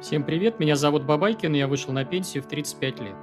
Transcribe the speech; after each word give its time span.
Всем 0.00 0.24
привет, 0.24 0.58
меня 0.58 0.76
зовут 0.76 1.04
Бабайкин, 1.04 1.54
и 1.54 1.58
я 1.58 1.68
вышел 1.68 1.92
на 1.92 2.06
пенсию 2.06 2.42
в 2.42 2.48
35 2.48 3.00
лет. 3.00 3.14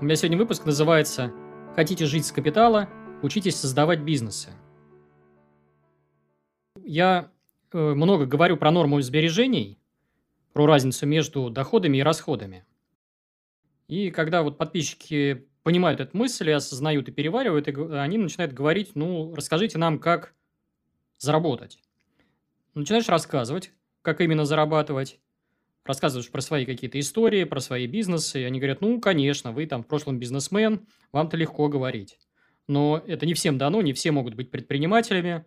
У 0.00 0.04
меня 0.04 0.16
сегодня 0.16 0.38
выпуск 0.38 0.64
называется 0.64 1.34
«Хотите 1.76 2.06
жить 2.06 2.24
с 2.24 2.32
капитала? 2.32 2.88
Учитесь 3.22 3.56
создавать 3.56 4.00
бизнесы». 4.00 4.48
Я 6.82 7.30
э, 7.72 7.78
много 7.78 8.24
говорю 8.24 8.56
про 8.56 8.70
норму 8.70 9.02
сбережений, 9.02 9.78
про 10.54 10.64
разницу 10.64 11.04
между 11.04 11.50
доходами 11.50 11.98
и 11.98 12.02
расходами. 12.02 12.64
И 13.86 14.10
когда 14.10 14.42
вот 14.42 14.56
подписчики 14.56 15.46
понимают 15.62 16.00
эту 16.00 16.16
мысль, 16.16 16.48
и 16.48 16.52
осознают 16.52 17.10
и 17.10 17.12
переваривают, 17.12 17.68
и 17.68 17.72
они 17.72 18.16
начинают 18.16 18.54
говорить, 18.54 18.92
ну, 18.94 19.34
расскажите 19.34 19.76
нам, 19.76 19.98
как 19.98 20.32
заработать. 21.18 21.78
Начинаешь 22.72 23.10
рассказывать, 23.10 23.72
как 24.00 24.22
именно 24.22 24.46
зарабатывать, 24.46 25.20
рассказываешь 25.84 26.30
про 26.30 26.40
свои 26.40 26.64
какие-то 26.64 26.98
истории, 27.00 27.44
про 27.44 27.60
свои 27.60 27.86
бизнесы, 27.86 28.42
и 28.42 28.44
они 28.44 28.58
говорят, 28.58 28.80
ну, 28.80 29.00
конечно, 29.00 29.52
вы 29.52 29.66
там 29.66 29.82
в 29.82 29.86
прошлом 29.86 30.18
бизнесмен, 30.18 30.86
вам-то 31.10 31.36
легко 31.36 31.68
говорить. 31.68 32.18
Но 32.68 33.02
это 33.06 33.26
не 33.26 33.34
всем 33.34 33.58
дано, 33.58 33.82
не 33.82 33.92
все 33.92 34.12
могут 34.12 34.34
быть 34.34 34.50
предпринимателями. 34.50 35.44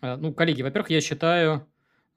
А, 0.00 0.16
ну, 0.16 0.34
коллеги, 0.34 0.62
во-первых, 0.62 0.90
я 0.90 1.00
считаю, 1.00 1.66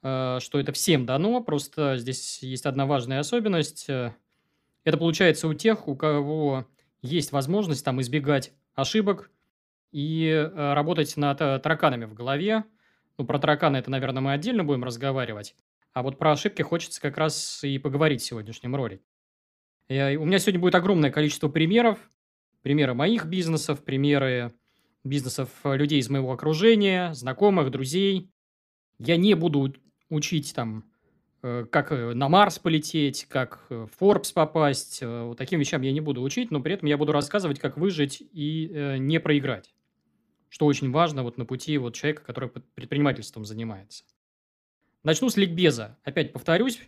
а, 0.02 0.39
что 0.39 0.59
это 0.59 0.71
всем 0.71 1.05
дано, 1.05 1.41
просто 1.41 1.97
здесь 1.97 2.41
есть 2.41 2.65
одна 2.65 2.85
важная 2.85 3.19
особенность. 3.19 3.88
Это 3.88 4.97
получается 4.97 5.47
у 5.47 5.53
тех, 5.53 5.88
у 5.88 5.95
кого 5.95 6.67
есть 7.02 7.31
возможность 7.31 7.85
там 7.85 8.02
избегать 8.02 8.52
ошибок 8.73 9.30
и 9.91 10.31
а, 10.31 10.73
работать 10.73 11.16
над 11.16 11.38
тараканами 11.38 12.05
в 12.05 12.13
голове. 12.13 12.63
Ну, 13.19 13.25
про 13.25 13.38
тараканы 13.38 13.77
это, 13.77 13.91
наверное, 13.91 14.21
мы 14.21 14.33
отдельно 14.33 14.63
будем 14.63 14.83
разговаривать. 14.83 15.55
А 15.93 16.02
вот 16.02 16.17
про 16.17 16.31
ошибки 16.31 16.61
хочется 16.63 16.99
как 16.99 17.17
раз 17.17 17.63
и 17.63 17.77
поговорить 17.77 18.21
в 18.21 18.25
сегодняшнем 18.25 18.75
ролике. 18.75 19.03
Я, 19.89 20.19
у 20.19 20.25
меня 20.25 20.39
сегодня 20.39 20.59
будет 20.59 20.75
огромное 20.75 21.11
количество 21.11 21.49
примеров. 21.49 21.99
Примеры 22.63 22.94
моих 22.94 23.25
бизнесов, 23.25 23.83
примеры 23.83 24.53
бизнесов 25.03 25.49
э, 25.64 25.75
людей 25.75 25.99
из 25.99 26.09
моего 26.09 26.31
окружения, 26.31 27.14
знакомых, 27.14 27.69
друзей. 27.71 28.31
Я 28.99 29.17
не 29.17 29.36
буду 29.36 29.75
учить 30.09 30.53
там, 30.55 30.86
э, 31.44 31.66
как 31.69 31.91
э, 31.91 32.14
на 32.14 32.30
Марс 32.30 32.58
полететь, 32.58 33.25
как 33.25 33.66
в 33.69 33.89
Forbes 33.99 34.33
попасть. 34.33 35.02
Вот 35.02 35.38
таким 35.38 35.59
вещам 35.59 35.81
я 35.81 35.91
не 35.91 36.02
буду 36.02 36.21
учить, 36.21 36.52
но 36.52 36.61
при 36.61 36.73
этом 36.73 36.88
я 36.88 36.97
буду 36.97 37.11
рассказывать, 37.11 37.59
как 37.59 37.77
выжить 37.77 38.23
и 38.31 38.95
не 38.99 39.19
проиграть. 39.19 39.75
Что 40.49 40.66
очень 40.66 40.91
важно 40.91 41.23
вот 41.23 41.38
на 41.38 41.45
пути 41.45 41.77
вот 41.77 41.95
человека, 41.95 42.23
который 42.23 42.49
предпринимательством 42.49 43.44
занимается. 43.44 44.05
Начну 45.03 45.29
с 45.29 45.35
ликбеза. 45.35 45.97
Опять 46.03 46.31
повторюсь. 46.31 46.79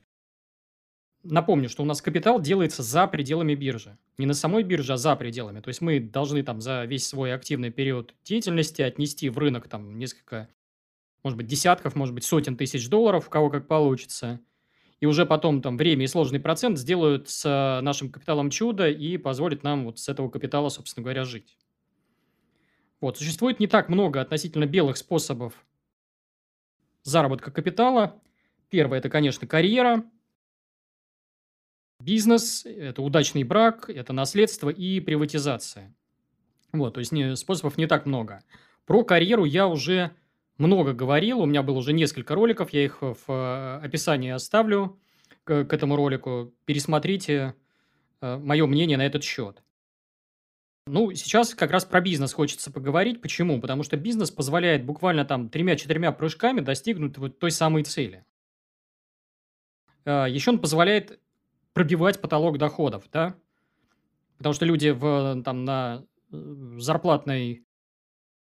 Напомню, 1.24 1.68
что 1.70 1.84
у 1.84 1.86
нас 1.86 2.02
капитал 2.02 2.40
делается 2.40 2.82
за 2.82 3.08
пределами 3.08 3.56
биржи. 3.56 3.98
Не 4.18 4.26
на 4.26 4.34
самой 4.34 4.64
бирже, 4.64 4.94
а 4.94 4.98
за 4.98 5.16
пределами. 5.16 5.60
То 5.60 5.68
есть 5.68 5.82
мы 5.82 6.00
должны 6.00 6.44
там 6.44 6.62
за 6.62 6.86
весь 6.86 7.06
свой 7.08 7.34
активный 7.34 7.72
период 7.72 8.14
деятельности 8.24 8.82
отнести 8.82 9.28
в 9.30 9.38
рынок 9.38 9.68
там 9.68 9.98
несколько, 9.98 10.48
может 11.24 11.36
быть, 11.36 11.48
десятков, 11.48 11.96
может 11.96 12.14
быть, 12.14 12.24
сотен 12.24 12.56
тысяч 12.56 12.88
долларов, 12.88 13.28
у 13.28 13.30
кого 13.30 13.50
как 13.50 13.68
получится. 13.68 14.40
И 15.02 15.08
уже 15.08 15.26
потом 15.26 15.62
там 15.62 15.76
время 15.76 16.06
и 16.06 16.08
сложный 16.08 16.40
процент 16.40 16.78
сделают 16.78 17.28
с 17.28 17.82
нашим 17.82 18.12
капиталом 18.12 18.50
чудо 18.50 18.88
и 18.88 19.18
позволят 19.18 19.64
нам 19.64 19.86
вот 19.86 20.00
с 20.00 20.08
этого 20.08 20.30
капитала, 20.30 20.70
собственно 20.70 21.04
говоря, 21.04 21.26
жить. 21.26 21.58
Вот. 23.02 23.18
Существует 23.18 23.60
не 23.60 23.68
так 23.68 23.90
много 23.90 24.22
относительно 24.22 24.68
белых 24.68 24.96
способов 24.96 25.66
заработка 27.06 27.52
капитала. 27.52 28.22
Первое– 28.70 28.98
это, 29.00 29.10
конечно, 29.10 29.48
карьера, 29.48 30.04
бизнес, 32.02 32.66
это 32.66 33.02
удачный 33.02 33.44
брак, 33.44 33.90
это 33.90 34.12
наследство 34.12 34.70
и 34.70 35.00
приватизация. 35.00 35.96
Вот, 36.74 36.96
то 36.96 37.00
есть 37.00 37.14
способов 37.40 37.78
не 37.78 37.88
так 37.88 38.06
много. 38.06 38.44
Про 38.86 39.06
карьеру 39.06 39.46
я 39.46 39.68
уже 39.68 40.12
много 40.58 40.94
говорил, 40.94 41.40
у 41.42 41.46
меня 41.46 41.64
было 41.64 41.78
уже 41.78 41.94
несколько 41.94 42.36
роликов, 42.36 42.72
я 42.72 42.84
их 42.84 43.02
в 43.02 43.18
э, 43.28 43.80
описании 43.84 44.32
оставлю 44.32 45.00
к, 45.44 45.66
к 45.66 45.74
этому 45.74 45.96
ролику. 45.96 46.54
Пересмотрите 46.66 47.56
э, 48.22 48.38
мое 48.38 48.66
мнение 48.66 48.98
на 48.98 49.06
этот 49.06 49.24
счет. 49.24 49.64
Ну, 50.88 51.12
сейчас 51.14 51.56
как 51.56 51.72
раз 51.72 51.84
про 51.84 52.00
бизнес 52.00 52.32
хочется 52.34 52.72
поговорить. 52.72 53.22
Почему? 53.22 53.60
Потому 53.60 53.82
что 53.82 53.98
бизнес 53.98 54.30
позволяет 54.30 54.86
буквально 54.86 55.26
там 55.26 55.50
тремя-четырьмя 55.50 56.12
прыжками 56.12 56.62
достигнуть 56.62 57.18
вот 57.18 57.40
той 57.40 57.50
самой 57.50 57.84
цели. 57.84 58.24
А, 60.06 60.26
Еще 60.28 60.52
он 60.52 60.60
позволяет 60.60 61.20
пробивать 61.74 62.22
потолок 62.22 62.60
доходов, 62.60 63.10
да? 63.12 63.36
Потому 64.38 64.54
что 64.54 64.66
люди 64.66 64.90
в, 64.90 65.42
там, 65.44 65.66
на 65.66 66.06
э, 66.32 66.78
зарплатной 66.78 67.66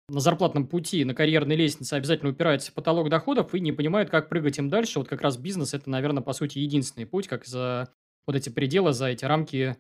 на 0.09 0.19
зарплатном 0.19 0.67
пути, 0.67 1.05
на 1.05 1.15
карьерной 1.15 1.55
лестнице 1.55 1.95
обязательно 1.95 2.31
упираются 2.31 2.73
в 2.73 2.75
потолок 2.75 3.09
доходов 3.09 3.55
и 3.55 3.61
не 3.61 3.71
понимают, 3.71 4.11
как 4.11 4.29
прыгать 4.29 4.59
им 4.59 4.69
дальше. 4.69 4.99
Вот 4.99 5.09
как 5.09 5.21
раз 5.21 5.37
бизнес– 5.37 5.73
это, 5.75 5.89
наверное, 5.89 6.23
по 6.23 6.33
сути, 6.33 6.59
единственный 6.59 7.07
путь, 7.07 7.29
как 7.29 7.45
за 7.45 7.93
вот 8.27 8.35
эти 8.35 8.49
пределы, 8.49 8.93
за 8.93 9.07
эти 9.07 9.25
рамки 9.25 9.77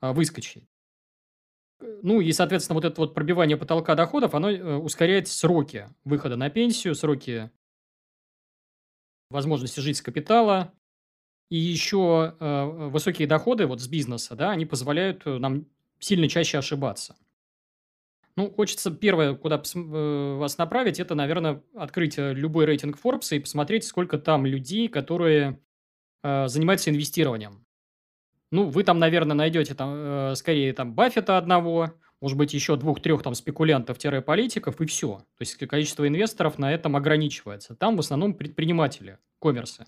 а, 0.00 0.12
выскочить. 0.12 0.68
Ну 2.02 2.20
и, 2.20 2.32
соответственно, 2.32 2.74
вот 2.74 2.84
это 2.84 3.00
вот 3.00 3.14
пробивание 3.14 3.56
потолка 3.56 3.94
доходов, 3.94 4.34
оно 4.34 4.50
э, 4.50 4.76
ускоряет 4.76 5.28
сроки 5.28 5.88
выхода 6.04 6.36
на 6.36 6.50
пенсию, 6.50 6.94
сроки 6.94 7.50
возможности 9.30 9.80
жить 9.80 9.96
с 9.96 10.02
капитала. 10.02 10.72
И 11.50 11.56
еще 11.56 12.36
э, 12.38 12.64
высокие 12.64 13.26
доходы 13.26 13.66
вот 13.66 13.80
с 13.80 13.88
бизнеса, 13.88 14.36
да, 14.36 14.50
они 14.50 14.66
позволяют 14.66 15.22
э, 15.26 15.38
нам 15.38 15.66
сильно 15.98 16.28
чаще 16.28 16.58
ошибаться. 16.58 17.16
Ну, 18.36 18.50
хочется 18.50 18.90
первое, 18.90 19.34
куда 19.34 19.60
вас 19.74 20.56
направить, 20.56 21.00
это, 21.00 21.14
наверное, 21.14 21.62
открыть 21.74 22.16
любой 22.16 22.64
рейтинг 22.64 22.96
Forbes 23.02 23.36
и 23.36 23.40
посмотреть, 23.40 23.84
сколько 23.84 24.18
там 24.18 24.46
людей, 24.46 24.88
которые 24.88 25.60
занимаются 26.22 26.90
инвестированием. 26.90 27.66
Ну, 28.50 28.68
вы 28.68 28.82
там, 28.82 28.98
наверное, 28.98 29.36
найдете 29.36 29.74
там, 29.74 29.92
э, 29.94 30.34
скорее 30.34 30.72
там 30.72 30.94
Баффета 30.94 31.38
одного, 31.38 31.92
может 32.20 32.36
быть, 32.36 32.52
еще 32.52 32.76
двух-трех 32.76 33.22
там 33.22 33.34
спекулянтов-политиков, 33.34 34.80
и 34.80 34.86
все. 34.86 35.18
То 35.18 35.42
есть 35.42 35.56
количество 35.56 36.06
инвесторов 36.06 36.58
на 36.58 36.72
этом 36.72 36.96
ограничивается. 36.96 37.74
Там 37.76 37.96
в 37.96 38.00
основном 38.00 38.34
предприниматели, 38.34 39.18
коммерсы. 39.38 39.86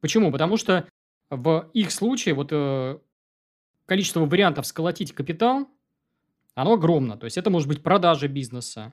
Почему? 0.00 0.32
Потому 0.32 0.56
что 0.56 0.88
в 1.30 1.70
их 1.72 1.92
случае 1.92 2.34
вот 2.34 2.48
э, 2.50 2.98
количество 3.86 4.24
вариантов 4.24 4.66
сколотить 4.66 5.12
капитал, 5.12 5.68
оно 6.54 6.72
огромно. 6.72 7.16
То 7.16 7.26
есть 7.26 7.38
это 7.38 7.50
может 7.50 7.68
быть 7.68 7.82
продажа 7.82 8.26
бизнеса, 8.26 8.92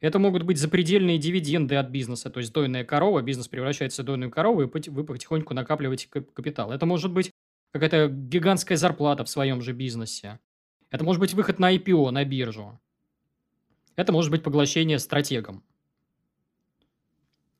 это 0.00 0.18
могут 0.18 0.42
быть 0.44 0.58
запредельные 0.58 1.18
дивиденды 1.18 1.74
от 1.74 1.88
бизнеса, 1.88 2.30
то 2.30 2.38
есть 2.38 2.52
дойная 2.52 2.84
корова, 2.84 3.20
бизнес 3.20 3.48
превращается 3.48 4.02
в 4.02 4.06
дойную 4.06 4.30
корову, 4.30 4.62
и 4.62 4.90
вы 4.90 5.04
потихоньку 5.04 5.54
накапливаете 5.54 6.08
капитал. 6.08 6.70
Это 6.70 6.86
может 6.86 7.12
быть 7.12 7.32
какая-то 7.72 8.08
гигантская 8.08 8.76
зарплата 8.76 9.24
в 9.24 9.28
своем 9.28 9.62
же 9.62 9.72
бизнесе. 9.72 10.38
Это 10.90 11.04
может 11.04 11.20
быть 11.20 11.34
выход 11.34 11.58
на 11.58 11.74
IPO, 11.74 12.10
на 12.10 12.24
биржу. 12.24 12.80
Это 13.96 14.12
может 14.12 14.30
быть 14.30 14.42
поглощение 14.42 14.98
стратегом. 14.98 15.64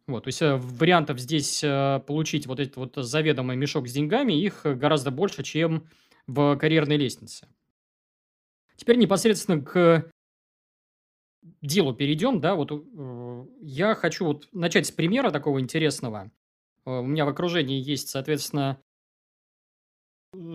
Вот, 0.07 0.25
то 0.25 0.29
есть 0.29 0.41
э, 0.41 0.57
вариантов 0.57 1.19
здесь 1.19 1.63
э, 1.63 2.01
получить 2.07 2.47
вот 2.47 2.61
этот 2.61 2.77
вот 2.77 2.95
заведомый 2.97 3.57
мешок 3.57 3.87
с 3.87 3.93
деньгами, 3.93 4.33
их 4.33 4.63
гораздо 4.65 5.11
больше, 5.11 5.43
чем 5.43 5.87
в 6.27 6.57
карьерной 6.57 6.97
лестнице. 6.97 7.47
Теперь 8.77 8.97
непосредственно 8.97 9.63
к 9.63 10.11
делу 11.61 11.93
перейдем, 11.95 12.41
да, 12.41 12.55
вот 12.55 12.73
э, 12.73 13.47
я 13.61 13.95
хочу 13.95 14.25
вот 14.25 14.49
начать 14.53 14.87
с 14.87 14.91
примера 14.91 15.31
такого 15.31 15.61
интересного. 15.61 16.31
У 16.87 17.03
меня 17.03 17.27
в 17.27 17.29
окружении 17.29 17.79
есть, 17.79 18.09
соответственно, 18.09 18.81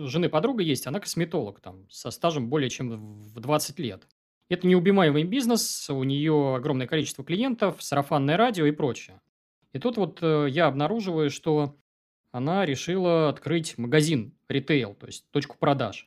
жены 0.08 0.28
подруга 0.28 0.62
есть, 0.62 0.86
она 0.86 1.00
косметолог 1.00 1.60
там 1.60 1.88
со 1.90 2.10
стажем 2.10 2.48
более 2.48 2.70
чем 2.70 2.90
в 2.90 3.40
20 3.40 3.78
лет. 3.78 4.06
Это 4.48 4.66
неубиваемый 4.66 5.24
бизнес, 5.24 5.88
у 5.88 6.04
нее 6.04 6.56
огромное 6.56 6.86
количество 6.86 7.24
клиентов, 7.24 7.82
сарафанное 7.82 8.36
радио 8.36 8.66
и 8.66 8.72
прочее. 8.72 9.20
И 9.72 9.78
тут 9.78 9.96
вот 9.96 10.18
э, 10.22 10.46
я 10.50 10.66
обнаруживаю, 10.66 11.30
что 11.30 11.76
она 12.30 12.66
решила 12.66 13.28
открыть 13.28 13.78
магазин 13.78 14.34
ритейл, 14.48 14.94
то 14.94 15.06
есть 15.06 15.24
точку 15.30 15.56
продаж. 15.58 16.06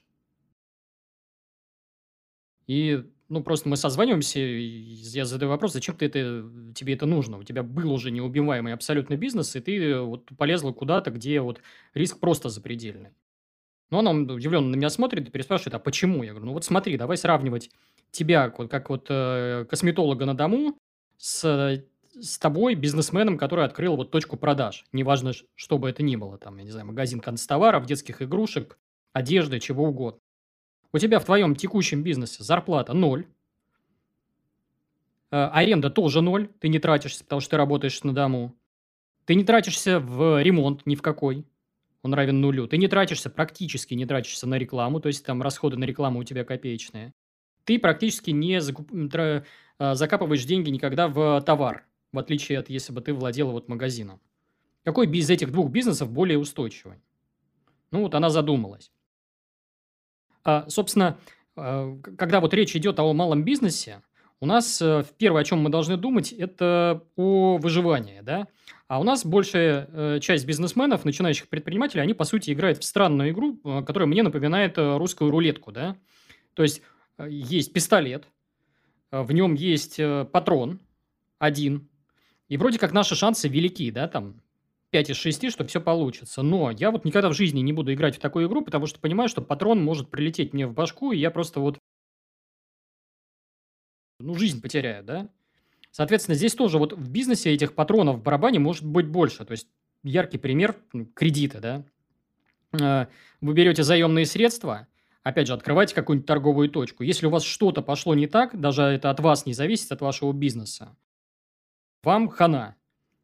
И, 2.68 3.04
ну, 3.30 3.42
просто 3.42 3.70
мы 3.70 3.78
созваниваемся, 3.78 4.40
я 4.40 5.26
задаю 5.26 5.50
вопрос, 5.50 5.74
зачем 5.74 5.96
ты 5.96 6.06
это, 6.06 6.50
тебе 6.76 6.94
это 6.94 7.06
нужно? 7.06 7.38
У 7.38 7.44
тебя 7.44 7.64
был 7.64 7.92
уже 7.94 8.12
неубиваемый 8.12 8.74
абсолютный 8.74 9.18
бизнес, 9.18 9.56
и 9.56 9.62
ты 9.62 10.00
вот 10.00 10.30
полезла 10.38 10.74
куда-то, 10.74 11.12
где 11.12 11.40
вот 11.42 11.62
риск 11.94 12.20
просто 12.20 12.50
запредельный. 12.50 13.12
Но 13.90 14.00
она 14.00 14.12
удивленно 14.12 14.70
на 14.70 14.76
меня 14.76 14.90
смотрит 14.90 15.28
и 15.28 15.32
переспрашивает, 15.32 15.76
а 15.76 15.80
почему? 15.80 16.24
Я 16.24 16.32
говорю, 16.32 16.48
ну 16.48 16.54
вот 16.54 16.66
смотри, 16.66 16.98
давай 16.98 17.18
сравнивать 17.18 17.70
тебя, 18.12 18.54
вот, 18.58 18.70
как 18.70 18.90
вот 18.90 19.08
э, 19.10 19.66
косметолога 19.70 20.26
на 20.26 20.36
дому, 20.36 20.78
с 21.18 21.84
с 22.20 22.38
тобой, 22.40 22.76
бизнесменом, 22.76 23.38
который 23.38 23.66
открыл 23.66 23.96
вот 23.96 24.12
точку 24.12 24.38
продаж. 24.38 24.86
Неважно, 24.92 25.34
что 25.56 25.78
бы 25.78 25.90
это 25.90 26.04
ни 26.04 26.16
было. 26.16 26.38
Там, 26.38 26.58
я 26.58 26.64
не 26.64 26.72
знаю, 26.72 26.88
магазин 26.88 27.20
концтоваров, 27.20 27.86
детских 27.86 28.22
игрушек, 28.22 28.78
одежды, 29.14 29.60
чего 29.60 29.86
угодно. 29.86 30.20
У 30.94 30.98
тебя 30.98 31.20
в 31.20 31.26
твоем 31.26 31.56
текущем 31.56 32.04
бизнесе 32.04 32.44
зарплата 32.44 32.94
ноль. 32.94 33.28
Э, 35.32 35.50
аренда 35.52 35.90
тоже 35.90 36.22
ноль. 36.22 36.50
Ты 36.60 36.70
не 36.70 36.80
тратишься, 36.80 37.24
потому 37.24 37.42
что 37.42 37.52
ты 37.52 37.58
работаешь 37.58 38.04
на 38.04 38.14
дому. 38.14 38.56
Ты 39.26 39.36
не 39.36 39.44
тратишься 39.44 40.00
в 40.00 40.42
ремонт 40.42 40.86
ни 40.86 40.96
в 40.96 41.02
какой. 41.02 41.46
Он 42.08 42.14
равен 42.14 42.40
нулю. 42.40 42.68
Ты 42.68 42.78
не 42.78 42.88
тратишься, 42.88 43.30
практически 43.30 43.94
не 43.94 44.06
тратишься 44.06 44.48
на 44.48 44.58
рекламу. 44.58 45.02
То 45.02 45.08
есть, 45.08 45.26
там 45.26 45.42
расходы 45.42 45.76
на 45.76 45.84
рекламу 45.84 46.20
у 46.20 46.24
тебя 46.24 46.46
копеечные. 46.46 47.14
Ты 47.66 47.80
практически 47.80 48.30
не 48.32 48.62
закуп... 48.62 48.90
Э, 48.94 49.44
закапываешь 49.78 50.46
деньги 50.46 50.70
никогда 50.70 51.10
в 51.10 51.42
товар. 51.42 51.86
В 52.14 52.20
отличие 52.20 52.60
от, 52.60 52.70
если 52.70 52.94
бы 52.94 53.02
ты 53.02 53.14
владела 53.14 53.52
вот 53.52 53.68
магазином. 53.68 54.22
Какой 54.86 55.06
из 55.12 55.30
этих 55.30 55.52
двух 55.52 55.70
бизнесов 55.70 56.10
более 56.10 56.40
устойчивый? 56.40 57.02
Ну, 57.92 58.04
вот 58.04 58.16
она 58.16 58.30
задумалась. 58.30 58.90
А, 60.46 60.70
собственно, 60.70 61.20
а, 61.58 61.94
когда 62.18 62.40
вот 62.40 62.54
речь 62.54 62.74
идет 62.74 63.00
о 63.00 63.12
малом 63.12 63.44
бизнесе, 63.44 64.02
у 64.40 64.46
нас 64.46 64.82
э, 64.82 65.04
первое, 65.18 65.42
о 65.42 65.46
чем 65.46 65.60
мы 65.60 65.70
должны 65.70 65.98
думать, 65.98 66.32
это 66.32 67.04
о 67.16 67.58
выживании, 67.58 68.22
да. 68.22 68.48
А 68.88 69.00
у 69.00 69.04
нас 69.04 69.26
большая 69.26 69.90
э, 69.92 70.20
часть 70.22 70.46
бизнесменов, 70.46 71.06
начинающих 71.06 71.50
предпринимателей, 71.50 72.02
они, 72.02 72.14
по 72.14 72.24
сути, 72.24 72.52
играют 72.52 72.78
в 72.78 72.84
странную 72.84 73.32
игру, 73.32 73.60
э, 73.64 73.84
которая 73.84 74.08
мне 74.08 74.24
напоминает 74.24 74.78
русскую 74.78 75.32
рулетку, 75.32 75.72
да. 75.72 75.96
То 76.54 76.64
есть, 76.64 76.82
есть 77.28 77.74
пистолет, 77.74 78.28
в 79.12 79.32
нем 79.32 79.54
есть 79.54 80.00
патрон 80.32 80.80
один, 81.40 81.88
и 82.48 82.58
вроде 82.58 82.80
как 82.80 82.94
наши 82.94 83.16
шансы 83.16 83.48
велики, 83.48 83.92
да, 83.92 84.08
там 84.08 84.42
5 84.92 85.12
из 85.12 85.18
6, 85.18 85.52
что 85.52 85.66
все 85.66 85.82
получится. 85.82 86.42
Но 86.42 86.72
я 86.72 86.92
вот 86.92 87.06
никогда 87.06 87.30
в 87.30 87.34
жизни 87.34 87.60
не 87.60 87.74
буду 87.74 87.94
играть 87.94 88.16
в 88.16 88.20
такую 88.20 88.48
игру, 88.48 88.64
потому 88.64 88.86
что 88.86 89.00
понимаю, 89.00 89.30
что 89.30 89.42
патрон 89.42 89.84
может 89.84 90.10
прилететь 90.10 90.54
мне 90.54 90.66
в 90.66 90.74
башку, 90.74 91.12
и 91.12 91.18
я 91.18 91.30
просто 91.32 91.60
вот 91.60 91.78
ну, 94.20 94.36
жизнь 94.36 94.62
потеряю, 94.62 95.04
да? 95.04 95.30
Соответственно, 95.92 96.36
здесь 96.36 96.54
тоже 96.54 96.78
вот 96.78 96.94
в 96.94 97.10
бизнесе 97.10 97.52
этих 97.52 97.74
патронов 97.74 98.18
в 98.18 98.24
барабане 98.24 98.60
может 98.60 98.86
быть 98.86 99.08
больше. 99.08 99.46
То 99.46 99.52
есть, 99.52 99.68
яркий 100.04 100.38
пример 100.38 100.76
кредита, 101.14 101.60
да? 101.60 101.86
Э, 102.80 103.08
вы 103.42 103.54
берете 103.54 103.84
заемные 103.84 104.26
средства, 104.26 104.88
опять 105.24 105.48
же, 105.48 105.54
открываете 105.54 105.96
какую-нибудь 105.96 106.28
торговую 106.28 106.70
точку. 106.70 107.04
Если 107.04 107.26
у 107.26 107.30
вас 107.30 107.44
что-то 107.44 107.82
пошло 107.82 108.16
не 108.16 108.28
так, 108.28 108.60
даже 108.60 108.84
это 108.84 109.10
от 109.10 109.20
вас 109.20 109.46
не 109.46 109.54
зависит, 109.54 109.92
от 109.92 110.02
вашего 110.02 110.34
бизнеса, 110.34 110.96
вам 112.04 112.30
хана. 112.30 112.76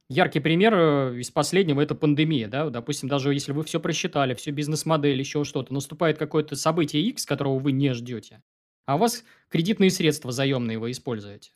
Яркий 0.10 0.42
пример 0.42 0.74
э, 0.76 1.20
из 1.20 1.32
последнего– 1.32 1.82
это 1.82 1.96
пандемия. 1.96 2.48
Да? 2.48 2.70
Допустим, 2.70 3.10
даже 3.10 3.34
если 3.34 3.52
вы 3.52 3.64
все 3.64 3.80
просчитали, 3.80 4.34
всю 4.34 4.52
бизнес-модель, 4.52 5.18
еще 5.18 5.44
что-то, 5.44 5.74
наступает 5.74 6.18
какое-то 6.18 6.56
событие 6.56 7.02
X, 7.04 7.26
которого 7.26 7.58
вы 7.60 7.72
не 7.72 7.94
ждете, 7.94 8.42
а 8.86 8.96
у 8.96 9.00
вас 9.00 9.24
кредитные 9.50 9.90
средства 9.90 10.32
заемные 10.32 10.80
вы 10.80 10.92
используете. 10.92 11.52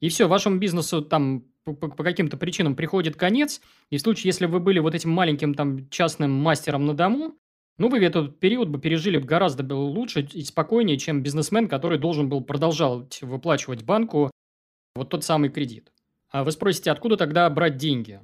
И 0.00 0.08
все, 0.08 0.28
вашему 0.28 0.58
бизнесу 0.58 1.02
там 1.02 1.44
по, 1.64 1.74
каким-то 1.74 2.36
причинам 2.36 2.76
приходит 2.76 3.16
конец, 3.16 3.60
и 3.90 3.96
в 3.96 4.00
случае, 4.00 4.28
если 4.28 4.46
вы 4.46 4.60
были 4.60 4.78
вот 4.78 4.94
этим 4.94 5.10
маленьким 5.10 5.54
там 5.54 5.88
частным 5.90 6.30
мастером 6.30 6.86
на 6.86 6.94
дому, 6.94 7.34
ну, 7.78 7.88
вы 7.88 8.04
этот 8.04 8.40
период 8.40 8.68
бы 8.68 8.80
пережили 8.80 9.18
гораздо 9.18 9.74
лучше 9.74 10.22
и 10.32 10.42
спокойнее, 10.42 10.98
чем 10.98 11.22
бизнесмен, 11.22 11.68
который 11.68 11.98
должен 11.98 12.28
был 12.28 12.40
продолжать 12.40 13.22
выплачивать 13.22 13.84
банку 13.84 14.30
вот 14.96 15.10
тот 15.10 15.24
самый 15.24 15.48
кредит. 15.48 15.92
А 16.30 16.42
вы 16.42 16.50
спросите, 16.50 16.90
откуда 16.90 17.16
тогда 17.16 17.48
брать 17.48 17.76
деньги? 17.76 18.20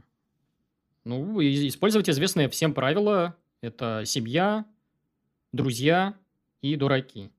Ну, 1.04 1.40
использовать 1.40 2.10
известные 2.10 2.48
всем 2.48 2.74
правила. 2.74 3.36
Это 3.60 4.02
семья, 4.04 4.66
друзья 5.52 6.14
и 6.60 6.74
дураки. 6.76 7.30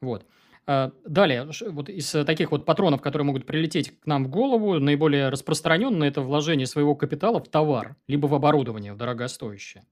Вот. 0.00 0.26
А, 0.66 0.92
далее, 1.06 1.48
вот 1.70 1.88
из 1.88 2.10
таких 2.10 2.50
вот 2.50 2.66
патронов, 2.66 3.00
которые 3.00 3.24
могут 3.24 3.46
прилететь 3.46 3.98
к 4.00 4.06
нам 4.06 4.24
в 4.24 4.28
голову, 4.28 4.78
наиболее 4.78 5.30
распространенное 5.30 6.08
это 6.08 6.20
вложение 6.20 6.66
своего 6.66 6.94
капитала 6.94 7.40
в 7.40 7.48
товар, 7.48 7.96
либо 8.06 8.26
в 8.26 8.34
оборудование, 8.34 8.92
в 8.92 8.98
дорогостоящее. 8.98 9.84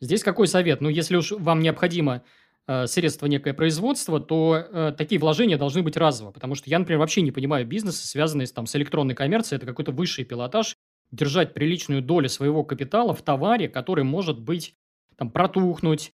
Здесь 0.00 0.22
какой 0.22 0.46
совет? 0.46 0.82
Ну, 0.82 0.90
если 0.90 1.16
уж 1.16 1.32
вам 1.32 1.60
необходимо 1.60 2.22
э, 2.66 2.86
средство 2.86 3.24
некое 3.24 3.54
производство, 3.54 4.20
то 4.20 4.56
э, 4.56 4.92
такие 4.96 5.18
вложения 5.18 5.56
должны 5.56 5.82
быть 5.82 5.96
разово. 5.96 6.30
Потому 6.30 6.54
что 6.54 6.68
я, 6.68 6.78
например, 6.78 6.98
вообще 6.98 7.22
не 7.22 7.32
понимаю 7.32 7.66
бизнесы, 7.66 8.06
связанные 8.06 8.46
с, 8.46 8.52
там, 8.52 8.66
с 8.66 8.76
электронной 8.76 9.14
коммерцией. 9.14 9.56
Это 9.56 9.66
какой-то 9.66 9.92
высший 9.92 10.26
пилотаж. 10.26 10.76
Держать 11.10 11.54
приличную 11.54 12.02
долю 12.02 12.28
своего 12.28 12.64
капитала 12.64 13.14
в 13.14 13.22
товаре, 13.22 13.68
который 13.68 14.04
может 14.04 14.38
быть 14.38 14.74
там 15.16 15.30
протухнуть, 15.30 16.12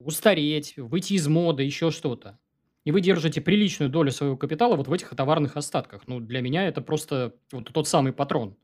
устареть, 0.00 0.74
выйти 0.76 1.14
из 1.14 1.28
моды, 1.28 1.62
еще 1.62 1.90
что-то. 1.90 2.38
И 2.84 2.92
вы 2.92 3.00
держите 3.00 3.40
приличную 3.40 3.90
долю 3.90 4.10
своего 4.10 4.36
капитала 4.36 4.74
вот 4.74 4.88
в 4.88 4.92
этих 4.92 5.10
товарных 5.10 5.56
остатках. 5.56 6.08
Ну, 6.08 6.18
для 6.18 6.40
меня 6.40 6.66
это 6.66 6.80
просто 6.80 7.34
вот 7.52 7.70
тот 7.72 7.86
самый 7.86 8.12
патрон, 8.12 8.56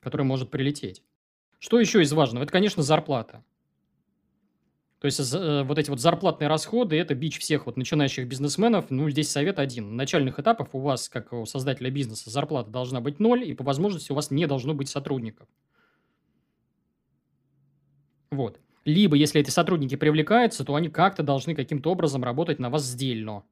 который 0.00 0.22
может 0.22 0.50
прилететь. 0.50 1.02
Что 1.58 1.80
еще 1.80 2.00
из 2.00 2.12
важного? 2.12 2.44
Это, 2.44 2.52
конечно, 2.52 2.82
зарплата. 2.82 3.44
То 5.00 5.06
есть 5.06 5.20
э, 5.34 5.62
вот 5.64 5.78
эти 5.78 5.90
вот 5.90 6.00
зарплатные 6.00 6.48
расходы– 6.48 6.96
это 6.98 7.14
бич 7.14 7.38
всех 7.38 7.66
вот 7.66 7.76
начинающих 7.76 8.26
бизнесменов. 8.26 8.86
Ну, 8.90 9.10
здесь 9.10 9.30
совет 9.30 9.58
один. 9.58 9.90
На 9.90 9.96
начальных 9.96 10.38
этапах 10.38 10.74
у 10.74 10.80
вас, 10.80 11.08
как 11.08 11.32
у 11.32 11.44
создателя 11.44 11.90
бизнеса, 11.90 12.30
зарплата 12.30 12.70
должна 12.70 13.00
быть 13.00 13.20
ноль, 13.20 13.44
и 13.44 13.54
по 13.54 13.64
возможности 13.64 14.12
у 14.12 14.14
вас 14.14 14.30
не 14.30 14.46
должно 14.46 14.74
быть 14.74 14.88
сотрудников. 14.88 15.48
Вот. 18.30 18.58
Либо, 18.86 19.16
если 19.16 19.40
эти 19.40 19.50
сотрудники 19.50 19.96
привлекаются, 19.96 20.64
то 20.64 20.76
они 20.76 20.88
как-то 20.88 21.24
должны 21.24 21.56
каким-то 21.56 21.90
образом 21.90 22.22
работать 22.22 22.60
на 22.60 22.70
вас 22.70 22.84
сдельно. 22.84 23.42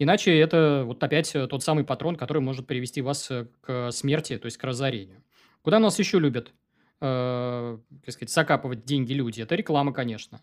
Иначе 0.00 0.36
это 0.36 0.82
вот 0.84 1.02
опять 1.02 1.32
тот 1.32 1.62
самый 1.62 1.84
патрон, 1.84 2.16
который 2.16 2.42
может 2.42 2.66
привести 2.66 3.00
вас 3.00 3.30
э, 3.30 3.46
к 3.60 3.92
смерти, 3.92 4.36
то 4.36 4.46
есть 4.46 4.58
к 4.58 4.64
разорению. 4.64 5.22
Куда 5.62 5.78
нас 5.78 6.00
еще 6.00 6.18
любят 6.18 6.52
э, 7.00 7.78
как 8.04 8.12
сказать, 8.12 8.30
закапывать 8.30 8.84
деньги 8.84 9.12
люди, 9.12 9.40
это 9.40 9.54
реклама, 9.54 9.92
конечно. 9.92 10.42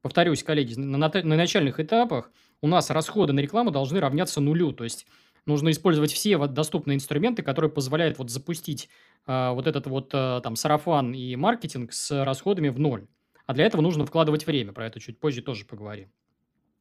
Повторюсь, 0.00 0.44
коллеги, 0.44 0.78
на 0.78 1.08
начальных 1.08 1.80
этапах 1.80 2.30
у 2.60 2.68
нас 2.68 2.88
расходы 2.90 3.32
на 3.32 3.40
рекламу 3.40 3.72
должны 3.72 3.98
равняться 3.98 4.40
нулю. 4.40 4.72
То 4.72 4.84
есть 4.84 5.08
нужно 5.46 5.70
использовать 5.70 6.12
все 6.12 6.36
доступные 6.46 6.96
инструменты, 6.96 7.42
которые 7.42 7.70
позволяют 7.70 8.18
вот 8.18 8.30
запустить 8.30 8.88
э, 9.26 9.50
вот 9.52 9.66
этот 9.66 9.86
вот 9.86 10.10
э, 10.12 10.40
там 10.42 10.56
сарафан 10.56 11.12
и 11.12 11.36
маркетинг 11.36 11.92
с 11.92 12.24
расходами 12.24 12.68
в 12.68 12.78
ноль. 12.78 13.06
А 13.46 13.54
для 13.54 13.64
этого 13.64 13.80
нужно 13.80 14.04
вкладывать 14.04 14.46
время. 14.46 14.72
Про 14.72 14.86
это 14.86 15.00
чуть 15.00 15.18
позже 15.18 15.40
тоже 15.40 15.64
поговорим. 15.64 16.10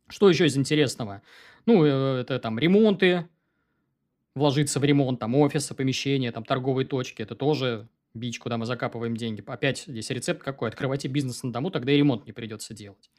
Что 0.07 0.29
еще 0.29 0.45
из 0.45 0.57
интересного? 0.57 1.21
Ну, 1.65 1.85
э, 1.85 2.21
это 2.21 2.39
там 2.39 2.59
ремонты, 2.59 3.29
вложиться 4.35 4.79
в 4.79 4.83
ремонт 4.83 5.19
там 5.19 5.35
офиса, 5.35 5.75
помещения, 5.75 6.31
там 6.31 6.43
торговые 6.43 6.85
точки. 6.85 7.21
Это 7.21 7.35
тоже 7.35 7.87
бич, 8.13 8.39
куда 8.39 8.57
мы 8.57 8.65
закапываем 8.65 9.15
деньги. 9.15 9.43
Опять 9.45 9.85
здесь 9.87 10.09
рецепт 10.09 10.41
какой? 10.43 10.69
Открывайте 10.69 11.07
бизнес 11.07 11.43
на 11.43 11.51
дому, 11.51 11.69
тогда 11.69 11.91
и 11.91 11.97
ремонт 11.97 12.25
не 12.25 12.33
придется 12.33 12.73
делать. 12.73 13.09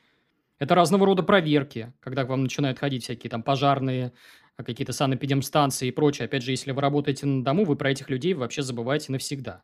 Это 0.58 0.74
разного 0.74 1.04
рода 1.04 1.22
проверки, 1.22 1.92
когда 2.00 2.24
к 2.24 2.28
вам 2.28 2.42
начинают 2.42 2.78
ходить 2.78 3.04
всякие 3.04 3.30
там 3.30 3.42
пожарные, 3.42 4.12
а, 4.56 4.64
какие-то 4.64 4.92
санэпидемстанции 4.92 5.88
и 5.88 5.92
прочее. 5.92 6.26
Опять 6.26 6.42
же, 6.42 6.50
если 6.50 6.72
вы 6.72 6.80
работаете 6.80 7.26
на 7.26 7.44
дому, 7.44 7.64
вы 7.64 7.76
про 7.76 7.90
этих 7.90 8.10
людей 8.10 8.34
вообще 8.34 8.62
забываете 8.62 9.12
навсегда. 9.12 9.62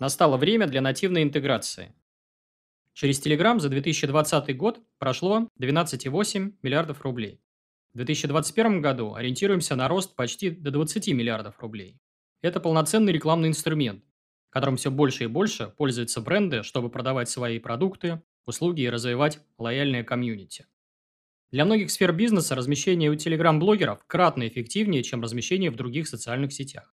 Настало 0.00 0.36
время 0.36 0.66
для 0.66 0.80
нативной 0.80 1.22
интеграции. 1.22 1.94
Через 2.94 3.24
Telegram 3.24 3.58
за 3.58 3.68
2020 3.68 4.56
год 4.56 4.80
прошло 4.98 5.48
12,8 5.60 6.54
миллиардов 6.62 7.02
рублей. 7.02 7.40
В 7.92 7.96
2021 7.98 8.82
году 8.82 9.14
ориентируемся 9.14 9.76
на 9.76 9.86
рост 9.88 10.16
почти 10.16 10.50
до 10.50 10.70
20 10.72 11.08
миллиардов 11.08 11.60
рублей. 11.60 12.00
Это 12.42 12.60
полноценный 12.60 13.12
рекламный 13.12 13.48
инструмент, 13.48 14.04
которым 14.50 14.76
все 14.76 14.90
больше 14.90 15.24
и 15.24 15.28
больше 15.28 15.68
пользуются 15.76 16.20
бренды, 16.20 16.62
чтобы 16.62 16.90
продавать 16.90 17.28
свои 17.28 17.58
продукты, 17.58 18.20
услуги 18.46 18.82
и 18.82 18.90
развивать 18.90 19.40
лояльное 19.58 20.04
комьюнити. 20.04 20.66
Для 21.50 21.64
многих 21.64 21.90
сфер 21.90 22.12
бизнеса 22.12 22.54
размещение 22.54 23.10
у 23.10 23.14
телеграм-блогеров 23.14 24.04
кратно 24.06 24.48
эффективнее, 24.48 25.02
чем 25.02 25.22
размещение 25.22 25.70
в 25.70 25.76
других 25.76 26.08
социальных 26.08 26.52
сетях. 26.52 26.94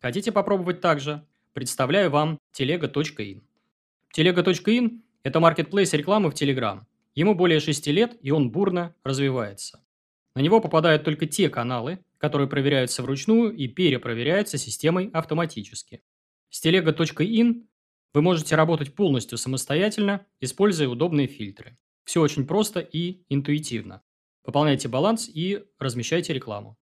Хотите 0.00 0.32
попробовать 0.32 0.80
также? 0.80 1.26
Представляю 1.52 2.10
вам 2.10 2.38
телега.ин. 2.52 3.42
Телега.ин– 4.12 5.02
это 5.22 5.40
маркетплейс 5.40 5.92
рекламы 5.92 6.30
в 6.30 6.34
Telegram. 6.34 6.80
Ему 7.14 7.34
более 7.34 7.60
6 7.60 7.86
лет, 7.88 8.16
и 8.22 8.30
он 8.30 8.50
бурно 8.50 8.94
развивается. 9.04 9.84
На 10.34 10.40
него 10.40 10.60
попадают 10.60 11.04
только 11.04 11.26
те 11.26 11.48
каналы, 11.48 11.98
которые 12.18 12.48
проверяются 12.48 13.02
вручную 13.02 13.54
и 13.54 13.68
перепроверяются 13.68 14.58
системой 14.58 15.10
автоматически. 15.12 16.02
С 16.50 16.60
телега.ин 16.60 17.68
вы 18.12 18.22
можете 18.22 18.56
работать 18.56 18.94
полностью 18.94 19.38
самостоятельно, 19.38 20.26
используя 20.40 20.88
удобные 20.88 21.26
фильтры. 21.26 21.76
Все 22.04 22.20
очень 22.20 22.46
просто 22.46 22.80
и 22.80 23.24
интуитивно. 23.28 24.02
пополняйте 24.42 24.88
баланс 24.88 25.28
и 25.28 25.64
размещайте 25.78 26.32
рекламу. 26.32 26.76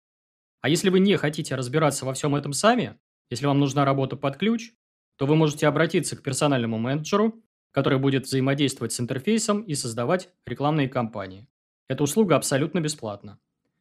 А 0.61 0.69
если 0.69 0.89
вы 0.89 0.99
не 0.99 1.15
хотите 1.15 1.55
разбираться 1.55 2.05
во 2.05 2.13
всем 2.13 2.35
этом 2.35 2.53
сами, 2.53 2.99
если 3.29 3.45
вам 3.45 3.59
нужна 3.59 3.85
работа 3.85 4.17
под 4.17 4.37
ключ, 4.37 4.73
то 5.15 5.25
вы 5.25 5.35
можете 5.35 5.67
обратиться 5.67 6.15
к 6.15 6.23
персональному 6.23 6.77
менеджеру, 6.77 7.41
который 7.71 7.99
будет 7.99 8.25
взаимодействовать 8.25 8.93
с 8.93 8.99
интерфейсом 8.99 9.61
и 9.61 9.73
создавать 9.75 10.29
рекламные 10.45 10.89
кампании. 10.89 11.47
Эта 11.87 12.03
услуга 12.03 12.35
абсолютно 12.35 12.79
бесплатна. 12.79 13.39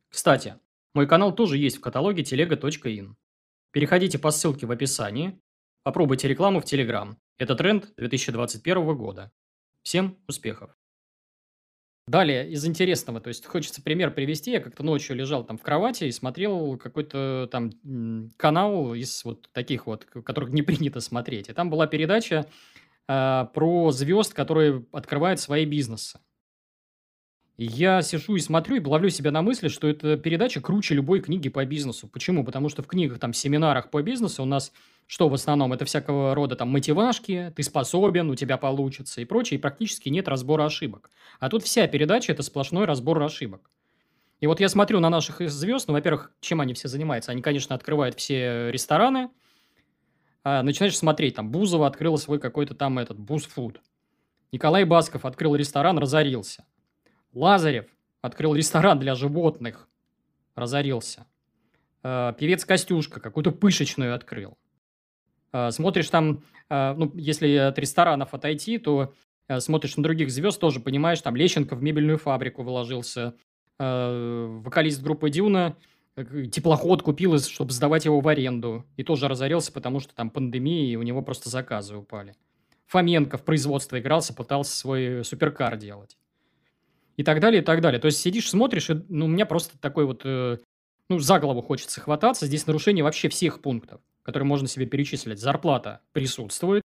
Кстати, 0.09 0.59
мой 0.95 1.07
канал 1.07 1.35
тоже 1.35 1.59
есть 1.59 1.79
в 1.79 1.81
каталоге 1.81 2.23
telega.in. 2.23 3.15
Переходите 3.73 4.19
по 4.19 4.31
ссылке 4.31 4.67
в 4.67 4.71
описании, 4.71 5.41
попробуйте 5.83 6.29
рекламу 6.29 6.61
в 6.61 6.65
Telegram. 6.65 7.17
Это 7.39 7.55
тренд 7.57 7.93
2021 7.97 8.97
года. 8.97 9.33
Всем 9.83 10.19
успехов! 10.29 10.84
Далее, 12.07 12.51
из 12.51 12.67
интересного, 12.67 13.19
то 13.19 13.29
есть 13.29 13.47
хочется 13.47 13.81
пример 13.81 14.13
привести. 14.13 14.51
Я 14.51 14.61
как-то 14.61 14.83
ночью 14.83 15.17
лежал 15.17 15.43
там 15.43 15.57
в 15.57 15.63
кровати 15.63 16.05
и 16.05 16.13
смотрел 16.13 16.77
какой-то 16.77 17.49
там 17.51 17.71
канал 18.37 18.95
из 18.95 19.25
вот 19.25 19.49
таких 19.53 19.87
вот, 19.87 20.05
которых 20.05 20.51
не 20.51 20.61
принято 20.63 21.01
смотреть. 21.01 21.49
И 21.49 21.55
там 21.55 21.71
была 21.71 21.87
передача 21.87 22.47
э, 23.09 23.47
про 23.55 23.91
звезд, 23.91 24.35
которые 24.35 24.85
открывают 24.93 25.41
свои 25.41 25.65
бизнесы. 25.65 26.19
Я 27.57 28.03
сижу 28.03 28.35
и 28.35 28.41
смотрю, 28.41 28.77
и 28.77 28.85
ловлю 28.85 29.11
себя 29.11 29.31
на 29.31 29.41
мысли, 29.41 29.69
что 29.69 29.87
эта 29.87 30.17
передача 30.17 30.61
круче 30.61 30.95
любой 30.95 31.21
книги 31.21 31.49
по 31.49 31.65
бизнесу. 31.65 32.09
Почему? 32.09 32.45
Потому 32.45 32.69
что 32.69 32.83
в 32.83 32.89
книгах, 32.89 33.21
там, 33.21 33.33
семинарах 33.33 33.91
по 33.91 34.03
бизнесу 34.03 34.43
у 34.43 34.47
нас 34.47 34.73
что 35.07 35.29
в 35.29 35.35
основном? 35.35 35.73
Это 35.73 35.85
всякого 35.85 36.35
рода 36.35 36.57
там 36.57 36.69
мотивашки, 36.71 37.53
ты 37.55 37.63
способен, 37.63 38.31
у 38.31 38.35
тебя 38.35 38.57
получится 38.57 39.21
и 39.21 39.25
прочее, 39.25 39.59
и 39.59 39.61
практически 39.61 40.09
нет 40.09 40.27
разбора 40.29 40.65
ошибок. 40.65 41.11
А 41.41 41.49
тут 41.49 41.63
вся 41.63 41.87
передача– 41.87 42.33
это 42.35 42.43
сплошной 42.43 42.87
разбор 42.87 43.23
ошибок. 43.23 43.71
И 44.41 44.47
вот 44.47 44.61
я 44.61 44.69
смотрю 44.69 45.01
на 45.01 45.11
наших 45.11 45.49
звезд, 45.49 45.89
ну, 45.89 45.95
во-первых, 45.95 46.33
чем 46.41 46.61
они 46.61 46.75
все 46.75 46.89
занимаются? 46.89 47.33
Они, 47.33 47.43
конечно, 47.43 47.75
открывают 47.75 48.17
все 48.17 48.71
рестораны, 48.71 49.31
а, 50.43 50.63
начинаешь 50.63 50.97
смотреть, 50.97 51.37
там, 51.37 51.51
Бузова 51.51 51.87
открыла 51.87 52.17
свой 52.17 52.41
какой-то 52.41 52.75
там 52.75 52.99
этот, 52.99 53.19
Бузфуд. 53.19 53.81
Николай 54.53 54.85
Басков 54.85 55.25
открыл 55.25 55.55
ресторан, 55.55 55.99
разорился. 55.99 56.65
Лазарев 57.35 57.87
открыл 58.23 58.55
ресторан 58.55 58.99
для 58.99 59.15
животных, 59.15 59.89
разорился. 60.55 61.27
Э, 62.03 62.33
певец 62.39 62.65
Костюшка 62.65 63.21
какую-то 63.21 63.51
пышечную 63.51 64.15
открыл. 64.15 64.57
Э, 65.53 65.71
смотришь 65.71 66.09
там, 66.11 66.43
э, 66.71 66.95
ну, 66.95 67.11
если 67.15 67.55
от 67.57 67.79
ресторанов 67.79 68.35
отойти, 68.35 68.79
то 68.79 69.13
смотришь 69.59 69.99
на 69.99 70.03
других 70.03 70.31
звезд, 70.31 70.59
тоже 70.59 70.81
понимаешь, 70.81 71.21
там 71.21 71.37
Лещенко 71.37 71.77
в 71.77 71.83
мебельную 71.83 72.17
фабрику 72.17 72.63
вложился, 72.63 73.35
вокалист 73.79 75.03
группы 75.03 75.29
Дюна 75.29 75.77
теплоход 76.17 77.03
купил, 77.03 77.39
чтобы 77.39 77.71
сдавать 77.73 78.07
его 78.07 78.21
в 78.21 78.29
аренду, 78.29 78.87
и 78.97 79.05
тоже 79.05 79.29
разорился, 79.29 79.71
потому 79.71 80.01
что 80.01 80.15
там 80.15 80.31
пандемия, 80.31 80.91
и 80.91 80.97
у 80.97 81.03
него 81.03 81.21
просто 81.21 81.51
заказы 81.51 81.95
упали. 81.95 82.37
Фоменко 82.87 83.37
в 83.37 83.45
производство 83.45 84.01
игрался, 84.01 84.33
пытался 84.33 84.75
свой 84.75 85.23
суперкар 85.27 85.77
делать 85.77 86.17
и 87.17 87.23
так 87.23 87.41
далее, 87.41 87.63
и 87.63 87.65
так 87.65 87.81
далее. 87.81 88.01
То 88.01 88.07
есть 88.07 88.21
сидишь, 88.21 88.51
смотришь, 88.51 88.91
и 88.91 88.95
ну, 89.09 89.27
у 89.27 89.29
меня 89.29 89.47
просто 89.47 89.79
такой 89.79 90.07
вот, 90.07 90.23
э, 90.25 90.59
ну, 91.09 91.19
за 91.19 91.39
голову 91.39 91.63
хочется 91.63 92.01
хвататься. 92.01 92.47
Здесь 92.47 92.67
нарушение 92.67 93.05
вообще 93.05 93.29
всех 93.29 93.63
пунктов, 93.63 94.01
которые 94.23 94.47
можно 94.47 94.69
себе 94.69 94.87
перечислить. 94.87 95.39
Зарплата 95.39 96.01
присутствует, 96.13 96.83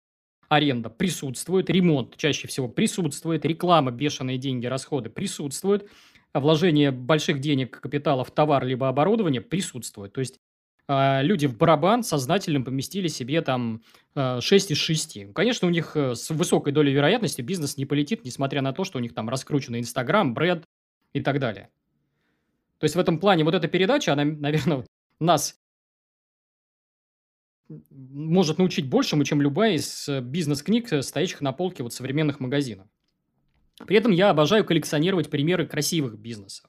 аренда 0.49 0.89
присутствует, 0.89 1.69
ремонт 1.69 2.17
чаще 2.17 2.47
всего 2.47 2.67
присутствует, 2.67 3.45
реклама, 3.45 3.91
бешеные 3.91 4.37
деньги, 4.37 4.65
расходы 4.65 5.09
присутствуют, 5.09 5.89
вложение 6.33 6.91
больших 6.91 7.39
денег, 7.39 7.79
капитала 7.79 8.23
в 8.23 8.31
товар 8.31 8.65
либо 8.65 8.87
оборудование 8.87 9.41
присутствует. 9.41 10.13
То 10.13 10.19
есть 10.19 10.37
люди 10.89 11.45
в 11.45 11.55
барабан 11.55 12.03
сознательно 12.03 12.61
поместили 12.61 13.07
себе 13.07 13.41
там 13.41 13.83
6 14.15 14.15
а, 14.15 14.73
из 14.73 14.77
6. 14.77 15.33
Конечно, 15.33 15.67
у 15.67 15.71
них 15.71 15.95
э, 15.95 16.15
с 16.15 16.29
высокой 16.31 16.73
долей 16.73 16.93
вероятности 16.93 17.41
бизнес 17.41 17.77
не 17.77 17.85
полетит, 17.85 18.25
несмотря 18.25 18.61
на 18.61 18.73
то, 18.73 18.83
что 18.83 18.97
у 18.97 19.01
них 19.01 19.13
там 19.13 19.29
раскрученный 19.29 19.79
Инстаграм, 19.79 20.33
бренд 20.33 20.65
и 21.13 21.21
так 21.21 21.39
далее. 21.39 21.69
То 22.79 22.85
есть 22.85 22.95
в 22.95 22.99
этом 22.99 23.19
плане 23.19 23.43
вот 23.43 23.53
эта 23.53 23.67
передача, 23.67 24.13
она, 24.13 24.25
наверное, 24.25 24.85
нас 25.19 25.59
может 27.89 28.57
научить 28.57 28.89
большему, 28.89 29.23
чем 29.23 29.41
любая 29.41 29.75
из 29.75 30.09
э, 30.09 30.21
бизнес-книг, 30.21 30.91
э, 30.91 31.01
стоящих 31.01 31.41
на 31.41 31.53
полке 31.53 31.83
вот 31.83 31.93
современных 31.93 32.39
магазинов. 32.39 32.87
При 33.85 33.95
этом 33.95 34.11
я 34.11 34.31
обожаю 34.31 34.65
коллекционировать 34.65 35.29
примеры 35.29 35.67
красивых 35.67 36.17
бизнесов. 36.17 36.68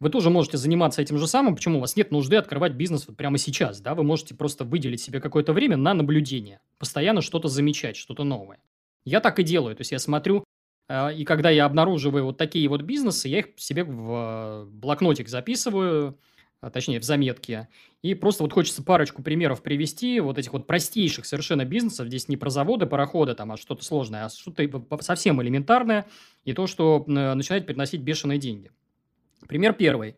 Вы 0.00 0.08
тоже 0.08 0.30
можете 0.30 0.56
заниматься 0.56 1.02
этим 1.02 1.18
же 1.18 1.26
самым. 1.26 1.54
Почему 1.54 1.76
у 1.76 1.80
вас 1.82 1.94
нет 1.94 2.10
нужды 2.10 2.36
открывать 2.36 2.72
бизнес 2.72 3.06
вот 3.06 3.18
прямо 3.18 3.36
сейчас? 3.36 3.82
Да? 3.82 3.94
Вы 3.94 4.02
можете 4.02 4.34
просто 4.34 4.64
выделить 4.64 5.02
себе 5.02 5.20
какое-то 5.20 5.52
время 5.52 5.76
на 5.76 5.92
наблюдение. 5.92 6.60
Постоянно 6.78 7.20
что-то 7.20 7.48
замечать, 7.48 7.96
что-то 7.96 8.24
новое. 8.24 8.60
Я 9.04 9.20
так 9.20 9.38
и 9.38 9.42
делаю. 9.42 9.76
То 9.76 9.82
есть 9.82 9.92
я 9.92 9.98
смотрю, 9.98 10.42
э, 10.88 11.14
и 11.14 11.24
когда 11.24 11.50
я 11.50 11.66
обнаруживаю 11.66 12.24
вот 12.24 12.38
такие 12.38 12.66
вот 12.70 12.80
бизнесы, 12.80 13.28
я 13.28 13.40
их 13.40 13.48
себе 13.56 13.84
в 13.84 14.66
блокнотик 14.70 15.28
записываю, 15.28 16.18
а 16.62 16.70
точнее 16.70 17.00
в 17.00 17.04
заметки. 17.04 17.68
И 18.00 18.14
просто 18.14 18.42
вот 18.42 18.54
хочется 18.54 18.82
парочку 18.82 19.22
примеров 19.22 19.62
привести 19.62 20.18
вот 20.20 20.38
этих 20.38 20.54
вот 20.54 20.66
простейших 20.66 21.26
совершенно 21.26 21.66
бизнесов. 21.66 22.06
Здесь 22.06 22.26
не 22.28 22.38
про 22.38 22.48
заводы, 22.48 22.86
пароходы, 22.86 23.34
там, 23.34 23.52
а 23.52 23.58
что-то 23.58 23.84
сложное, 23.84 24.24
а 24.24 24.30
что-то 24.30 24.66
совсем 25.02 25.42
элементарное. 25.42 26.06
И 26.44 26.54
то, 26.54 26.66
что 26.66 27.04
начинает 27.06 27.66
приносить 27.66 28.00
бешеные 28.00 28.38
деньги. 28.38 28.70
Пример 29.48 29.72
первый. 29.74 30.16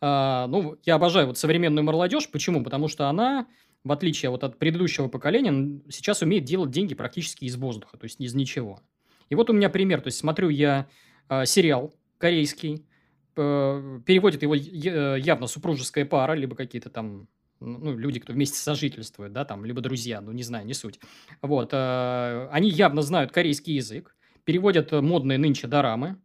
А, 0.00 0.46
ну, 0.48 0.76
я 0.84 0.96
обожаю 0.96 1.28
вот 1.28 1.38
современную 1.38 1.84
молодежь. 1.84 2.28
Почему? 2.30 2.62
Потому 2.62 2.88
что 2.88 3.08
она, 3.08 3.46
в 3.84 3.92
отличие 3.92 4.30
вот 4.30 4.44
от 4.44 4.58
предыдущего 4.58 5.08
поколения, 5.08 5.80
сейчас 5.88 6.22
умеет 6.22 6.44
делать 6.44 6.70
деньги 6.70 6.94
практически 6.94 7.44
из 7.44 7.56
воздуха, 7.56 7.96
то 7.96 8.04
есть 8.04 8.20
из 8.20 8.34
ничего. 8.34 8.80
И 9.28 9.34
вот 9.34 9.50
у 9.50 9.52
меня 9.52 9.70
пример. 9.70 10.00
То 10.00 10.08
есть 10.08 10.18
смотрю 10.18 10.48
я 10.48 10.88
а, 11.28 11.46
сериал 11.46 11.94
корейский, 12.18 12.86
переводит 13.34 14.42
его 14.42 14.54
явно 14.54 15.46
супружеская 15.46 16.04
пара, 16.04 16.34
либо 16.34 16.54
какие-то 16.54 16.90
там 16.90 17.28
ну, 17.62 17.96
люди, 17.96 18.20
кто 18.20 18.32
вместе 18.32 18.58
сожительствуют, 18.58 19.32
да, 19.32 19.44
там, 19.44 19.64
либо 19.64 19.80
друзья, 19.80 20.20
ну, 20.20 20.32
не 20.32 20.42
знаю, 20.42 20.66
не 20.66 20.74
суть. 20.74 20.98
Вот, 21.40 21.70
э, 21.72 22.48
они 22.50 22.68
явно 22.68 23.02
знают 23.02 23.32
корейский 23.32 23.74
язык, 23.74 24.16
переводят 24.44 24.92
модные 24.92 25.38
нынче 25.38 25.66
дорамы, 25.66 26.16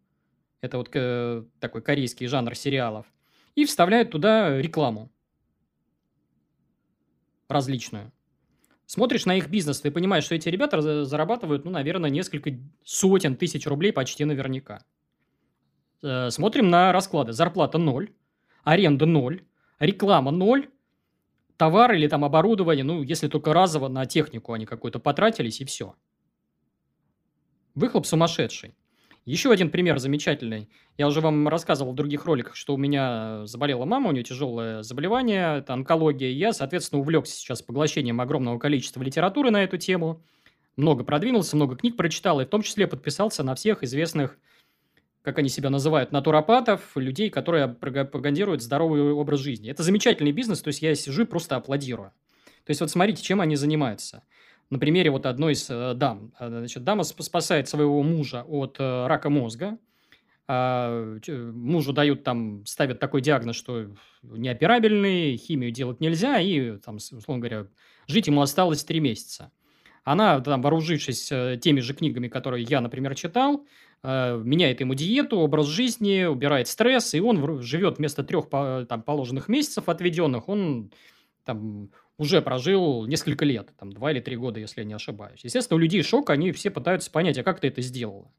это 0.61 0.77
вот 0.77 0.89
э, 0.93 1.43
такой 1.59 1.81
корейский 1.81 2.27
жанр 2.27 2.55
сериалов. 2.55 3.05
И 3.55 3.65
вставляют 3.65 4.11
туда 4.11 4.59
рекламу. 4.59 5.11
Различную. 7.47 8.11
Смотришь 8.85 9.25
на 9.25 9.35
их 9.35 9.49
бизнес, 9.49 9.81
ты 9.81 9.91
понимаешь, 9.91 10.23
что 10.23 10.35
эти 10.35 10.47
ребята 10.49 11.05
зарабатывают, 11.05 11.65
ну, 11.65 11.71
наверное, 11.71 12.09
несколько 12.09 12.51
сотен 12.83 13.35
тысяч 13.35 13.67
рублей 13.67 13.91
почти 13.91 14.25
наверняка. 14.25 14.83
Э, 16.01 16.29
смотрим 16.29 16.69
на 16.69 16.91
расклады. 16.91 17.33
Зарплата 17.33 17.77
ноль, 17.77 18.13
аренда 18.63 19.05
ноль, 19.05 19.43
реклама 19.79 20.31
ноль, 20.31 20.69
товар 21.57 21.93
или 21.93 22.07
там 22.07 22.23
оборудование, 22.23 22.83
ну, 22.83 23.01
если 23.01 23.27
только 23.27 23.53
разово 23.53 23.87
на 23.87 24.05
технику 24.05 24.53
они 24.53 24.65
какую-то 24.65 24.99
потратились, 24.99 25.59
и 25.59 25.65
все. 25.65 25.95
Выхлоп 27.75 28.05
сумасшедший. 28.05 28.75
Еще 29.27 29.51
один 29.51 29.69
пример 29.69 29.99
замечательный. 29.99 30.69
Я 30.97 31.05
уже 31.05 31.19
вам 31.19 31.49
рассказывал 31.49 31.91
в 31.91 31.95
других 31.95 32.23
роликах, 32.23 32.55
что 32.55 32.73
у 32.73 32.77
меня 32.77 33.45
заболела 33.45 33.83
мама, 33.83 34.07
у 34.07 34.11
нее 34.13 34.23
тяжелое 34.23 34.83
заболевание, 34.83 35.57
это 35.57 35.73
онкология. 35.73 36.29
Я, 36.29 36.53
соответственно, 36.53 37.01
увлекся 37.01 37.35
сейчас 37.35 37.61
поглощением 37.61 38.21
огромного 38.21 38.57
количества 38.57 39.03
литературы 39.03 39.51
на 39.51 39.65
эту 39.65 39.77
тему. 39.77 40.23
Много 40.77 41.03
продвинулся, 41.03 41.57
много 41.57 41.75
книг 41.75 41.97
прочитал, 41.97 42.39
и 42.39 42.45
в 42.45 42.47
том 42.47 42.61
числе 42.61 42.87
подписался 42.87 43.43
на 43.43 43.53
всех 43.55 43.83
известных, 43.83 44.37
как 45.23 45.39
они 45.39 45.49
себя 45.49 45.69
называют, 45.69 46.13
натуропатов, 46.13 46.95
людей, 46.95 47.29
которые 47.29 47.67
пропагандируют 47.67 48.61
здоровый 48.61 49.11
образ 49.11 49.41
жизни. 49.41 49.69
Это 49.69 49.83
замечательный 49.83 50.31
бизнес, 50.31 50.61
то 50.61 50.69
есть 50.69 50.81
я 50.81 50.95
сижу 50.95 51.23
и 51.23 51.25
просто 51.25 51.57
аплодирую. 51.57 52.13
То 52.63 52.71
есть 52.71 52.79
вот 52.79 52.89
смотрите, 52.89 53.21
чем 53.21 53.41
они 53.41 53.57
занимаются– 53.57 54.23
на 54.69 54.79
примере 54.79 55.11
вот 55.11 55.25
одной 55.25 55.53
из 55.53 55.69
э, 55.69 55.93
дам. 55.95 56.33
А, 56.37 56.49
значит, 56.49 56.83
дама 56.83 57.03
спасает 57.03 57.69
своего 57.69 58.01
мужа 58.03 58.43
от 58.43 58.77
э, 58.79 59.07
рака 59.07 59.29
мозга. 59.29 59.77
А, 60.47 61.17
мужу 61.27 61.93
дают 61.93 62.23
там, 62.23 62.65
ставят 62.65 62.99
такой 62.99 63.21
диагноз, 63.21 63.55
что 63.55 63.87
неоперабельный, 64.23 65.37
химию 65.37 65.71
делать 65.71 65.99
нельзя, 65.99 66.39
и 66.39 66.77
там, 66.77 66.95
условно 66.95 67.39
говоря, 67.39 67.67
жить 68.07 68.27
ему 68.27 68.41
осталось 68.41 68.83
три 68.83 68.99
месяца. 68.99 69.51
Она, 70.03 70.39
там, 70.39 70.61
вооружившись 70.61 71.29
э, 71.31 71.59
теми 71.61 71.79
же 71.79 71.93
книгами, 71.93 72.27
которые 72.27 72.63
я, 72.63 72.81
например, 72.81 73.15
читал, 73.15 73.65
меняет 74.03 74.79
ему 74.79 74.93
диету, 74.93 75.39
образ 75.39 75.65
жизни, 75.65 76.23
убирает 76.25 76.67
стресс, 76.67 77.15
и 77.15 77.19
он 77.19 77.63
живет 77.63 77.97
вместо 77.97 78.23
трех 78.23 78.47
там, 78.47 79.01
положенных 79.01 79.49
месяцев 79.49 79.89
отведенных, 79.89 80.47
он 80.47 80.91
там 81.45 81.89
уже 82.17 82.41
прожил 82.41 83.05
несколько 83.05 83.45
лет, 83.45 83.71
там, 83.77 83.91
два 83.91 84.11
или 84.11 84.19
три 84.19 84.35
года, 84.35 84.59
если 84.59 84.81
я 84.81 84.85
не 84.85 84.93
ошибаюсь. 84.93 85.41
Естественно, 85.43 85.75
у 85.75 85.79
людей 85.79 86.01
шок, 86.03 86.29
они 86.29 86.51
все 86.51 86.71
пытаются 86.71 87.11
понять, 87.11 87.37
а 87.37 87.43
как 87.43 87.59
ты 87.59 87.67
это 87.67 87.81
сделала? 87.81 88.31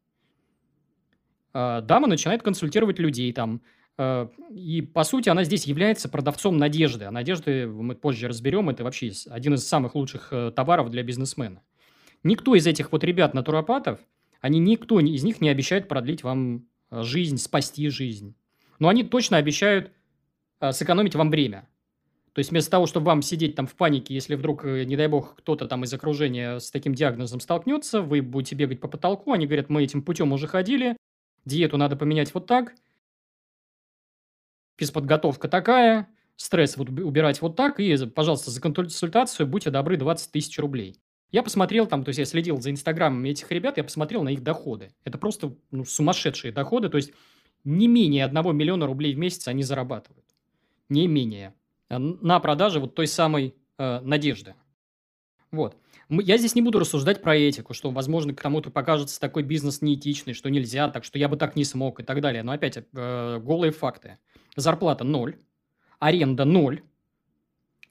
э, 1.58 1.80
дама 1.82 2.06
начинает 2.06 2.42
консультировать 2.42 2.98
людей 2.98 3.32
там. 3.32 3.60
Э, 3.96 4.28
и, 4.50 4.82
по 4.82 5.04
сути, 5.04 5.28
она 5.28 5.44
здесь 5.44 5.66
является 5.66 6.08
продавцом 6.08 6.56
надежды. 6.56 7.06
А 7.06 7.10
надежды, 7.10 7.66
мы 7.66 7.94
позже 7.94 8.28
разберем, 8.28 8.70
это 8.70 8.84
вообще 8.84 9.12
один 9.28 9.54
из 9.54 9.66
самых 9.66 9.94
лучших 9.94 10.28
э, 10.32 10.52
товаров 10.54 10.90
для 10.90 11.02
бизнесмена. 11.02 11.62
Никто 12.22 12.54
из 12.54 12.66
этих 12.66 12.92
вот 12.92 13.04
ребят-натуропатов, 13.04 14.00
они 14.40 14.58
никто 14.58 15.00
из 15.00 15.22
них 15.24 15.40
не 15.40 15.48
обещает 15.48 15.88
продлить 15.88 16.22
вам 16.22 16.66
э, 16.90 17.02
жизнь, 17.02 17.38
спасти 17.38 17.88
жизнь. 17.88 18.34
Но 18.78 18.88
они 18.88 19.02
точно 19.02 19.36
обещают 19.36 19.92
э, 20.60 20.72
сэкономить 20.72 21.14
вам 21.14 21.30
время. 21.30 21.68
То 22.32 22.40
есть 22.40 22.50
вместо 22.50 22.70
того, 22.70 22.86
чтобы 22.86 23.06
вам 23.06 23.22
сидеть 23.22 23.54
там 23.54 23.66
в 23.66 23.74
панике, 23.74 24.14
если 24.14 24.34
вдруг, 24.34 24.64
э, 24.64 24.84
не 24.84 24.96
дай 24.96 25.08
бог, 25.08 25.36
кто-то 25.36 25.66
там 25.66 25.84
из 25.84 25.92
окружения 25.92 26.58
с 26.58 26.70
таким 26.70 26.94
диагнозом 26.94 27.40
столкнется, 27.40 28.00
вы 28.00 28.22
будете 28.22 28.54
бегать 28.54 28.80
по 28.80 28.88
потолку, 28.88 29.32
они 29.32 29.46
говорят, 29.46 29.68
мы 29.68 29.82
этим 29.82 30.02
путем 30.02 30.32
уже 30.32 30.46
ходили, 30.46 30.96
диету 31.44 31.76
надо 31.76 31.96
поменять 31.96 32.32
вот 32.34 32.46
так, 32.46 32.74
физподготовка 34.76 35.48
такая, 35.48 36.08
стресс 36.36 36.76
вот 36.76 36.88
убирать 36.90 37.42
вот 37.42 37.56
так, 37.56 37.80
и, 37.80 37.96
пожалуйста, 38.06 38.50
за 38.50 38.60
консультацию 38.60 39.46
будьте 39.46 39.70
добры 39.70 39.96
20 39.96 40.30
тысяч 40.30 40.58
рублей. 40.58 41.00
Я 41.30 41.42
посмотрел 41.42 41.86
там, 41.86 42.04
то 42.04 42.08
есть 42.08 42.18
я 42.18 42.24
следил 42.24 42.60
за 42.60 42.70
инстаграмами 42.70 43.28
этих 43.28 43.50
ребят, 43.50 43.76
я 43.76 43.84
посмотрел 43.84 44.22
на 44.22 44.30
их 44.30 44.42
доходы. 44.42 44.92
Это 45.04 45.18
просто 45.18 45.54
ну, 45.70 45.84
сумасшедшие 45.84 46.52
доходы, 46.52 46.88
то 46.88 46.96
есть 46.96 47.12
не 47.64 47.86
менее 47.86 48.24
1 48.24 48.56
миллиона 48.56 48.86
рублей 48.86 49.14
в 49.14 49.18
месяц 49.18 49.46
они 49.48 49.62
зарабатывают. 49.62 50.24
Не 50.88 51.06
менее. 51.06 51.54
Э, 51.90 51.98
на 51.98 52.40
продаже 52.40 52.80
вот 52.80 52.94
той 52.94 53.06
самой 53.06 53.54
э, 53.78 54.00
надежды. 54.00 54.54
Вот. 55.50 55.76
Я 56.10 56.38
здесь 56.38 56.54
не 56.54 56.62
буду 56.62 56.78
рассуждать 56.78 57.22
про 57.22 57.36
этику, 57.36 57.74
что, 57.74 57.90
возможно, 57.90 58.34
кому-то 58.34 58.70
покажется 58.70 59.20
такой 59.20 59.42
бизнес 59.42 59.82
неэтичный, 59.82 60.34
что 60.34 60.50
нельзя, 60.50 60.88
так 60.88 61.04
что 61.04 61.18
я 61.18 61.28
бы 61.28 61.36
так 61.36 61.56
не 61.56 61.64
смог 61.64 62.00
и 62.00 62.02
так 62.02 62.20
далее. 62.20 62.42
Но 62.42 62.52
опять, 62.52 62.78
э, 62.78 63.40
голые 63.42 63.72
факты. 63.72 64.18
Зарплата 64.56 65.04
ноль, 65.04 65.36
аренда 65.98 66.44
ноль, 66.44 66.82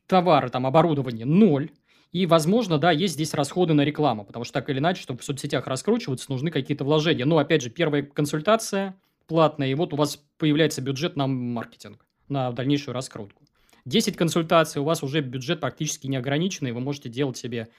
товары, 0.05 0.49
там, 0.49 0.65
оборудование 0.65 1.25
ноль. 1.25 1.71
И, 2.11 2.25
возможно, 2.25 2.77
да, 2.77 2.91
есть 2.91 3.15
здесь 3.15 3.33
расходы 3.33 3.73
на 3.73 3.81
рекламу, 3.81 4.23
потому 4.23 4.45
что 4.45 4.53
так 4.53 4.69
или 4.69 4.79
иначе, 4.79 5.01
чтобы 5.01 5.19
в 5.19 5.25
соцсетях 5.25 5.67
раскручиваться, 5.67 6.31
нужны 6.31 6.51
какие-то 6.51 6.85
вложения. 6.85 7.25
Но, 7.25 7.37
опять 7.37 7.61
же, 7.61 7.69
первая 7.69 8.01
консультация 8.01 8.95
платная, 9.27 9.67
и 9.67 9.73
вот 9.75 9.93
у 9.93 9.97
вас 9.97 10.23
появляется 10.37 10.81
бюджет 10.81 11.15
на 11.17 11.27
маркетинг, 11.27 12.05
на 12.29 12.51
дальнейшую 12.51 12.95
раскрутку. 12.95 13.46
10 13.87 14.17
консультаций, 14.17 14.81
у 14.81 14.85
вас 14.85 15.01
уже 15.01 15.21
бюджет 15.21 15.61
практически 15.61 16.07
неограниченный, 16.07 16.73
вы 16.73 16.81
можете 16.81 17.07
делать 17.07 17.37
себе, 17.37 17.69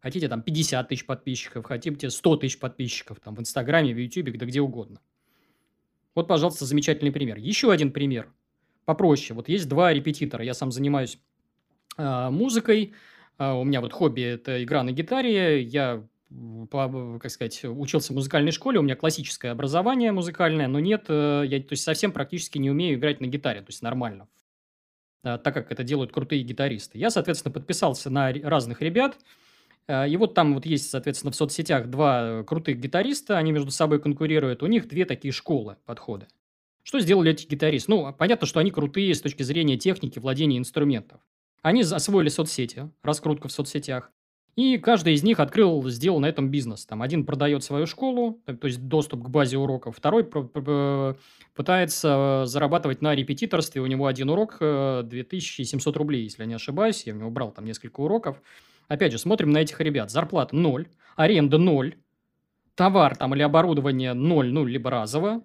хотите 0.00 0.28
там 0.28 0.42
50 0.42 0.88
тысяч 0.88 1.06
подписчиков, 1.06 1.64
хотите 1.64 2.10
100 2.10 2.36
тысяч 2.36 2.58
подписчиков 2.58 3.20
там 3.20 3.36
в 3.36 3.40
Инстаграме, 3.40 3.94
в 3.94 3.98
Ютубе, 3.98 4.32
да 4.32 4.44
где 4.44 4.60
угодно. 4.60 5.00
Вот, 6.16 6.26
пожалуйста, 6.26 6.66
замечательный 6.66 7.12
пример. 7.12 7.38
Еще 7.38 7.70
один 7.70 7.92
пример, 7.92 8.32
попроще. 8.84 9.36
Вот 9.36 9.48
есть 9.48 9.68
два 9.68 9.92
репетитора, 9.92 10.44
я 10.44 10.52
сам 10.52 10.72
занимаюсь 10.72 11.18
э, 11.96 12.28
музыкой, 12.30 12.92
э, 13.38 13.52
у 13.52 13.62
меня 13.62 13.80
вот 13.80 13.92
хобби– 13.92 14.20
это 14.22 14.62
игра 14.64 14.82
на 14.82 14.90
гитаре, 14.90 15.62
я 15.62 16.04
по, 16.70 17.18
как 17.20 17.30
сказать, 17.30 17.64
учился 17.64 18.12
в 18.12 18.16
музыкальной 18.16 18.52
школе, 18.52 18.80
у 18.80 18.82
меня 18.82 18.96
классическое 18.96 19.52
образование 19.52 20.10
музыкальное, 20.10 20.66
но 20.66 20.80
нет, 20.80 21.04
э, 21.08 21.44
я 21.46 21.60
то 21.60 21.72
есть 21.72 21.84
совсем 21.84 22.10
практически 22.10 22.58
не 22.58 22.70
умею 22.70 22.98
играть 22.98 23.20
на 23.20 23.26
гитаре, 23.26 23.60
то 23.60 23.68
есть 23.68 23.82
нормально, 23.82 24.26
так 25.22 25.54
как 25.54 25.70
это 25.70 25.84
делают 25.84 26.12
крутые 26.12 26.42
гитаристы. 26.42 26.98
Я, 26.98 27.10
соответственно, 27.10 27.52
подписался 27.52 28.10
на 28.10 28.32
разных 28.32 28.82
ребят, 28.82 29.18
а, 29.86 30.06
и 30.06 30.16
вот 30.16 30.34
там 30.34 30.54
вот 30.54 30.66
есть, 30.66 30.90
соответственно, 30.90 31.32
в 31.32 31.36
соцсетях 31.36 31.88
два 31.88 32.44
крутых 32.44 32.78
гитариста, 32.78 33.38
они 33.38 33.52
между 33.52 33.70
собой 33.70 34.00
конкурируют, 34.00 34.62
у 34.62 34.66
них 34.66 34.88
две 34.88 35.04
такие 35.04 35.32
школы 35.32 35.76
подхода. 35.84 36.28
Что 36.82 36.98
сделали 37.00 37.30
эти 37.30 37.46
гитаристы? 37.46 37.90
Ну, 37.90 38.12
понятно, 38.12 38.46
что 38.46 38.60
они 38.60 38.70
крутые 38.70 39.14
с 39.14 39.20
точки 39.20 39.42
зрения 39.42 39.76
техники, 39.76 40.18
владения 40.18 40.58
инструментов. 40.58 41.20
Они 41.62 41.82
освоили 41.82 42.28
соцсети, 42.28 42.90
раскрутку 43.02 43.48
в 43.48 43.52
соцсетях. 43.52 44.10
И 44.54 44.76
каждый 44.76 45.14
из 45.14 45.22
них 45.22 45.40
открыл, 45.40 45.88
сделал 45.88 46.20
на 46.20 46.26
этом 46.26 46.50
бизнес. 46.50 46.84
Там 46.84 47.00
один 47.00 47.24
продает 47.24 47.64
свою 47.64 47.86
школу, 47.86 48.38
то 48.44 48.66
есть 48.66 48.86
доступ 48.86 49.22
к 49.24 49.28
базе 49.30 49.56
уроков, 49.56 49.96
второй 49.96 50.28
пытается 51.54 52.42
зарабатывать 52.44 53.00
на 53.00 53.14
репетиторстве. 53.14 53.80
У 53.80 53.86
него 53.86 54.06
один 54.06 54.28
урок 54.28 54.58
2700 54.58 55.94
э, 55.94 55.98
рублей, 55.98 56.24
если 56.24 56.42
я 56.42 56.46
не 56.46 56.54
ошибаюсь. 56.54 57.04
Я 57.06 57.14
у 57.14 57.18
него 57.18 57.30
брал 57.30 57.50
там 57.52 57.64
несколько 57.64 58.00
уроков. 58.00 58.42
Опять 58.88 59.12
же, 59.12 59.18
смотрим 59.18 59.50
на 59.52 59.58
этих 59.58 59.80
ребят. 59.80 60.10
Зарплата 60.10 60.54
ноль, 60.54 60.86
аренда 61.16 61.56
ноль, 61.56 61.96
товар 62.74 63.16
там 63.16 63.34
или 63.34 63.42
оборудование 63.42 64.12
ноль, 64.12 64.52
ну, 64.52 64.66
либо 64.66 64.90
разово. 64.90 65.42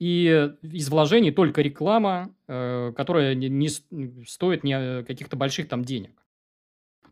И 0.00 0.50
из 0.62 0.88
вложений 0.88 1.30
только 1.30 1.60
реклама, 1.60 2.34
э, 2.48 2.92
которая 2.96 3.36
не 3.36 3.68
стоит 3.68 4.64
ни 4.64 5.02
каких-то 5.04 5.36
больших 5.36 5.68
там 5.68 5.84
денег. 5.84 6.10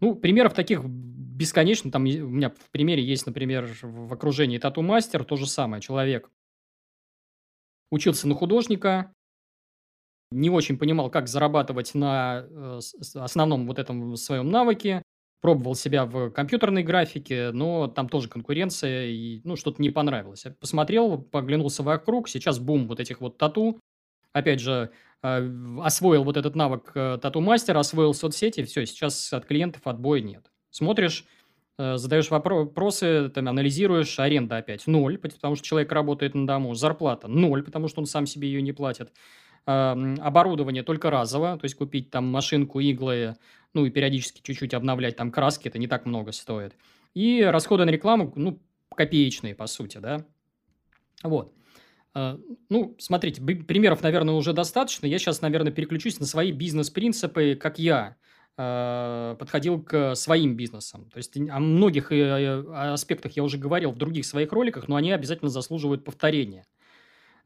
Ну, 0.00 0.14
примеров 0.14 0.54
таких 0.54 0.82
бесконечно. 1.36 1.90
Там 1.90 2.02
у 2.02 2.06
меня 2.06 2.50
в 2.50 2.70
примере 2.70 3.04
есть, 3.04 3.26
например, 3.26 3.68
в 3.82 4.12
окружении 4.12 4.58
тату-мастер, 4.58 5.24
то 5.24 5.36
же 5.36 5.46
самое. 5.46 5.82
Человек 5.82 6.30
учился 7.90 8.26
на 8.26 8.34
художника, 8.34 9.12
не 10.30 10.50
очень 10.50 10.78
понимал, 10.78 11.10
как 11.10 11.28
зарабатывать 11.28 11.94
на 11.94 12.44
э, 12.48 12.80
основном 13.14 13.66
вот 13.66 13.78
этом 13.78 14.16
своем 14.16 14.50
навыке, 14.50 15.02
пробовал 15.40 15.76
себя 15.76 16.06
в 16.06 16.30
компьютерной 16.30 16.82
графике, 16.82 17.50
но 17.52 17.86
там 17.86 18.08
тоже 18.08 18.28
конкуренция, 18.28 19.06
и 19.06 19.40
ну, 19.44 19.54
что-то 19.54 19.80
не 19.80 19.90
понравилось. 19.90 20.44
посмотрел, 20.58 21.18
поглянулся 21.18 21.82
вокруг, 21.82 22.28
сейчас 22.28 22.58
бум 22.58 22.88
вот 22.88 22.98
этих 22.98 23.20
вот 23.20 23.38
тату. 23.38 23.78
Опять 24.32 24.60
же, 24.60 24.90
э, 25.22 25.78
освоил 25.82 26.24
вот 26.24 26.36
этот 26.36 26.56
навык 26.56 26.90
э, 26.94 27.18
тату-мастера, 27.22 27.78
освоил 27.78 28.12
соцсети, 28.14 28.64
все, 28.64 28.84
сейчас 28.86 29.32
от 29.32 29.46
клиентов 29.46 29.82
отбоя 29.86 30.20
нет. 30.20 30.50
Смотришь, 30.76 31.24
э, 31.78 31.96
задаешь 31.96 32.28
вопросы, 32.30 33.30
там, 33.30 33.48
анализируешь, 33.48 34.18
аренда 34.18 34.58
опять 34.58 34.86
ноль, 34.86 35.16
потому 35.16 35.56
что 35.56 35.66
человек 35.66 35.90
работает 35.90 36.34
на 36.34 36.46
дому, 36.46 36.74
зарплата 36.74 37.28
ноль, 37.28 37.62
потому 37.62 37.88
что 37.88 38.00
он 38.00 38.06
сам 38.06 38.26
себе 38.26 38.48
ее 38.48 38.60
не 38.60 38.72
платит. 38.72 39.10
Оборудование 39.64 40.82
только 40.82 41.10
разово, 41.10 41.56
то 41.56 41.64
есть 41.64 41.76
купить 41.76 42.10
там 42.10 42.30
машинку, 42.30 42.78
иглы, 42.80 43.36
ну 43.72 43.86
и 43.86 43.90
периодически 43.90 44.42
чуть-чуть 44.42 44.74
обновлять 44.74 45.16
там 45.16 45.32
краски, 45.32 45.68
это 45.68 45.78
не 45.78 45.86
так 45.86 46.04
много 46.04 46.30
стоит. 46.32 46.76
И 47.14 47.40
расходы 47.42 47.86
на 47.86 47.90
рекламу, 47.90 48.32
ну, 48.36 48.60
копеечные, 48.94 49.54
по 49.54 49.66
сути, 49.66 49.96
да. 49.96 50.26
Вот. 51.22 51.54
А, 52.12 52.38
ну, 52.68 52.94
смотрите, 52.98 53.40
примеров, 53.40 54.02
наверное, 54.02 54.34
уже 54.34 54.52
достаточно. 54.52 55.06
Я 55.06 55.18
сейчас, 55.18 55.40
наверное, 55.40 55.72
переключусь 55.72 56.20
на 56.20 56.26
свои 56.26 56.52
бизнес-принципы, 56.52 57.54
как 57.58 57.78
я 57.78 58.16
Э, 58.18 58.34
подходил 58.56 59.82
к 59.82 60.14
своим 60.14 60.56
бизнесам. 60.56 61.10
То 61.10 61.18
есть 61.18 61.36
о 61.36 61.60
многих 61.60 62.10
э, 62.10 62.64
аспектах 62.72 63.32
я 63.32 63.42
уже 63.42 63.58
говорил 63.58 63.90
в 63.90 63.98
других 63.98 64.24
своих 64.24 64.50
роликах, 64.50 64.88
но 64.88 64.96
они 64.96 65.12
обязательно 65.12 65.50
заслуживают 65.50 66.04
повторения. 66.04 66.64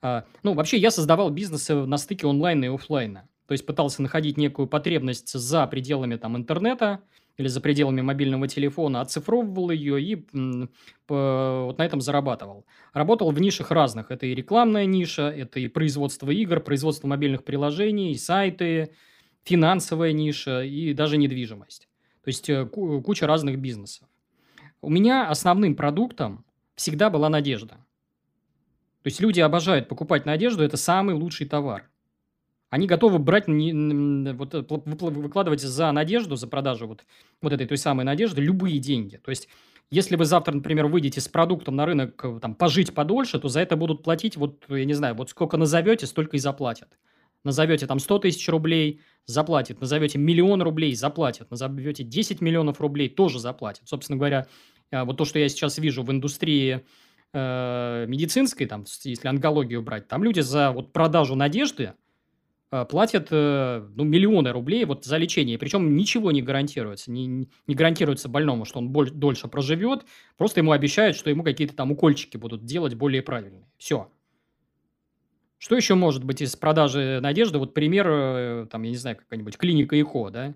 А, 0.03 0.25
ну, 0.42 0.55
вообще 0.55 0.77
я 0.79 0.92
создавал 0.92 1.31
бизнесы 1.31 1.75
на 1.75 1.99
стыке 1.99 2.29
онлайна 2.29 2.66
и 2.66 2.68
офлайна. 2.68 3.29
То 3.46 3.53
есть 3.53 3.66
пытался 3.66 4.03
находить 4.03 4.37
некую 4.37 4.68
потребность 4.68 5.33
за 5.33 5.66
пределами 5.66 6.14
там, 6.14 6.37
интернета 6.37 7.01
или 7.37 7.49
за 7.49 7.61
пределами 7.61 8.01
мобильного 8.01 8.46
телефона, 8.46 9.01
оцифровывал 9.01 9.70
ее 9.70 10.01
и 10.01 10.27
вот 11.09 11.79
на 11.79 11.83
этом 11.85 12.01
зарабатывал. 12.01 12.64
Работал 12.92 13.33
в 13.33 13.40
нишах 13.40 13.73
разных. 13.73 14.12
Это 14.12 14.27
и 14.27 14.35
рекламная 14.37 14.85
ниша, 14.85 15.29
это 15.29 15.59
и 15.59 15.66
производство 15.66 16.31
игр, 16.31 16.61
производство 16.61 17.09
мобильных 17.09 17.42
приложений, 17.42 18.16
сайты, 18.18 18.92
финансовая 19.44 20.12
ниша 20.12 20.62
и 20.62 20.92
даже 20.94 21.16
недвижимость. 21.16 21.88
То 22.22 22.29
есть 22.29 22.48
э, 22.50 22.66
куча 22.66 23.26
разных 23.26 23.59
бизнесов. 23.59 24.07
У 24.83 24.90
меня 24.90 25.29
основным 25.29 25.74
продуктом 25.74 26.44
всегда 26.74 27.11
была 27.11 27.29
надежда. 27.29 27.74
То 29.03 29.07
есть 29.07 29.20
люди 29.20 29.40
обожают 29.40 29.88
покупать 29.88 30.26
надежду, 30.26 30.62
это 30.62 30.76
самый 30.76 31.14
лучший 31.14 31.46
товар. 31.46 31.88
Они 32.68 32.87
готовы 32.87 33.18
брать, 33.18 33.48
вот, 33.48 34.55
э, 34.55 34.64
выкладывать 34.68 35.61
за 35.61 35.90
надежду, 35.92 36.37
за 36.37 36.46
продажу 36.46 36.87
вот, 36.87 37.05
вот 37.40 37.53
этой 37.53 37.66
той 37.66 37.79
самой 37.79 38.05
надежды 38.05 38.40
любые 38.40 38.79
деньги. 38.79 39.16
То 39.16 39.31
есть, 39.31 39.48
если 39.90 40.16
вы 40.16 40.24
завтра, 40.24 40.55
например, 40.55 40.87
выйдете 40.87 41.20
с 41.20 41.29
продуктом 41.29 41.76
на 41.76 41.87
рынок 41.87 42.22
э, 42.24 42.38
там, 42.40 42.55
пожить 42.55 42.94
подольше, 42.94 43.40
то 43.40 43.48
за 43.48 43.61
это 43.61 43.76
будут 43.76 44.03
платить, 44.03 44.37
вот, 44.37 44.64
я 44.68 44.85
не 44.85 44.94
знаю, 44.94 45.14
вот 45.14 45.31
сколько 45.31 45.57
назовете, 45.57 46.07
столько 46.07 46.37
и 46.37 46.40
заплатят 46.40 46.90
назовете 47.44 47.87
там 47.87 47.98
100 47.98 48.18
тысяч 48.20 48.48
рублей, 48.48 49.00
заплатит. 49.26 49.81
Назовете 49.81 50.18
миллион 50.18 50.62
рублей, 50.62 50.94
заплатит. 50.94 51.50
Назовете 51.50 52.05
10 52.05 52.40
миллионов 52.40 52.81
рублей, 52.81 53.09
тоже 53.09 53.38
заплатит. 53.38 53.83
Собственно 53.87 54.18
говоря, 54.18 54.46
э, 54.90 55.05
вот 55.05 55.16
то, 55.16 55.24
что 55.24 55.38
я 55.38 55.48
сейчас 55.48 55.79
вижу 55.79 56.03
в 56.03 56.11
индустрии 56.11 56.85
э, 57.33 58.05
медицинской, 58.09 58.66
там, 58.66 58.85
если 59.05 59.29
онкологию 59.29 59.83
брать, 59.83 60.09
там 60.09 60.24
люди 60.24 60.40
за 60.40 60.72
вот 60.72 60.92
продажу 60.92 61.35
надежды 61.35 61.94
э, 62.72 62.85
платят 62.85 63.31
ну, 63.31 64.05
миллионы 64.05 64.50
рублей 64.50 64.85
вот 64.85 65.05
за 65.05 65.16
лечение. 65.16 65.59
Причем 65.59 65.96
ничего 65.96 66.33
не 66.33 66.42
гарантируется. 66.42 67.11
Не, 67.11 67.48
не 67.66 67.74
гарантируется 67.74 68.29
больному, 68.29 68.64
что 68.64 68.79
он 68.79 68.90
боль, 68.90 69.11
дольше 69.11 69.48
проживет. 69.48 70.05
Просто 70.37 70.61
ему 70.61 70.72
обещают, 70.72 71.16
что 71.16 71.31
ему 71.31 71.42
какие-то 71.44 71.74
там 71.74 71.92
укольчики 71.92 72.37
будут 72.37 72.64
делать 72.64 72.94
более 72.94 73.22
правильные. 73.22 73.68
Все. 73.79 74.11
Что 75.61 75.77
еще 75.77 75.94
может 75.94 76.25
быть 76.25 76.40
из 76.40 76.57
продажи 76.57 77.20
надежды? 77.20 77.59
Вот 77.59 77.75
пример, 77.75 78.07
э, 78.09 78.66
там, 78.70 78.83
я 78.83 78.90
не 78.90 78.96
знаю, 78.96 79.18
какая-нибудь 79.18 79.59
клиника 79.59 80.01
ЭХО, 80.01 80.31
да? 80.31 80.55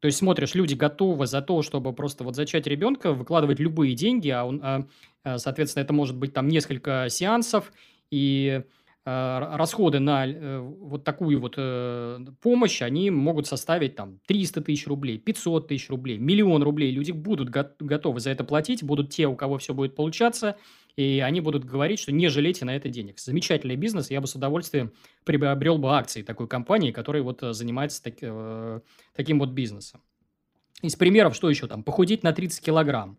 То 0.00 0.06
есть 0.06 0.18
смотришь, 0.18 0.54
люди 0.54 0.74
готовы 0.74 1.26
за 1.26 1.40
то, 1.40 1.62
чтобы 1.62 1.94
просто 1.94 2.22
вот 2.22 2.36
зачать 2.36 2.66
ребенка, 2.66 3.12
выкладывать 3.14 3.60
любые 3.60 3.94
деньги, 3.94 4.28
а, 4.28 4.44
он, 4.44 4.60
а, 4.62 4.86
а 5.24 5.38
соответственно, 5.38 5.84
это 5.84 5.94
может 5.94 6.16
быть 6.18 6.34
там 6.34 6.48
несколько 6.48 7.06
сеансов, 7.08 7.72
и 8.10 8.62
а, 9.04 9.56
расходы 9.56 9.98
на 9.98 10.26
э, 10.26 10.58
вот 10.60 11.02
такую 11.02 11.40
вот 11.40 11.54
э, 11.56 12.20
помощь, 12.40 12.82
они 12.82 13.10
могут 13.10 13.48
составить 13.48 13.96
там 13.96 14.20
300 14.26 14.60
тысяч 14.60 14.86
рублей, 14.86 15.18
500 15.18 15.66
тысяч 15.66 15.88
рублей, 15.88 16.18
миллион 16.18 16.62
рублей. 16.62 16.92
Люди 16.92 17.10
будут 17.10 17.48
готовы 17.48 18.20
за 18.20 18.30
это 18.30 18.44
платить, 18.44 18.84
будут 18.84 19.10
те, 19.10 19.26
у 19.26 19.34
кого 19.34 19.58
все 19.58 19.74
будет 19.74 19.96
получаться, 19.96 20.56
и 20.96 21.20
они 21.20 21.40
будут 21.40 21.64
говорить, 21.64 21.98
что 21.98 22.12
не 22.12 22.28
жалейте 22.28 22.64
на 22.64 22.76
это 22.76 22.88
денег. 22.88 23.18
Замечательный 23.18 23.76
бизнес, 23.76 24.10
я 24.10 24.20
бы 24.20 24.26
с 24.26 24.34
удовольствием 24.34 24.92
приобрел 25.24 25.78
бы 25.78 25.96
акции 25.96 26.22
такой 26.22 26.48
компании, 26.48 26.92
которая 26.92 27.22
вот 27.22 27.42
э, 27.42 27.52
занимается 27.52 28.02
так, 28.02 28.82
таким 29.14 29.38
вот 29.38 29.50
бизнесом. 29.50 30.02
Из 30.82 30.96
примеров, 30.96 31.34
что 31.34 31.48
еще 31.48 31.66
там? 31.68 31.84
Похудеть 31.84 32.22
на 32.22 32.32
30 32.32 32.64
килограмм 32.64 33.18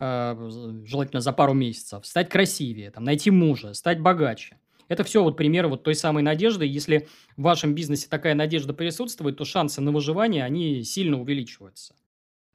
желательно 0.00 1.20
за 1.20 1.32
пару 1.32 1.54
месяцев, 1.54 2.04
стать 2.04 2.28
красивее, 2.28 2.90
там, 2.90 3.04
найти 3.04 3.30
мужа, 3.30 3.74
стать 3.74 4.00
богаче. 4.00 4.58
Это 4.88 5.04
все 5.04 5.22
вот 5.22 5.36
примеры 5.36 5.68
вот 5.68 5.82
той 5.82 5.94
самой 5.94 6.22
надежды. 6.22 6.66
Если 6.66 7.08
в 7.36 7.42
вашем 7.42 7.74
бизнесе 7.74 8.08
такая 8.08 8.34
надежда 8.34 8.74
присутствует, 8.74 9.36
то 9.36 9.44
шансы 9.44 9.80
на 9.80 9.92
выживание, 9.92 10.44
они 10.44 10.82
сильно 10.82 11.20
увеличиваются. 11.20 11.94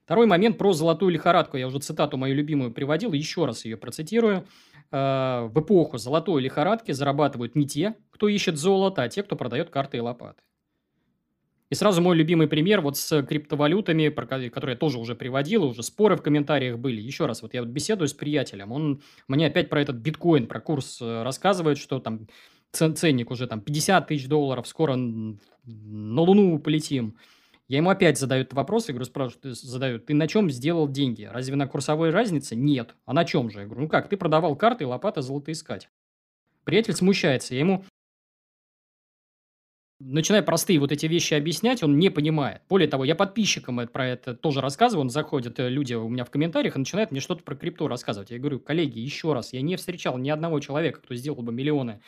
Второй 0.10 0.26
момент 0.26 0.58
про 0.58 0.74
золотую 0.74 1.12
лихорадку. 1.12 1.56
Я 1.56 1.68
уже 1.68 1.78
цитату 1.78 2.18
мою 2.18 2.34
любимую 2.34 2.72
приводил, 2.72 3.14
еще 3.14 3.46
раз 3.46 3.64
ее 3.64 3.78
процитирую. 3.78 4.44
Э, 4.92 5.48
в 5.54 5.60
эпоху 5.60 6.00
золотой 6.00 6.42
лихорадки 6.42 6.94
зарабатывают 6.94 7.56
не 7.56 7.68
те, 7.68 7.96
кто 8.10 8.28
ищет 8.28 8.58
золото, 8.58 9.04
а 9.04 9.08
те, 9.08 9.22
кто 9.22 9.36
продает 9.36 9.70
карты 9.70 9.98
и 9.98 10.00
лопаты. 10.00 10.42
И 11.70 11.76
сразу 11.76 12.02
мой 12.02 12.16
любимый 12.18 12.48
пример 12.48 12.82
вот 12.82 12.98
с 12.98 13.22
криптовалютами, 13.22 14.10
который 14.10 14.72
я 14.72 14.76
тоже 14.76 14.98
уже 14.98 15.14
приводил, 15.14 15.64
уже 15.64 15.84
споры 15.84 16.16
в 16.16 16.24
комментариях 16.24 16.80
были. 16.80 17.00
Еще 17.00 17.28
раз, 17.28 17.44
вот 17.44 17.54
я 17.54 17.62
вот 17.62 17.70
беседую 17.70 18.08
с 18.08 18.14
приятелем, 18.14 18.72
он 18.72 19.04
мне 19.28 19.46
опять 19.46 19.70
про 19.70 19.80
этот 19.80 19.98
биткоин, 19.98 20.48
про 20.48 20.60
курс 20.60 21.00
э, 21.04 21.22
рассказывает, 21.22 21.78
что 21.78 22.00
там 22.00 22.26
ценник 22.72 23.30
уже 23.30 23.46
там 23.46 23.62
50 23.62 24.08
тысяч 24.08 24.28
долларов, 24.28 24.68
скоро 24.68 24.96
на 24.96 26.22
Луну 26.22 26.58
полетим. 26.58 27.16
Я 27.70 27.78
ему 27.78 27.92
опять 27.92 28.18
задаю 28.18 28.42
этот 28.42 28.56
вопрос, 28.56 28.88
я 28.88 28.94
говорю, 28.94 29.06
спрашиваю, 29.06 29.54
задаю, 29.54 30.00
ты 30.00 30.16
на 30.16 30.28
чем 30.28 30.50
сделал 30.50 30.90
деньги? 30.90 31.24
Разве 31.24 31.56
на 31.56 31.68
курсовой 31.68 32.10
разнице? 32.10 32.56
Нет. 32.56 32.96
А 33.06 33.14
на 33.14 33.26
чем 33.26 33.52
же? 33.52 33.60
Я 33.60 33.66
говорю, 33.66 33.82
ну 33.84 33.88
как, 33.88 34.10
ты 34.10 34.18
продавал 34.18 34.56
карты 34.56 34.88
лопата 34.88 35.22
золотоискать. 35.22 35.88
Приятель 36.64 36.96
смущается, 36.96 37.54
я 37.54 37.60
ему 37.60 37.86
начиная 40.00 40.42
простые 40.42 40.80
вот 40.80 40.92
эти 40.92 41.06
вещи 41.06 41.36
объяснять, 41.36 41.84
он 41.84 42.00
не 42.00 42.10
понимает. 42.10 42.64
Более 42.70 42.88
того, 42.88 43.06
я 43.06 43.16
подписчикам 43.16 43.88
про 43.88 44.08
это 44.08 44.34
тоже 44.34 44.62
рассказываю, 44.62 45.04
он 45.04 45.10
заходит, 45.12 45.60
э, 45.60 45.70
люди 45.70 45.94
у 45.94 46.10
меня 46.10 46.24
в 46.24 46.32
комментариях 46.32 46.76
и 46.76 46.80
начинают 46.80 47.12
мне 47.12 47.20
что-то 47.20 47.44
про 47.44 47.56
крипту 47.56 47.88
рассказывать. 47.88 48.32
Я 48.32 48.40
говорю, 48.40 48.60
коллеги, 48.60 49.00
еще 49.00 49.34
раз, 49.34 49.54
я 49.54 49.62
не 49.62 49.76
встречал 49.76 50.18
ни 50.18 50.30
одного 50.30 50.60
человека, 50.60 51.02
кто 51.02 51.14
сделал 51.14 51.42
бы 51.44 51.52
миллионы 51.52 52.02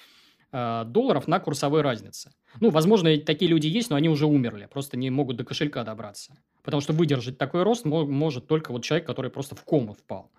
долларов 0.52 1.28
на 1.28 1.40
курсовой 1.40 1.82
разнице. 1.82 2.32
Ну, 2.60 2.72
возможно, 2.72 3.16
такие 3.18 3.50
люди 3.50 3.68
есть, 3.68 3.90
но 3.90 3.96
они 3.96 4.10
уже 4.10 4.26
умерли, 4.26 4.68
просто 4.70 4.98
не 4.98 5.10
могут 5.10 5.38
до 5.38 5.46
кошелька 5.46 5.84
добраться. 5.84 6.36
Потому 6.64 6.82
что 6.82 6.92
выдержать 6.92 7.38
такой 7.38 7.64
рост 7.64 7.86
может 7.86 8.48
только 8.48 8.72
вот 8.72 8.84
человек, 8.84 9.08
который 9.08 9.32
просто 9.32 9.56
в 9.56 9.64
кому 9.64 9.94
впал. 9.94 10.30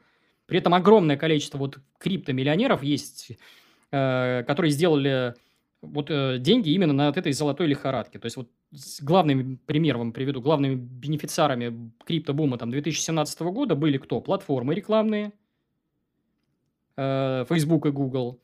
При 0.46 0.59
этом 0.59 0.75
огромное 0.75 1.16
количество 1.16 1.59
вот 1.59 1.79
криптомиллионеров 1.98 2.83
есть, 2.83 3.33
э, 3.90 4.44
которые 4.46 4.70
сделали 4.70 5.35
вот 5.81 6.11
э, 6.11 6.38
деньги 6.38 6.70
именно 6.70 6.92
на 6.92 7.09
этой 7.09 7.33
золотой 7.33 7.66
лихорадке. 7.66 8.18
То 8.18 8.27
есть 8.27 8.37
вот 8.37 8.48
главным 9.01 9.59
примером 9.66 10.01
вам 10.01 10.12
приведу, 10.12 10.40
главными 10.40 10.75
бенефициарами 10.75 11.92
криптобума 12.05 12.59
там 12.59 12.70
2017 12.70 13.40
года 13.40 13.75
были 13.75 13.98
кто? 13.98 14.20
Платформы 14.20 14.75
рекламные, 14.75 15.33
э, 16.96 17.44
Facebook 17.48 17.87
и 17.87 17.90
Google. 17.90 18.40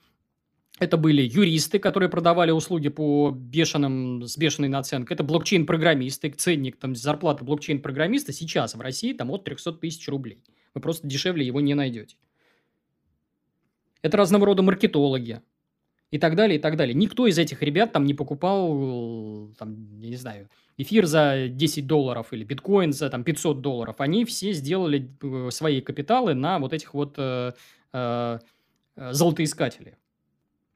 Это 0.79 0.97
были 0.97 1.23
юристы, 1.23 1.79
которые 1.79 2.09
продавали 2.09 2.51
услуги 2.51 2.89
по 2.89 3.31
бешеным, 3.31 4.23
с 4.25 4.37
бешеной 4.37 4.69
наценкой. 4.69 5.15
Это 5.15 5.25
блокчейн-программисты, 5.25 6.31
ценник, 6.31 6.77
там, 6.77 6.95
зарплата 6.95 7.45
блокчейн-программиста 7.45 8.33
сейчас 8.33 8.75
в 8.75 8.81
России 8.81 9.13
там 9.13 9.31
от 9.31 9.45
300 9.45 9.73
тысяч 9.73 10.09
рублей. 10.09 10.43
Вы 10.75 10.81
просто 10.81 11.07
дешевле 11.07 11.45
его 11.45 11.61
не 11.61 11.75
найдете. 11.75 12.17
Это 14.03 14.17
разного 14.17 14.47
рода 14.47 14.63
маркетологи, 14.63 15.43
и 16.11 16.19
так 16.19 16.37
далее, 16.37 16.59
и 16.59 16.61
так 16.61 16.77
далее. 16.77 16.95
Никто 16.95 17.27
из 17.27 17.39
этих 17.39 17.63
ребят 17.63 17.93
там 17.93 18.05
не 18.05 18.15
покупал, 18.15 19.51
там, 19.59 20.01
я 20.01 20.09
не 20.09 20.17
знаю, 20.17 20.49
эфир 20.77 21.07
за 21.07 21.49
10 21.49 21.87
долларов 21.87 22.33
или 22.33 22.45
биткоин 22.45 22.93
за 22.93 23.11
там 23.11 23.25
500 23.25 23.61
долларов. 23.61 23.97
Они 23.99 24.25
все 24.25 24.53
сделали 24.53 25.11
э, 25.23 25.51
свои 25.51 25.81
капиталы 25.81 26.35
на 26.35 26.59
вот 26.59 26.73
этих 26.73 26.95
вот 26.95 27.15
э, 27.19 27.53
э, 27.93 28.39
золотоискателей. 28.97 29.95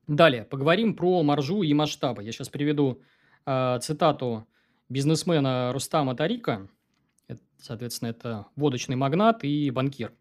Далее, 0.06 0.44
поговорим 0.44 0.94
про 0.94 1.22
маржу 1.22 1.62
и 1.62 1.72
масштабы. 1.74 2.24
Я 2.24 2.32
сейчас 2.32 2.48
приведу 2.48 3.00
э, 3.46 3.78
цитату 3.80 4.46
бизнесмена 4.88 5.72
Рустама 5.72 6.16
Тарика. 6.16 6.68
Это, 7.28 7.40
соответственно, 7.58 8.10
это 8.10 8.46
водочный 8.56 8.96
магнат 8.96 9.44
и 9.44 9.70
банкир. 9.70 10.12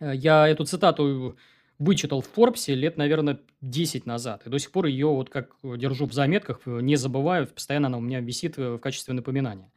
Э, 0.00 0.12
я 0.14 0.48
эту 0.48 0.64
цитату 0.64 1.36
вычитал 1.78 2.20
в 2.20 2.26
Форбсе 2.28 2.74
лет, 2.74 2.96
наверное, 2.96 3.40
10 3.60 4.06
назад. 4.06 4.46
И 4.46 4.50
до 4.50 4.58
сих 4.58 4.72
пор 4.72 4.86
ее 4.86 5.06
вот 5.06 5.30
как 5.30 5.56
держу 5.62 6.06
в 6.06 6.12
заметках, 6.12 6.60
не 6.66 6.96
забываю, 6.96 7.46
постоянно 7.46 7.86
она 7.86 7.98
у 7.98 8.02
меня 8.02 8.20
висит 8.20 8.56
в 8.56 8.78
качестве 8.78 9.14
напоминания. 9.14 9.72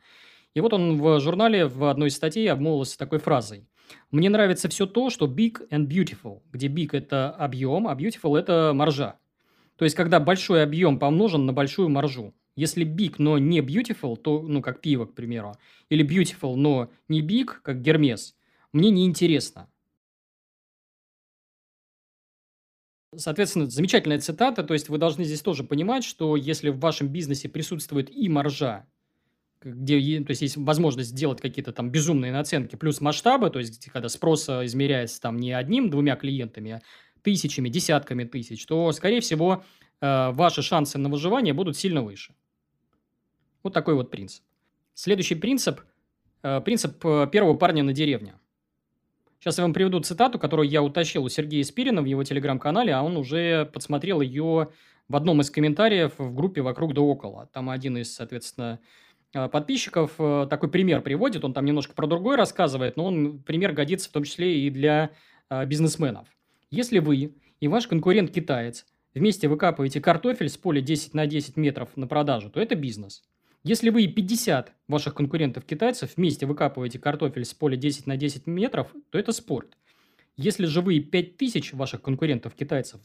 И 0.54 0.60
вот 0.60 0.74
он 0.74 1.00
в 1.02 1.20
журнале 1.20 1.66
в 1.66 1.86
одной 1.86 2.10
из 2.10 2.16
статей 2.16 2.52
обмолвился 2.52 2.98
такой 2.98 3.20
фразой. 3.20 3.68
«Мне 4.12 4.30
нравится 4.30 4.70
все 4.70 4.86
то, 4.86 5.10
что 5.10 5.28
big 5.28 5.68
and 5.70 5.88
beautiful», 5.88 6.42
где 6.52 6.68
big– 6.68 6.90
это 6.92 7.32
объем, 7.32 7.88
а 7.88 7.96
beautiful– 7.96 8.38
это 8.40 8.72
маржа. 8.74 9.20
То 9.76 9.86
есть, 9.86 9.96
когда 9.96 10.20
большой 10.20 10.64
объем 10.64 11.00
помножен 11.00 11.46
на 11.46 11.54
большую 11.54 11.90
маржу. 11.90 12.34
Если 12.56 12.86
big, 12.86 13.16
но 13.18 13.40
не 13.40 13.60
beautiful, 13.62 14.16
то, 14.16 14.42
ну, 14.42 14.62
как 14.62 14.82
пиво, 14.82 15.06
к 15.06 15.16
примеру, 15.16 15.56
или 15.90 16.06
beautiful, 16.06 16.56
но 16.56 16.92
не 17.08 17.22
big, 17.22 17.48
как 17.64 17.82
Гермес, 17.82 18.36
мне 18.72 18.92
неинтересно. 18.92 19.68
Соответственно, 23.16 23.70
замечательная 23.70 24.20
цитата. 24.20 24.64
То 24.64 24.74
есть 24.74 24.90
вы 24.90 24.98
должны 24.98 25.24
здесь 25.24 25.42
тоже 25.42 25.64
понимать, 25.64 26.04
что 26.04 26.36
если 26.36 26.70
в 26.70 26.80
вашем 26.80 27.08
бизнесе 27.08 27.50
присутствует 27.50 28.10
и 28.10 28.30
маржа, 28.30 28.88
где 29.64 30.24
то 30.24 30.32
есть 30.32 30.42
есть 30.42 30.58
возможность 30.58 31.10
сделать 31.10 31.42
какие-то 31.42 31.72
там 31.72 31.90
безумные 31.90 32.32
наценки, 32.32 32.76
плюс 32.76 33.02
масштабы, 33.02 33.50
то 33.50 33.60
есть 33.60 33.90
когда 33.92 34.10
спрос 34.10 34.50
измеряется 34.50 35.22
там 35.22 35.38
не 35.38 35.52
одним-двумя 35.52 36.16
клиентами, 36.16 36.72
а 36.74 36.82
тысячами, 37.24 37.70
десятками 37.70 38.26
тысяч, 38.26 38.66
то, 38.66 38.92
скорее 38.92 39.22
всего, 39.22 39.64
э, 40.02 40.32
ваши 40.32 40.62
шансы 40.62 40.98
на 40.98 41.10
выживание 41.10 41.54
будут 41.54 41.78
сильно 41.78 42.04
выше. 42.04 42.36
Вот 43.64 43.74
такой 43.74 43.96
вот 43.96 44.12
принцип. 44.12 44.44
Следующий 44.94 45.36
принцип 45.36 45.82
э,– 46.44 46.62
принцип 46.66 47.04
э, 47.06 47.28
первого 47.32 47.56
парня 47.56 47.84
на 47.84 47.94
деревне. 47.94 48.36
Сейчас 49.40 49.58
я 49.58 49.64
вам 49.64 49.74
приведу 49.74 50.00
цитату, 50.02 50.38
которую 50.38 50.70
я 50.70 50.84
утащил 50.84 51.24
у 51.24 51.30
Сергея 51.30 51.64
Спирина 51.64 52.02
в 52.02 52.06
его 52.06 52.24
телеграм-канале, 52.24 52.94
а 52.94 53.02
он 53.02 53.18
уже 53.18 53.66
подсмотрел 53.66 54.22
ее 54.22 54.70
в 55.10 55.16
одном 55.16 55.42
из 55.42 55.50
комментариев 55.50 56.14
в 56.18 56.34
группе 56.34 56.62
«Вокруг 56.62 56.94
да 56.94 57.02
около». 57.02 57.48
Там 57.48 57.70
один 57.70 57.98
из, 57.98 58.14
соответственно, 58.14 58.80
э, 58.80 58.86
подписчиков 59.34 60.12
э, 60.20 60.48
такой 60.50 60.70
пример 60.70 61.02
приводит, 61.02 61.44
он 61.44 61.54
там 61.54 61.66
немножко 61.66 61.94
про 61.94 62.08
другой 62.08 62.36
рассказывает, 62.36 62.98
но 62.98 63.06
он 63.06 63.40
пример 63.40 63.74
годится 63.74 64.10
в 64.10 64.12
том 64.14 64.24
числе 64.24 64.66
и 64.66 64.70
для 64.70 65.12
э, 65.50 65.66
бизнесменов. 65.66 66.28
Если 66.70 67.00
вы 67.00 67.36
и 67.60 67.68
ваш 67.68 67.88
конкурент-китаец 67.88 68.86
вместе 69.14 69.48
выкапываете 69.48 70.02
картофель 70.02 70.50
с 70.50 70.58
поля 70.58 70.82
10 70.82 71.14
на 71.14 71.26
10 71.26 71.58
метров 71.58 71.90
на 71.96 72.08
продажу, 72.08 72.50
то 72.50 72.60
это 72.60 72.76
бизнес. 72.76 73.24
Если 73.64 73.90
вы 73.90 74.04
и 74.04 74.08
50 74.08 74.74
ваших 74.88 75.16
конкурентов-китайцев 75.16 76.12
вместе 76.18 76.46
выкапываете 76.46 77.00
картофель 77.00 77.46
с 77.46 77.54
поля 77.54 77.78
10 77.78 78.08
на 78.08 78.18
10 78.18 78.46
метров, 78.48 78.88
то 79.10 79.18
это 79.18 79.32
спорт. 79.32 79.78
Если 80.36 80.66
же 80.66 80.82
вы 80.82 81.00
5000 81.00 81.74
ваших 81.74 82.02
конкурентов-китайцев 82.02 83.00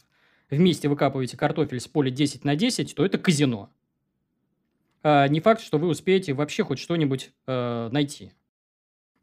вместе 0.49 0.89
выкапываете 0.89 1.37
картофель 1.37 1.79
с 1.79 1.87
поля 1.87 2.09
10 2.09 2.43
на 2.43 2.55
10, 2.55 2.95
то 2.95 3.05
это 3.05 3.17
казино. 3.17 3.69
А 5.03 5.27
не 5.27 5.39
факт, 5.39 5.61
что 5.61 5.77
вы 5.77 5.87
успеете 5.87 6.33
вообще 6.33 6.63
хоть 6.63 6.79
что-нибудь 6.79 7.31
э, 7.47 7.89
найти. 7.91 8.33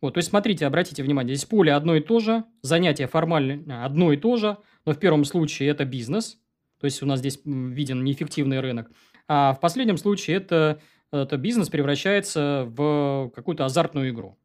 Вот, 0.00 0.14
то 0.14 0.18
есть, 0.18 0.28
смотрите, 0.28 0.66
обратите 0.66 1.02
внимание, 1.02 1.34
здесь 1.34 1.48
поле 1.48 1.72
одно 1.72 1.96
и 1.96 2.00
то 2.00 2.20
же, 2.20 2.44
занятие 2.62 3.06
формально 3.06 3.84
одно 3.84 4.12
и 4.12 4.16
то 4.16 4.36
же, 4.36 4.58
но 4.84 4.92
в 4.92 4.98
первом 4.98 5.24
случае 5.24 5.70
это 5.70 5.84
бизнес, 5.84 6.38
то 6.78 6.84
есть 6.84 7.02
у 7.02 7.06
нас 7.06 7.20
здесь 7.20 7.40
виден 7.44 8.04
неэффективный 8.04 8.60
рынок, 8.60 8.90
а 9.26 9.54
в 9.54 9.60
последнем 9.60 9.96
случае 9.96 10.36
это 10.36 10.80
это 11.12 11.36
бизнес 11.36 11.68
превращается 11.68 12.64
в 12.68 13.30
какую-то 13.34 13.64
азартную 13.64 14.10
игру. 14.10 14.36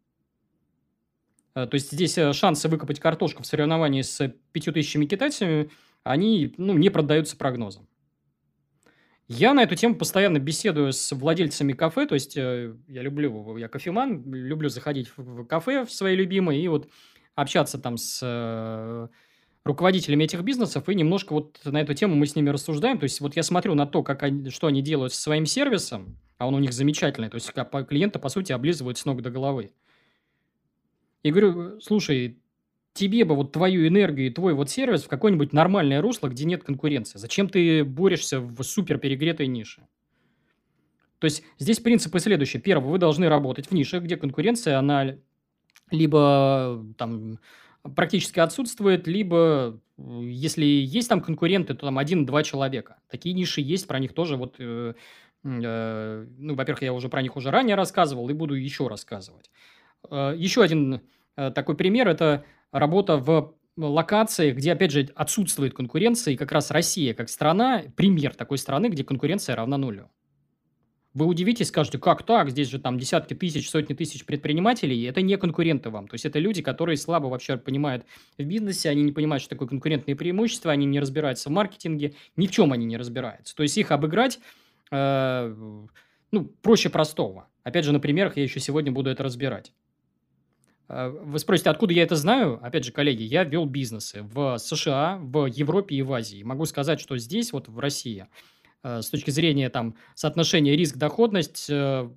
Э, 1.55 1.67
то 1.67 1.75
есть 1.75 1.91
здесь 1.91 2.17
э, 2.17 2.33
шансы 2.33 2.69
выкопать 2.69 2.99
картошку 2.99 3.43
в 3.43 3.47
соревновании 3.47 4.01
с 4.01 4.33
5000 4.51 5.07
китайцами, 5.09 5.69
они 6.03 6.53
ну, 6.57 6.77
не 6.77 6.89
продаются 6.89 7.37
прогнозом. 7.37 7.87
Я 9.33 9.53
на 9.53 9.63
эту 9.63 9.77
тему 9.77 9.95
постоянно 9.95 10.39
беседую 10.39 10.91
с 10.91 11.09
владельцами 11.13 11.71
кафе, 11.71 12.05
то 12.05 12.15
есть 12.15 12.35
э, 12.35 12.75
я 12.89 13.01
люблю, 13.01 13.55
я 13.55 13.69
кофеман, 13.69 14.29
люблю 14.29 14.67
заходить 14.67 15.09
в 15.15 15.45
кафе 15.45 15.85
в 15.85 15.91
свои 15.93 16.17
любимые 16.17 16.61
и 16.61 16.67
вот 16.67 16.89
общаться 17.33 17.77
там 17.77 17.95
с 17.95 18.19
э, 18.21 19.07
руководителями 19.63 20.25
этих 20.25 20.41
бизнесов, 20.41 20.89
и 20.89 20.95
немножко 20.95 21.31
вот 21.31 21.61
на 21.63 21.79
эту 21.79 21.93
тему 21.93 22.15
мы 22.15 22.27
с 22.27 22.35
ними 22.35 22.49
рассуждаем. 22.49 22.99
То 22.99 23.05
есть 23.05 23.21
вот 23.21 23.37
я 23.37 23.43
смотрю 23.43 23.73
на 23.73 23.87
то, 23.87 24.03
как 24.03 24.21
они, 24.23 24.49
что 24.49 24.67
они 24.67 24.81
делают 24.81 25.13
со 25.13 25.21
своим 25.21 25.45
сервисом, 25.45 26.17
а 26.37 26.45
он 26.45 26.55
у 26.55 26.59
них 26.59 26.73
замечательный, 26.73 27.29
то 27.29 27.35
есть 27.35 27.49
клиента, 27.87 28.19
по 28.19 28.27
сути, 28.27 28.51
облизывают 28.51 28.97
с 28.97 29.05
ног 29.05 29.21
до 29.21 29.29
головы. 29.29 29.71
И 31.23 31.31
говорю, 31.31 31.79
слушай, 31.79 32.40
тебе 32.93 33.25
бы 33.25 33.35
вот 33.35 33.51
твою 33.51 33.87
энергию 33.87 34.27
и 34.27 34.33
твой 34.33 34.53
вот 34.53 34.69
сервис 34.69 35.03
в 35.03 35.07
какое-нибудь 35.07 35.53
нормальное 35.53 36.01
русло, 36.01 36.27
где 36.27 36.45
нет 36.45 36.63
конкуренции. 36.63 37.17
Зачем 37.17 37.47
ты 37.47 37.83
борешься 37.83 38.39
в 38.39 38.61
супер 38.63 38.97
перегретой 38.97 39.47
нише? 39.47 39.87
То 41.19 41.25
есть 41.25 41.43
здесь 41.59 41.79
принципы 41.79 42.19
следующие. 42.19 42.61
Первое, 42.61 42.89
вы 42.89 42.97
должны 42.97 43.29
работать 43.29 43.67
в 43.67 43.71
нише, 43.73 43.99
где 43.99 44.17
конкуренция, 44.17 44.79
она 44.79 45.15
либо 45.91 46.83
там 46.97 47.39
практически 47.95 48.39
отсутствует, 48.39 49.07
либо 49.07 49.79
если 49.97 50.65
есть 50.65 51.09
там 51.09 51.21
конкуренты, 51.21 51.73
то 51.73 51.85
там 51.85 51.97
один-два 51.97 52.43
человека. 52.43 52.97
Такие 53.09 53.33
ниши 53.33 53.61
есть, 53.61 53.87
про 53.87 53.99
них 53.99 54.13
тоже 54.13 54.35
вот, 54.35 54.55
э, 54.59 54.93
э, 55.43 56.27
ну, 56.37 56.55
во-первых, 56.55 56.81
я 56.81 56.93
уже 56.93 57.09
про 57.09 57.21
них 57.21 57.35
уже 57.35 57.51
ранее 57.51 57.75
рассказывал 57.75 58.29
и 58.29 58.33
буду 58.33 58.55
еще 58.55 58.87
рассказывать. 58.87 59.51
Э, 60.09 60.33
еще 60.35 60.63
один 60.63 61.01
э, 61.35 61.51
такой 61.51 61.75
пример– 61.75 62.07
это 62.09 62.45
работа 62.71 63.17
в 63.17 63.55
локации, 63.77 64.51
где, 64.51 64.73
опять 64.73 64.91
же, 64.91 65.09
отсутствует 65.15 65.73
конкуренция, 65.73 66.33
и 66.33 66.37
как 66.37 66.51
раз 66.51 66.71
Россия 66.71 67.13
как 67.13 67.29
страна, 67.29 67.83
пример 67.95 68.35
такой 68.35 68.57
страны, 68.57 68.87
где 68.87 69.03
конкуренция 69.03 69.55
равна 69.55 69.77
нулю. 69.77 70.09
Вы 71.13 71.25
удивитесь, 71.25 71.67
скажете, 71.67 71.97
как 71.97 72.23
так? 72.23 72.49
Здесь 72.49 72.69
же 72.69 72.79
там 72.79 72.97
десятки 72.97 73.33
тысяч, 73.33 73.69
сотни 73.69 73.93
тысяч 73.93 74.25
предпринимателей. 74.25 75.03
Это 75.03 75.21
не 75.21 75.37
конкуренты 75.37 75.89
вам. 75.89 76.07
То 76.07 76.13
есть, 76.13 76.25
это 76.25 76.39
люди, 76.39 76.61
которые 76.61 76.95
слабо 76.95 77.27
вообще 77.27 77.57
понимают 77.57 78.05
в 78.37 78.43
бизнесе, 78.43 78.89
они 78.89 79.03
не 79.03 79.11
понимают, 79.11 79.41
что 79.41 79.49
такое 79.49 79.67
конкурентные 79.67 80.15
преимущества, 80.15 80.71
они 80.71 80.85
не 80.85 81.01
разбираются 81.01 81.49
в 81.49 81.51
маркетинге, 81.51 82.13
ни 82.37 82.47
в 82.47 82.51
чем 82.51 82.71
они 82.71 82.85
не 82.85 82.95
разбираются. 82.95 83.53
То 83.53 83.63
есть, 83.63 83.77
их 83.77 83.91
обыграть, 83.91 84.39
э, 84.89 85.53
ну, 86.31 86.45
проще 86.61 86.89
простого. 86.89 87.49
Опять 87.63 87.83
же, 87.83 87.91
на 87.91 87.99
примерах 87.99 88.37
я 88.37 88.43
еще 88.43 88.61
сегодня 88.61 88.93
буду 88.93 89.09
это 89.09 89.21
разбирать. 89.21 89.73
Э, 90.91 91.09
вы 91.09 91.39
спросите, 91.39 91.69
откуда 91.69 91.93
я 91.93 92.03
это 92.03 92.15
знаю? 92.15 92.59
Опять 92.61 92.83
же, 92.83 92.91
коллеги, 92.91 93.23
я 93.23 93.43
вел 93.43 93.65
бизнесы 93.65 94.23
в 94.23 94.57
США, 94.57 95.17
в 95.21 95.45
Европе 95.45 95.95
и 95.95 96.01
в 96.01 96.11
Азии. 96.11 96.43
Могу 96.43 96.65
сказать, 96.65 96.99
что 96.99 97.17
здесь, 97.17 97.53
вот 97.53 97.69
в 97.69 97.79
России, 97.79 98.27
э, 98.83 99.01
с 99.01 99.09
точки 99.09 99.31
зрения 99.31 99.69
там, 99.69 99.95
соотношения 100.15 100.75
риск-доходность, 100.75 101.67
э, 101.69 102.09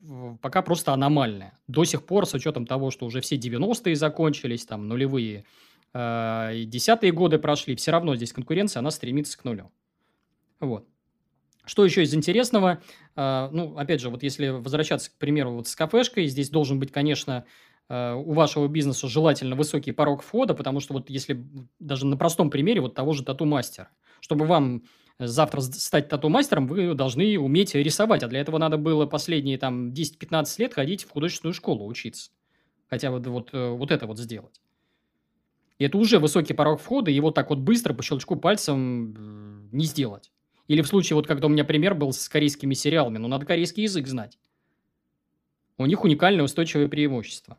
пока 0.42 0.62
просто 0.62 0.92
аномальная. 0.92 1.56
До 1.68 1.84
сих 1.84 2.04
пор, 2.04 2.26
с 2.26 2.34
учетом 2.34 2.66
того, 2.66 2.90
что 2.90 3.06
уже 3.06 3.20
все 3.20 3.36
90-е 3.36 3.94
закончились, 3.94 4.66
там 4.66 4.88
нулевые 4.88 5.44
и 5.96 6.64
десятые 6.66 7.12
годы 7.12 7.38
прошли, 7.38 7.76
все 7.76 7.92
равно 7.92 8.16
здесь 8.16 8.32
конкуренция, 8.32 8.80
она 8.80 8.90
стремится 8.90 9.38
к 9.38 9.44
нулю. 9.44 9.70
Вот. 10.58 10.88
Что 11.66 11.84
еще 11.84 12.02
из 12.02 12.12
интересного? 12.16 12.82
Ну, 13.14 13.76
опять 13.76 14.00
же, 14.00 14.10
вот 14.10 14.24
если 14.24 14.48
возвращаться, 14.48 15.12
к 15.12 15.14
примеру, 15.18 15.52
вот 15.52 15.68
с 15.68 15.76
кафешкой, 15.76 16.26
здесь 16.26 16.50
должен 16.50 16.80
быть, 16.80 16.90
конечно, 16.90 17.44
Э, 17.44 17.73
у 17.88 18.32
вашего 18.32 18.66
бизнеса 18.66 19.08
желательно 19.08 19.56
высокий 19.56 19.92
порог 19.92 20.22
входа, 20.22 20.54
потому 20.54 20.80
что 20.80 20.94
вот 20.94 21.10
если 21.10 21.46
даже 21.78 22.06
на 22.06 22.16
простом 22.16 22.50
примере 22.50 22.80
вот 22.80 22.94
того 22.94 23.12
же 23.12 23.24
тату-мастера, 23.24 23.90
чтобы 24.20 24.46
вам 24.46 24.84
завтра 25.18 25.60
стать 25.60 26.08
тату-мастером, 26.08 26.66
вы 26.66 26.94
должны 26.94 27.38
уметь 27.38 27.74
рисовать, 27.74 28.22
а 28.22 28.28
для 28.28 28.40
этого 28.40 28.58
надо 28.58 28.76
было 28.78 29.06
последние 29.06 29.58
там 29.58 29.92
10-15 29.92 30.54
лет 30.58 30.74
ходить 30.74 31.04
в 31.04 31.10
художественную 31.10 31.54
школу 31.54 31.86
учиться. 31.86 32.30
Хотя 32.88 33.10
вот, 33.10 33.26
вот, 33.26 33.50
э, 33.52 33.70
вот 33.70 33.90
это 33.90 34.06
вот 34.06 34.18
сделать. 34.18 34.60
И 35.78 35.84
это 35.84 35.98
уже 35.98 36.18
высокий 36.18 36.54
порог 36.54 36.80
входа, 36.80 37.10
его 37.10 37.30
так 37.30 37.50
вот 37.50 37.58
быстро 37.58 37.94
по 37.94 38.02
щелчку 38.02 38.36
пальцем 38.36 39.68
не 39.72 39.84
сделать. 39.84 40.30
Или 40.68 40.82
в 40.82 40.86
случае, 40.86 41.16
вот 41.16 41.26
когда 41.26 41.46
у 41.46 41.50
меня 41.50 41.64
пример 41.64 41.94
был 41.94 42.12
с 42.12 42.28
корейскими 42.28 42.74
сериалами, 42.74 43.18
ну, 43.18 43.28
надо 43.28 43.44
корейский 43.44 43.82
язык 43.82 44.06
знать. 44.06 44.38
У 45.76 45.86
них 45.86 46.04
уникальное 46.04 46.44
устойчивое 46.44 46.88
преимущество. 46.88 47.58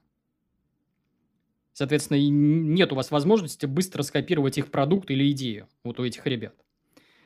Соответственно, 1.76 2.18
нет 2.18 2.94
у 2.94 2.96
вас 2.96 3.12
возможности 3.12 3.66
быстро 3.66 4.02
скопировать 4.02 4.58
их 4.58 4.72
продукт 4.72 5.12
или 5.12 5.30
идею 5.32 5.68
вот 5.84 6.00
у 6.00 6.06
этих 6.06 6.26
ребят. 6.26 6.56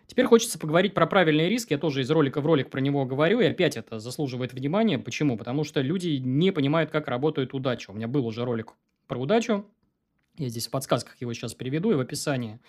Теперь 0.07 0.25
хочется 0.25 0.57
поговорить 0.57 0.95
про 0.95 1.05
правильный 1.05 1.47
риск. 1.47 1.69
Я 1.69 1.77
тоже 1.77 2.01
из 2.01 2.09
ролика 2.09 2.41
в 2.41 2.47
ролик 2.47 2.71
про 2.71 2.79
него 2.79 3.05
говорю, 3.05 3.41
и 3.41 3.45
опять 3.45 3.77
это 3.77 3.99
заслуживает 3.99 4.51
внимания. 4.51 4.97
Почему? 4.97 5.38
Потому 5.38 5.63
что 5.63 5.81
люди 5.81 6.17
не 6.17 6.49
понимают, 6.49 6.89
как 6.89 7.07
работает 7.07 7.53
удача. 7.53 7.91
У 7.91 7.93
меня 7.93 8.07
был 8.07 8.25
уже 8.25 8.43
ролик 8.43 8.73
про 9.05 9.19
удачу. 9.19 9.67
Я 10.39 10.49
здесь 10.49 10.67
в 10.67 10.71
подсказках 10.71 11.21
его 11.21 11.31
сейчас 11.33 11.53
приведу 11.53 11.91
и 11.91 11.95
в 11.95 11.99
описании. 11.99 12.59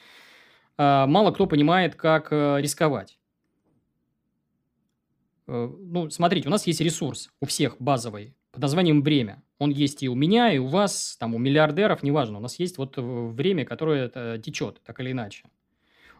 А, 0.76 1.06
мало 1.06 1.30
кто 1.30 1.46
понимает, 1.46 1.94
как 1.94 2.28
э, 2.30 2.58
рисковать. 2.60 3.18
Э, 5.46 5.66
ну, 5.78 6.10
смотрите, 6.10 6.48
у 6.48 6.50
нас 6.50 6.66
есть 6.66 6.82
ресурс 6.82 7.30
у 7.40 7.46
всех 7.46 7.76
базовый 7.78 8.36
под 8.52 8.60
названием 8.60 9.00
«время». 9.00 9.42
Он 9.60 9.70
есть 9.70 10.02
и 10.02 10.08
у 10.08 10.14
меня, 10.14 10.50
и 10.52 10.58
у 10.58 10.66
вас, 10.66 11.18
там, 11.20 11.34
у 11.34 11.38
миллиардеров, 11.38 12.02
неважно. 12.02 12.38
У 12.38 12.40
нас 12.40 12.58
есть 12.58 12.78
вот 12.78 12.96
э, 12.96 13.02
время, 13.02 13.66
которое 13.66 14.38
течет, 14.38 14.80
так 14.84 14.98
или 15.00 15.12
иначе. 15.12 15.44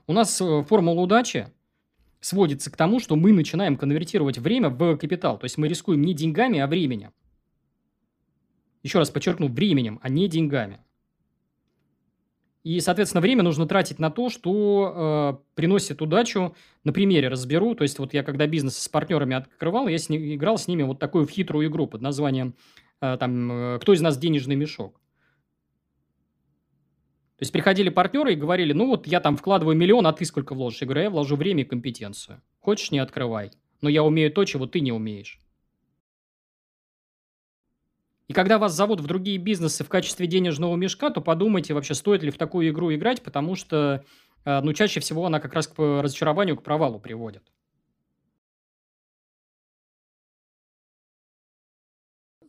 У 0.07 0.12
нас 0.12 0.38
э, 0.42 0.62
формула 0.62 1.00
удачи 1.00 1.48
сводится 2.20 2.70
к 2.70 2.76
тому, 2.76 3.00
что 3.00 3.16
мы 3.16 3.33
начинаем 3.33 3.79
конвертировать 3.79 4.37
время 4.37 4.68
в 4.68 4.96
капитал. 4.98 5.38
То 5.38 5.46
есть 5.46 5.57
мы 5.57 5.68
рискуем 5.68 6.03
не 6.03 6.12
деньгами, 6.12 6.59
а 6.59 6.66
временем. 6.66 7.12
Еще 8.83 8.98
раз 8.98 9.09
подчеркну, 9.09 9.48
временем, 9.48 10.00
а 10.03 10.11
не 10.11 10.29
деньгами. 10.29 10.81
И, 12.62 12.79
соответственно, 12.81 13.22
время 13.22 13.42
нужно 13.42 13.66
тратить 13.66 13.98
на 13.98 14.11
то, 14.11 14.29
что 14.29 15.40
э, 15.40 15.55
приносит 15.55 16.03
удачу. 16.03 16.55
На 16.85 16.92
примере 16.92 17.29
разберу. 17.29 17.74
То 17.74 17.85
есть, 17.85 17.98
вот 17.98 18.12
я 18.12 18.22
когда 18.22 18.46
бизнес 18.46 18.76
с 18.76 18.88
партнерами 18.88 19.37
открывал, 19.37 19.88
я 19.88 19.96
с 19.96 20.11
ним, 20.11 20.22
играл 20.35 20.59
с 20.59 20.68
ними 20.68 20.83
вот 20.83 20.98
такую 20.98 21.26
хитрую 21.26 21.68
игру 21.68 21.87
под 21.87 22.03
названием 22.03 22.55
там, 23.01 23.53
э, 23.53 23.79
«Кто 23.81 23.93
из 23.93 24.01
нас 24.01 24.19
денежный 24.19 24.57
мешок?». 24.57 25.01
То 27.37 27.43
есть, 27.43 27.53
приходили 27.53 27.89
партнеры 27.89 28.35
и 28.35 28.37
говорили, 28.37 28.75
ну 28.75 28.87
вот 28.87 29.07
я 29.07 29.19
там 29.19 29.37
вкладываю 29.37 29.75
миллион, 29.75 30.07
а 30.07 30.13
ты 30.13 30.27
сколько 30.27 30.55
вложишь? 30.55 30.83
Я 30.83 30.87
говорю, 30.87 31.03
я 31.05 31.11
вложу 31.11 31.37
время 31.37 31.63
и 31.63 31.67
компетенцию. 31.67 32.43
Хочешь, 32.59 32.91
не 32.91 32.99
открывай. 32.99 33.51
Но 33.81 33.89
я 33.89 34.03
умею 34.05 34.31
то, 34.31 34.45
чего 34.45 34.67
ты 34.67 34.81
не 34.81 34.93
умеешь. 34.93 35.41
И 38.29 38.33
когда 38.33 38.59
вас 38.59 38.75
зовут 38.75 39.01
в 39.01 39.07
другие 39.07 39.39
бизнесы 39.39 39.83
в 39.83 39.89
качестве 39.89 40.27
денежного 40.27 40.77
мешка, 40.77 41.11
то 41.11 41.21
подумайте 41.21 41.75
вообще, 41.75 41.95
стоит 41.95 42.23
ли 42.23 42.31
в 42.31 42.37
такую 42.37 42.69
игру 42.69 42.95
играть, 42.95 43.23
потому 43.23 43.57
что, 43.57 44.05
э, 44.45 44.61
ну, 44.61 44.73
чаще 44.73 45.01
всего 45.01 45.27
она 45.27 45.41
как 45.41 45.55
раз 45.55 45.67
к 45.67 45.79
разочарованию, 45.79 46.57
к 46.57 46.63
провалу 46.63 47.01
приводит. 47.01 47.43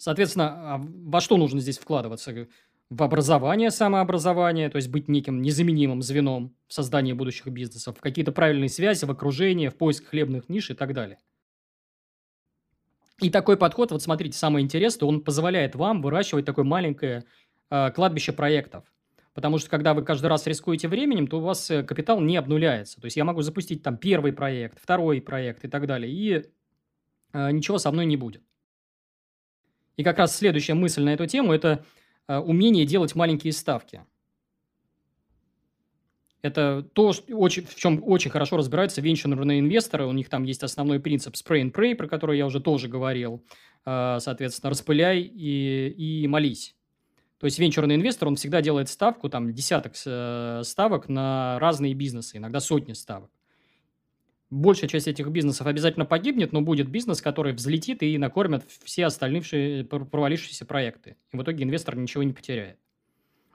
Соответственно, 0.02 0.74
а 0.74 0.82
во 0.82 1.22
что 1.22 1.38
нужно 1.38 1.60
здесь 1.60 1.78
вкладываться? 1.78 2.48
В 2.90 3.04
образование, 3.04 3.70
самообразование, 3.70 4.68
то 4.68 4.78
есть 4.78 4.90
быть 4.90 5.08
неким 5.08 5.44
незаменимым 5.44 6.02
звеном 6.02 6.56
в 6.68 6.74
создании 6.74 7.14
будущих 7.14 7.46
бизнесов, 7.50 8.00
в 8.00 8.02
какие-то 8.02 8.32
правильные 8.32 8.68
связи, 8.68 9.06
в 9.06 9.12
окружении, 9.12 9.68
в 9.68 9.78
поиск 9.78 10.08
хлебных 10.08 10.50
ниш 10.50 10.72
и 10.72 10.74
так 10.74 10.96
далее. 10.96 11.20
И 13.20 13.30
такой 13.30 13.58
подход, 13.58 13.92
вот 13.92 14.02
смотрите, 14.02 14.36
самое 14.36 14.66
интересное, 14.66 15.06
он 15.08 15.22
позволяет 15.22 15.76
вам 15.76 16.02
выращивать 16.02 16.46
такое 16.46 16.66
маленькое 16.66 17.26
э, 17.70 17.92
кладбище 17.92 18.32
проектов. 18.32 18.92
Потому 19.36 19.60
что 19.60 19.70
когда 19.70 19.94
вы 19.94 20.04
каждый 20.04 20.28
раз 20.28 20.48
рискуете 20.48 20.88
временем, 20.88 21.28
то 21.28 21.38
у 21.38 21.42
вас 21.42 21.70
э, 21.70 21.84
капитал 21.84 22.20
не 22.20 22.38
обнуляется. 22.38 23.00
То 23.00 23.06
есть 23.06 23.18
я 23.18 23.24
могу 23.24 23.44
запустить 23.44 23.84
там 23.84 23.98
первый 23.98 24.34
проект, 24.34 24.82
второй 24.82 25.22
проект 25.22 25.64
и 25.64 25.68
так 25.68 25.86
далее, 25.86 26.12
и 26.12 26.50
э, 27.34 27.52
ничего 27.52 27.78
со 27.78 27.92
мной 27.92 28.08
не 28.08 28.18
будет. 28.18 28.42
И 29.98 30.04
как 30.04 30.18
раз 30.18 30.36
следующая 30.36 30.74
мысль 30.74 31.04
на 31.04 31.14
эту 31.14 31.28
тему– 31.28 31.54
это 31.54 31.86
э, 32.28 32.38
умение 32.38 32.86
делать 32.86 33.16
маленькие 33.16 33.54
ставки. 33.54 34.04
Это 36.42 36.82
то, 36.94 37.12
в 37.12 37.76
чем 37.76 38.02
очень 38.04 38.32
хорошо 38.32 38.58
разбираются 38.58 39.02
венчурные 39.02 39.60
инвесторы. 39.60 40.08
У 40.08 40.12
них 40.12 40.28
там 40.28 40.44
есть 40.44 40.64
основной 40.64 41.00
принцип 41.00 41.36
spray 41.36 41.62
and 41.62 41.72
pray, 41.72 41.96
про 41.96 42.08
который 42.08 42.38
я 42.38 42.48
уже 42.48 42.60
тоже 42.60 42.88
говорил. 42.88 43.46
А, 43.86 44.20
соответственно, 44.20 44.72
распыляй 44.72 45.22
и, 45.22 46.24
и 46.24 46.28
молись. 46.28 46.76
То 47.40 47.46
есть 47.46 47.58
венчурный 47.58 47.96
инвестор, 47.96 48.28
он 48.28 48.36
всегда 48.36 48.62
делает 48.62 48.90
ставку, 48.90 49.28
там, 49.30 49.54
десяток 49.54 49.94
э, 50.06 50.62
ставок 50.64 51.10
на 51.10 51.58
разные 51.60 51.96
бизнесы, 51.96 52.38
иногда 52.38 52.60
сотни 52.60 52.94
ставок. 52.94 53.32
Большая 54.52 54.90
часть 54.90 55.08
этих 55.08 55.30
бизнесов 55.30 55.66
обязательно 55.66 56.06
погибнет, 56.06 56.52
но 56.52 56.60
будет 56.60 56.90
бизнес, 56.90 57.22
который 57.22 57.54
взлетит 57.54 58.04
и 58.04 58.18
накормит 58.18 58.66
все 58.84 59.06
остальные 59.06 59.86
провалившиеся 59.86 60.66
проекты. 60.66 61.16
И 61.32 61.38
в 61.38 61.42
итоге 61.42 61.64
инвестор 61.64 61.96
ничего 61.96 62.22
не 62.24 62.34
потеряет. 62.34 62.78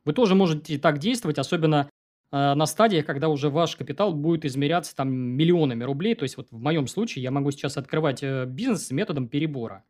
Вы 0.07 0.15
тоже 0.15 0.35
можете 0.35 0.79
так 0.79 0.97
действовать, 0.97 1.37
особенно 1.37 1.91
э, 2.33 2.55
на 2.55 2.65
стадиях, 2.65 3.05
когда 3.05 3.29
уже 3.29 3.51
ваш 3.51 3.77
капитал 3.77 4.15
будет 4.15 4.47
измеряться 4.47 4.97
там 4.97 5.13
миллионами 5.13 5.85
рублей. 5.85 6.15
То 6.15 6.23
есть 6.23 6.39
вот 6.39 6.49
в 6.51 6.59
моем 6.59 6.87
случае 6.87 7.25
я 7.25 7.31
могу 7.31 7.51
сейчас 7.51 7.77
открывать 7.77 8.23
э, 8.23 8.47
бизнес 8.47 8.91
методом 8.91 9.29
перебора. 9.29 9.85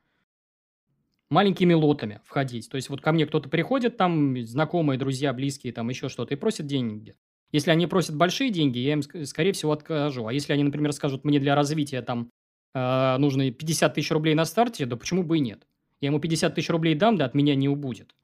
Маленькими 1.31 1.75
лотами 1.75 2.21
входить. 2.25 2.69
То 2.69 2.75
есть 2.77 2.89
вот 2.89 3.01
ко 3.01 3.13
мне 3.13 3.27
кто-то 3.27 3.49
приходит, 3.49 3.97
там 3.97 4.45
знакомые, 4.45 4.99
друзья, 4.99 5.33
близкие, 5.33 5.73
там 5.73 5.89
еще 5.89 6.09
что-то, 6.09 6.35
и 6.35 6.37
просят 6.37 6.67
деньги. 6.67 7.15
Если 7.57 7.71
они 7.71 7.87
просят 7.87 8.15
большие 8.15 8.51
деньги, 8.51 8.77
я 8.77 8.93
им, 8.93 9.03
скорее 9.03 9.53
всего, 9.53 9.73
откажу. 9.73 10.27
А 10.27 10.33
если 10.35 10.53
они, 10.53 10.63
например, 10.63 10.93
скажут, 10.93 11.25
мне 11.25 11.41
для 11.41 11.55
развития 11.55 12.03
там 12.03 12.31
э, 12.75 13.17
нужно 13.17 13.51
50 13.51 13.95
тысяч 13.95 14.11
рублей 14.11 14.35
на 14.35 14.45
старте, 14.45 14.85
да 14.85 14.95
почему 14.95 15.23
бы 15.23 15.39
и 15.39 15.41
нет? 15.41 15.67
Я 16.03 16.09
ему 16.09 16.21
50 16.21 16.55
тысяч 16.55 16.69
рублей 16.69 16.95
дам, 16.95 17.17
да 17.17 17.25
от 17.25 17.33
меня 17.33 17.55
не 17.55 17.71
убудет. 17.71 18.15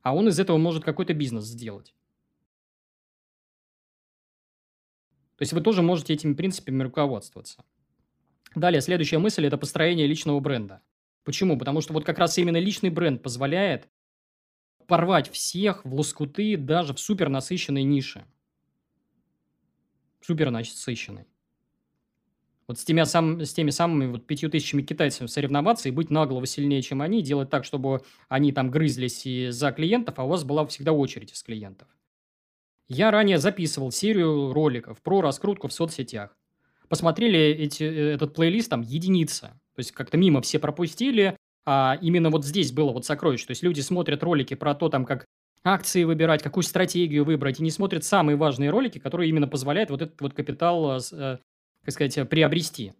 А 0.00 0.14
он 0.14 0.28
из 0.28 0.40
этого 0.40 0.56
может 0.56 0.82
какой-то 0.82 1.12
бизнес 1.12 1.44
сделать. 1.44 1.94
То 5.36 5.42
есть 5.42 5.52
вы 5.52 5.60
тоже 5.60 5.82
можете 5.82 6.14
этими 6.14 6.32
принципами 6.32 6.82
руководствоваться. 6.82 7.66
Далее, 8.54 8.80
следующая 8.80 9.18
мысль– 9.18 9.44
это 9.46 9.58
построение 9.58 10.06
личного 10.06 10.40
бренда. 10.40 10.80
Почему? 11.22 11.58
Потому 11.58 11.82
что 11.82 11.92
вот 11.92 12.06
как 12.06 12.18
раз 12.18 12.38
именно 12.38 12.56
личный 12.56 12.88
бренд 12.88 13.22
позволяет 13.22 13.90
порвать 14.86 15.30
всех 15.30 15.84
в 15.84 15.94
лоскуты 15.94 16.56
даже 16.56 16.94
в 16.94 17.00
супер 17.00 17.28
насыщенной 17.28 17.82
нише. 17.82 18.24
Супер 20.20 20.50
насыщенной. 20.50 21.26
Вот 22.68 22.80
с 22.80 22.84
теми, 22.84 23.04
сам, 23.04 23.40
с 23.40 23.52
теми 23.52 23.70
самыми 23.70 24.10
вот 24.10 24.26
пятью 24.26 24.50
тысячами 24.50 24.82
китайцев 24.82 25.30
соревноваться 25.30 25.88
и 25.88 25.92
быть 25.92 26.10
наглого 26.10 26.46
сильнее, 26.46 26.82
чем 26.82 27.00
они, 27.00 27.22
делать 27.22 27.48
так, 27.48 27.64
чтобы 27.64 28.02
они 28.28 28.50
там 28.50 28.72
грызлись 28.72 29.24
и 29.24 29.50
за 29.50 29.70
клиентов, 29.70 30.18
а 30.18 30.24
у 30.24 30.28
вас 30.28 30.42
была 30.42 30.66
всегда 30.66 30.92
очередь 30.92 31.32
из 31.32 31.42
клиентов. 31.44 31.86
Я 32.88 33.12
ранее 33.12 33.38
записывал 33.38 33.92
серию 33.92 34.52
роликов 34.52 35.00
про 35.00 35.20
раскрутку 35.20 35.68
в 35.68 35.72
соцсетях. 35.72 36.36
Посмотрели 36.88 37.38
эти, 37.38 37.84
э, 37.84 38.14
этот 38.14 38.34
плейлист, 38.34 38.70
там 38.70 38.82
единица. 38.82 39.60
То 39.74 39.80
есть 39.80 39.92
как-то 39.92 40.16
мимо 40.16 40.40
все 40.40 40.58
пропустили, 40.58 41.36
а 41.66 41.98
именно 42.00 42.30
вот 42.30 42.44
здесь 42.44 42.72
было 42.72 42.92
вот 42.92 43.04
сокровище. 43.04 43.46
То 43.46 43.50
есть 43.50 43.62
люди 43.62 43.80
смотрят 43.80 44.22
ролики 44.22 44.54
про 44.54 44.74
то, 44.74 44.88
там, 44.88 45.04
как 45.04 45.26
акции 45.64 46.04
выбирать, 46.04 46.42
какую 46.42 46.62
стратегию 46.62 47.24
выбрать, 47.24 47.58
и 47.58 47.62
не 47.62 47.72
смотрят 47.72 48.04
самые 48.04 48.36
важные 48.36 48.70
ролики, 48.70 48.98
которые 48.98 49.28
именно 49.28 49.48
позволяют 49.48 49.90
вот 49.90 50.00
этот 50.00 50.20
вот 50.20 50.32
капитал, 50.32 50.98
э, 50.98 51.38
как 51.84 51.92
сказать, 51.92 52.28
приобрести. 52.30 52.92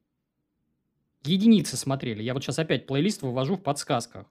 Единицы 1.24 1.76
смотрели. 1.76 2.22
Я 2.22 2.34
вот 2.34 2.42
сейчас 2.42 2.58
опять 2.58 2.86
плейлист 2.86 3.22
вывожу 3.22 3.56
в 3.56 3.62
подсказках. 3.62 4.26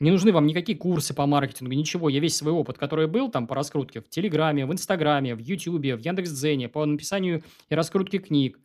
Не 0.00 0.10
нужны 0.10 0.32
вам 0.32 0.46
никакие 0.46 0.76
курсы 0.76 1.14
по 1.14 1.24
маркетингу, 1.26 1.72
ничего. 1.72 2.08
Я 2.08 2.20
весь 2.20 2.36
свой 2.36 2.52
опыт, 2.52 2.78
который 2.78 3.06
был 3.06 3.30
там 3.30 3.46
по 3.46 3.54
раскрутке 3.54 4.00
в 4.00 4.08
Телеграме, 4.08 4.66
в 4.66 4.72
Инстаграме, 4.72 5.34
в 5.34 5.38
Ютубе, 5.38 5.96
в 5.96 6.00
Яндекс.Дзене, 6.00 6.68
по 6.68 6.84
написанию 6.84 7.44
и 7.68 7.74
раскрутке 7.74 8.18
книг, 8.18 8.58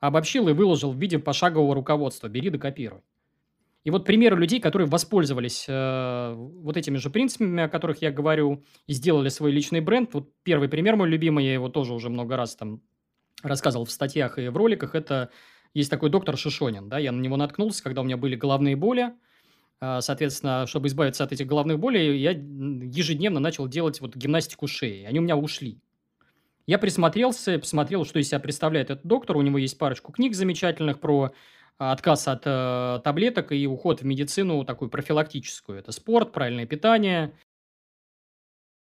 обобщил 0.00 0.48
и 0.48 0.52
выложил 0.52 0.92
в 0.92 0.98
виде 0.98 1.18
пошагового 1.18 1.74
руководства. 1.74 2.28
Бери 2.28 2.50
да 2.50 2.58
копируй. 2.58 3.00
И 3.86 3.90
вот 3.90 4.04
примеры 4.04 4.36
людей, 4.36 4.58
которые 4.58 4.88
воспользовались 4.88 5.64
э, 5.68 6.34
вот 6.34 6.76
этими 6.76 6.96
же 6.96 7.08
принципами, 7.08 7.62
о 7.62 7.68
которых 7.68 8.02
я 8.02 8.10
говорю, 8.10 8.64
и 8.88 8.92
сделали 8.92 9.28
свой 9.28 9.52
личный 9.52 9.80
бренд. 9.80 10.12
Вот 10.12 10.28
первый 10.42 10.68
пример 10.68 10.96
мой 10.96 11.08
любимый, 11.08 11.44
я 11.44 11.52
его 11.52 11.68
тоже 11.68 11.94
уже 11.94 12.10
много 12.10 12.36
раз 12.36 12.56
там 12.56 12.82
рассказывал 13.44 13.84
в 13.84 13.92
статьях 13.92 14.40
и 14.40 14.48
в 14.48 14.56
роликах, 14.56 14.96
это 14.96 15.30
есть 15.72 15.88
такой 15.88 16.10
доктор 16.10 16.36
Шишонин, 16.36 16.88
да, 16.88 16.98
я 16.98 17.12
на 17.12 17.20
него 17.20 17.36
наткнулся, 17.36 17.80
когда 17.84 18.00
у 18.00 18.04
меня 18.04 18.16
были 18.16 18.34
головные 18.34 18.74
боли, 18.74 19.12
а, 19.78 20.00
соответственно, 20.00 20.66
чтобы 20.66 20.88
избавиться 20.88 21.22
от 21.22 21.30
этих 21.30 21.46
головных 21.46 21.78
болей, 21.78 22.18
я 22.18 22.32
ежедневно 22.32 23.38
начал 23.38 23.68
делать 23.68 24.00
вот 24.00 24.16
гимнастику 24.16 24.66
шеи, 24.66 25.04
они 25.04 25.20
у 25.20 25.22
меня 25.22 25.36
ушли. 25.36 25.80
Я 26.66 26.78
присмотрелся, 26.78 27.56
посмотрел, 27.60 28.04
что 28.04 28.18
из 28.18 28.26
себя 28.26 28.40
представляет 28.40 28.90
этот 28.90 29.06
доктор, 29.06 29.36
у 29.36 29.42
него 29.42 29.58
есть 29.58 29.78
парочку 29.78 30.10
книг 30.10 30.34
замечательных 30.34 30.98
про 30.98 31.30
отказ 31.78 32.28
от 32.28 32.42
э, 32.46 33.00
таблеток 33.04 33.52
и 33.52 33.66
уход 33.66 34.00
в 34.00 34.04
медицину 34.04 34.64
такую 34.64 34.90
профилактическую. 34.90 35.78
Это 35.78 35.92
спорт, 35.92 36.32
правильное 36.32 36.66
питание, 36.66 37.34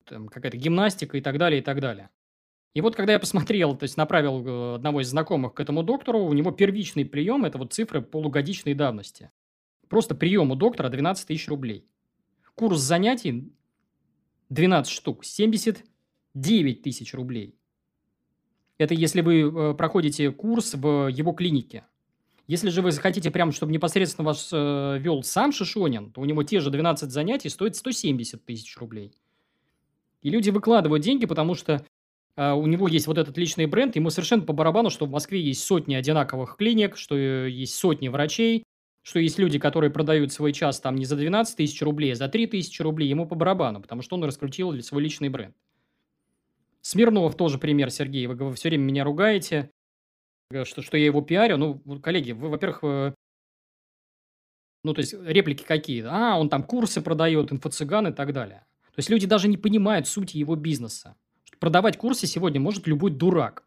какая-то 0.05 0.57
гимнастика 0.57 1.17
и 1.17 1.21
так 1.21 1.39
далее, 1.39 1.61
и 1.61 1.65
так 1.65 1.81
далее. 1.81 2.11
И 2.75 2.81
вот 2.81 2.97
когда 2.97 3.13
я 3.13 3.21
посмотрел, 3.21 3.77
то 3.77 3.85
есть 3.85 3.97
направил 3.97 4.47
э, 4.47 4.75
одного 4.77 5.01
из 5.01 5.09
знакомых 5.09 5.55
к 5.55 5.61
этому 5.61 5.83
доктору, 5.83 6.25
у 6.25 6.33
него 6.33 6.51
первичный 6.51 7.05
прием– 7.05 7.45
это 7.47 7.59
вот 7.59 7.73
цифры 7.73 8.03
полугодичной 8.03 8.75
давности. 8.75 9.31
Просто 9.89 10.15
прием 10.15 10.51
у 10.51 10.57
доктора 10.57 10.89
12 10.89 11.29
тысяч 11.29 11.49
рублей. 11.49 11.87
Курс 12.55 12.79
занятий 12.81 13.53
12 14.49 14.93
штук, 14.93 15.25
79 15.25 16.83
тысяч 16.83 17.15
рублей. 17.15 17.57
Это 18.79 18.95
если 18.95 19.21
вы 19.21 19.43
э, 19.43 19.75
проходите 19.75 20.33
курс 20.33 20.75
в 20.75 21.09
его 21.09 21.33
клинике. 21.33 21.85
Если 22.47 22.69
же 22.69 22.83
вы 22.83 22.93
захотите 22.93 23.31
прям, 23.31 23.53
чтобы 23.53 23.73
непосредственно 23.73 24.27
вас 24.27 24.51
э, 24.53 24.99
вел 24.99 25.23
сам 25.23 25.51
Шишонин, 25.51 26.11
то 26.11 26.21
у 26.21 26.25
него 26.25 26.43
те 26.43 26.61
же 26.61 26.71
12 26.71 27.11
занятий 27.11 27.49
стоят 27.49 27.77
170 27.77 28.45
тысяч 28.45 28.77
рублей. 28.77 29.13
И 30.21 30.31
люди 30.31 30.51
выкладывают 30.51 31.03
деньги, 31.03 31.27
потому 31.27 31.55
что 31.55 31.85
а, 32.37 32.55
у 32.55 32.67
него 32.67 32.89
есть 32.89 33.07
вот 33.07 33.19
этот 33.19 33.39
личный 33.39 33.67
бренд, 33.67 33.97
ему 33.97 34.11
совершенно 34.11 34.43
по 34.43 34.53
барабану, 34.53 34.91
что 34.91 35.07
в 35.07 35.11
Москве 35.11 35.41
есть 35.41 35.65
сотни 35.65 35.95
одинаковых 35.95 36.57
клиник, 36.57 36.97
что 36.97 37.17
э, 37.17 37.51
есть 37.51 37.75
сотни 37.77 38.09
врачей, 38.09 38.65
что 39.03 39.21
есть 39.21 39.39
люди, 39.39 39.59
которые 39.59 39.91
продают 39.91 40.33
свой 40.33 40.53
час 40.53 40.81
там 40.81 40.97
не 40.97 41.05
за 41.05 41.17
12 41.17 41.57
тысяч 41.57 41.81
рублей, 41.83 42.13
а 42.13 42.17
за 42.17 42.29
3 42.29 42.49
тысячи 42.49 42.83
рублей, 42.83 43.09
ему 43.09 43.27
по 43.27 43.35
барабану, 43.35 43.81
потому 43.81 44.03
что 44.03 44.17
он 44.17 44.25
раскрутил 44.25 44.81
свой 44.83 45.03
личный 45.03 45.29
бренд. 45.29 45.55
Смирнов 46.81 47.37
тоже 47.37 47.59
пример, 47.59 47.91
Сергей, 47.91 48.27
вы 48.27 48.55
все 48.55 48.69
время 48.69 48.83
меня 48.83 49.05
ругаете, 49.05 49.57
э, 49.57 49.74
что, 50.65 50.83
что 50.83 50.97
я 50.97 51.07
его 51.07 51.23
пиарю. 51.23 51.57
Ну, 51.57 51.81
коллеги, 52.01 52.33
вы, 52.33 52.49
во-первых, 52.49 52.79
э, 52.83 53.15
ну, 54.85 54.95
то 54.95 55.01
есть 55.01 55.15
реплики 55.15 55.65
какие? 55.65 56.05
А, 56.07 56.39
он 56.39 56.49
там 56.49 56.63
курсы 56.63 57.01
продает, 57.01 57.51
инфо-цыган 57.51 58.09
и 58.09 58.13
так 58.13 58.33
далее. 58.33 58.65
То 58.95 58.99
есть 58.99 59.11
люди 59.11 59.27
даже 59.27 59.49
не 59.49 59.57
понимают 59.57 60.07
сути 60.07 60.37
его 60.37 60.55
бизнеса. 60.55 61.17
Продавать 61.59 61.97
курсы 61.97 62.27
сегодня 62.27 62.61
может 62.61 62.87
любой 62.87 63.11
дурак. 63.11 63.65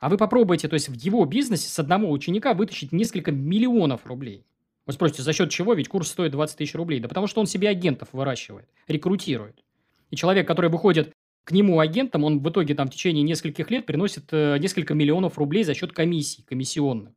А 0.00 0.08
вы 0.08 0.16
попробуйте, 0.16 0.68
то 0.68 0.74
есть 0.74 0.88
в 0.88 0.94
его 0.94 1.24
бизнесе 1.24 1.68
с 1.68 1.78
одного 1.78 2.10
ученика 2.10 2.54
вытащить 2.54 2.92
несколько 2.92 3.32
миллионов 3.32 4.06
рублей. 4.06 4.44
Вы 4.86 4.92
спросите, 4.92 5.22
за 5.22 5.32
счет 5.32 5.50
чего? 5.50 5.74
Ведь 5.74 5.88
курс 5.88 6.08
стоит 6.08 6.32
20 6.32 6.56
тысяч 6.56 6.74
рублей. 6.74 7.00
Да 7.00 7.08
потому 7.08 7.26
что 7.26 7.40
он 7.40 7.46
себе 7.46 7.68
агентов 7.68 8.08
выращивает, 8.12 8.68
рекрутирует. 8.86 9.62
И 10.10 10.16
человек, 10.16 10.46
который 10.46 10.70
выходит 10.70 11.12
к 11.48 11.52
нему 11.52 11.80
агентом, 11.80 12.24
он 12.24 12.40
в 12.40 12.50
итоге 12.50 12.74
там 12.74 12.88
в 12.88 12.90
течение 12.90 13.22
нескольких 13.22 13.70
лет 13.70 13.86
приносит 13.86 14.24
э, 14.32 14.58
несколько 14.58 14.92
миллионов 14.92 15.38
рублей 15.38 15.64
за 15.64 15.72
счет 15.72 15.94
комиссий, 15.94 16.42
комиссионных. 16.42 17.14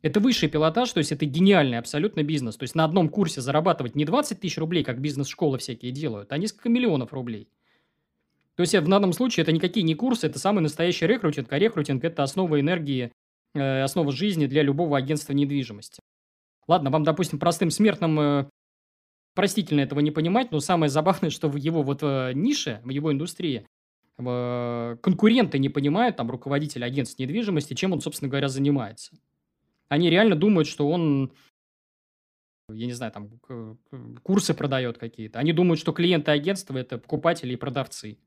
Это 0.00 0.20
высший 0.20 0.48
пилотаж, 0.48 0.90
то 0.90 0.98
есть 1.00 1.12
это 1.12 1.26
гениальный 1.26 1.76
абсолютно 1.76 2.22
бизнес. 2.22 2.56
То 2.56 2.62
есть 2.62 2.74
на 2.74 2.82
одном 2.82 3.10
курсе 3.10 3.42
зарабатывать 3.42 3.94
не 3.94 4.06
20 4.06 4.40
тысяч 4.40 4.56
рублей, 4.56 4.84
как 4.84 5.02
бизнес-школы 5.02 5.58
всякие 5.58 5.92
делают, 5.92 6.32
а 6.32 6.38
несколько 6.38 6.70
миллионов 6.70 7.12
рублей. 7.12 7.46
То 8.54 8.62
есть 8.62 8.74
в 8.74 8.88
данном 8.88 9.12
случае 9.12 9.42
это 9.42 9.52
никакие 9.52 9.84
не 9.84 9.94
курсы, 9.94 10.26
это 10.26 10.38
самый 10.38 10.60
настоящий 10.60 11.06
рекрутинг, 11.06 11.52
а 11.52 11.58
рекрутинг– 11.58 12.02
это 12.04 12.22
основа 12.22 12.58
энергии, 12.58 13.12
э, 13.52 13.82
основа 13.82 14.12
жизни 14.12 14.46
для 14.46 14.62
любого 14.62 14.96
агентства 14.96 15.34
недвижимости. 15.34 16.00
Ладно, 16.66 16.88
вам, 16.88 17.04
допустим, 17.04 17.38
простым 17.38 17.70
смертным 17.70 18.18
э, 18.18 18.48
простительно 19.34 19.80
этого 19.80 20.00
не 20.00 20.10
понимать, 20.10 20.52
но 20.52 20.60
самое 20.60 20.88
забавное, 20.90 21.30
что 21.30 21.48
в 21.48 21.56
его 21.56 21.82
вот 21.82 22.02
э, 22.02 22.32
нише, 22.34 22.80
в 22.84 22.90
его 22.90 23.12
индустрии, 23.12 23.66
э, 24.18 24.96
конкуренты 25.02 25.58
не 25.58 25.68
понимают, 25.68 26.16
там, 26.16 26.30
руководитель 26.30 26.84
агентств 26.84 27.18
недвижимости, 27.18 27.74
чем 27.74 27.92
он, 27.92 28.00
собственно 28.00 28.28
говоря, 28.28 28.48
занимается. 28.48 29.16
Они 29.88 30.08
реально 30.08 30.36
думают, 30.36 30.68
что 30.68 30.88
он, 30.88 31.32
я 32.70 32.86
не 32.86 32.92
знаю, 32.92 33.12
там 33.12 33.40
курсы 34.22 34.54
продает 34.54 34.98
какие-то. 34.98 35.38
Они 35.38 35.52
думают, 35.52 35.78
что 35.78 35.92
клиенты 35.92 36.30
агентства– 36.30 36.78
это 36.78 36.98
покупатели 36.98 37.52
и 37.52 37.56
продавцы. 37.56 38.18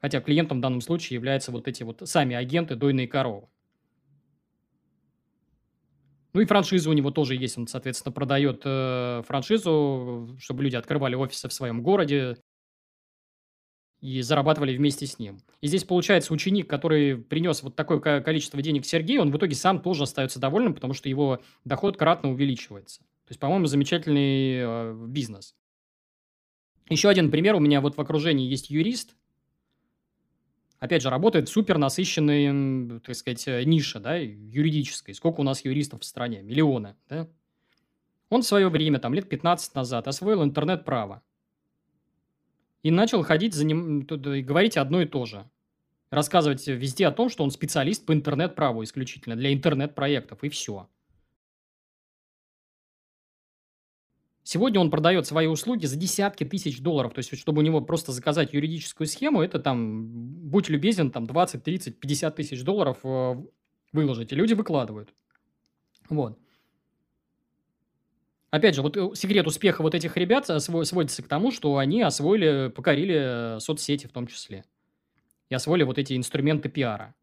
Хотя 0.00 0.20
клиентом 0.20 0.58
в 0.58 0.60
данном 0.60 0.80
случае 0.80 1.14
являются 1.14 1.52
вот 1.52 1.68
эти 1.68 1.84
вот 1.84 2.02
сами 2.04 2.34
агенты, 2.34 2.74
дойные 2.74 3.06
коровы. 3.06 3.48
Ну 6.34 6.40
и 6.40 6.46
франшиза 6.46 6.88
у 6.88 6.92
него 6.92 7.10
тоже 7.10 7.34
есть. 7.34 7.58
Он, 7.58 7.66
соответственно, 7.66 8.12
продает 8.12 8.62
э, 8.64 9.22
франшизу, 9.26 10.36
чтобы 10.38 10.62
люди 10.64 10.76
открывали 10.76 11.14
офисы 11.14 11.48
в 11.48 11.52
своем 11.52 11.82
городе, 11.82 12.36
и 14.02 14.20
зарабатывали 14.20 14.76
вместе 14.76 15.06
с 15.06 15.18
ним. 15.18 15.40
И 15.60 15.68
здесь 15.68 15.84
получается 15.84 16.34
ученик, 16.34 16.68
который 16.68 17.16
принес 17.16 17.62
вот 17.62 17.76
такое 17.76 18.20
количество 18.20 18.60
денег 18.60 18.84
Сергею, 18.84 19.22
он 19.22 19.30
в 19.30 19.36
итоге 19.36 19.54
сам 19.54 19.80
тоже 19.80 20.02
остается 20.02 20.40
довольным, 20.40 20.74
потому 20.74 20.92
что 20.92 21.08
его 21.08 21.40
доход 21.64 21.96
кратно 21.96 22.30
увеличивается. 22.30 23.00
То 23.00 23.30
есть, 23.30 23.40
по-моему, 23.40 23.66
замечательный 23.66 24.56
э, 24.56 25.06
бизнес. 25.06 25.54
Еще 26.88 27.08
один 27.08 27.30
пример. 27.30 27.54
У 27.54 27.60
меня 27.60 27.80
вот 27.80 27.96
в 27.96 28.00
окружении 28.00 28.48
есть 28.48 28.70
юрист. 28.70 29.14
Опять 30.82 31.02
же, 31.02 31.10
работает 31.10 31.48
супер 31.48 31.78
насыщенной, 31.78 32.98
так 33.02 33.14
сказать, 33.14 33.46
э, 33.46 33.62
ниша, 33.62 34.00
да, 34.00 34.16
юридической. 34.16 35.14
Сколько 35.14 35.38
у 35.38 35.44
нас 35.44 35.64
юристов 35.64 36.00
в 36.00 36.04
стране? 36.04 36.42
Миллионы, 36.42 36.96
да? 37.08 37.28
Он 38.30 38.42
в 38.42 38.44
свое 38.44 38.68
время, 38.68 38.98
там, 38.98 39.14
лет 39.14 39.28
15 39.28 39.76
назад 39.76 40.08
освоил 40.08 40.42
интернет-право. 40.42 41.22
и 42.82 42.90
начал 42.90 43.22
ходить 43.22 43.54
за 43.54 43.64
ним, 43.64 44.00
говорить 44.00 44.76
одно 44.76 45.02
и 45.02 45.06
то 45.06 45.24
же. 45.24 45.48
Рассказывать 46.10 46.66
везде 46.66 47.06
о 47.06 47.12
том, 47.12 47.28
что 47.28 47.44
он 47.44 47.52
специалист 47.52 48.04
по 48.04 48.12
интернет-праву 48.12 48.82
исключительно, 48.82 49.36
для 49.36 49.52
интернет-проектов, 49.52 50.42
и 50.42 50.48
все. 50.48 50.88
Сегодня 54.44 54.80
он 54.80 54.90
продает 54.90 55.26
свои 55.26 55.46
услуги 55.46 55.86
за 55.86 55.96
десятки 55.96 56.44
тысяч 56.44 56.80
долларов. 56.80 57.14
То 57.14 57.18
есть, 57.18 57.38
чтобы 57.38 57.60
у 57.60 57.64
него 57.64 57.80
просто 57.80 58.10
заказать 58.10 58.52
юридическую 58.52 59.06
схему, 59.06 59.40
это 59.40 59.60
там, 59.60 60.08
будь 60.08 60.68
любезен, 60.68 61.12
там 61.12 61.26
20, 61.26 61.62
30, 61.62 62.00
50 62.00 62.36
тысяч 62.36 62.64
долларов 62.64 62.98
э, 63.04 63.36
выложить. 63.92 64.32
И 64.32 64.34
люди 64.34 64.54
выкладывают. 64.54 65.14
Вот. 66.08 66.36
Опять 68.50 68.74
же, 68.74 68.82
вот 68.82 68.96
э, 68.96 69.14
секрет 69.14 69.46
успеха 69.46 69.82
вот 69.82 69.94
этих 69.94 70.16
ребят 70.16 70.50
э, 70.50 70.58
сводится 70.58 71.22
к 71.22 71.28
тому, 71.28 71.52
что 71.52 71.76
они 71.76 72.02
освоили, 72.02 72.68
покорили 72.74 73.60
соцсети 73.60 74.08
в 74.08 74.12
том 74.12 74.26
числе. 74.26 74.64
И 75.50 75.54
освоили 75.54 75.84
вот 75.84 75.98
эти 75.98 76.16
инструменты 76.16 76.68
пиара. 76.68 77.14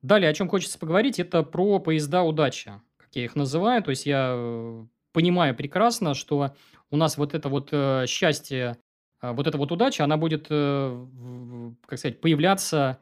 Далее, 0.00 0.30
о 0.30 0.34
чем 0.34 0.48
хочется 0.48 0.78
поговорить, 0.78 1.18
это 1.18 1.42
про 1.42 1.78
поезда 1.80 2.22
удачи 2.22 2.80
я 3.16 3.24
их 3.24 3.36
называю. 3.36 3.82
То 3.82 3.90
есть 3.90 4.06
я 4.06 4.32
э, 4.34 4.84
понимаю 5.12 5.54
прекрасно, 5.54 6.14
что 6.14 6.54
у 6.90 6.96
нас 6.96 7.16
вот 7.16 7.34
это 7.34 7.48
вот 7.48 7.68
э, 7.72 8.04
счастье, 8.06 8.76
э, 9.20 9.32
вот 9.32 9.46
эта 9.46 9.58
вот 9.58 9.72
удача, 9.72 10.04
она 10.04 10.16
будет, 10.16 10.48
как 10.48 11.98
сказать, 11.98 12.20
появляться 12.20 12.98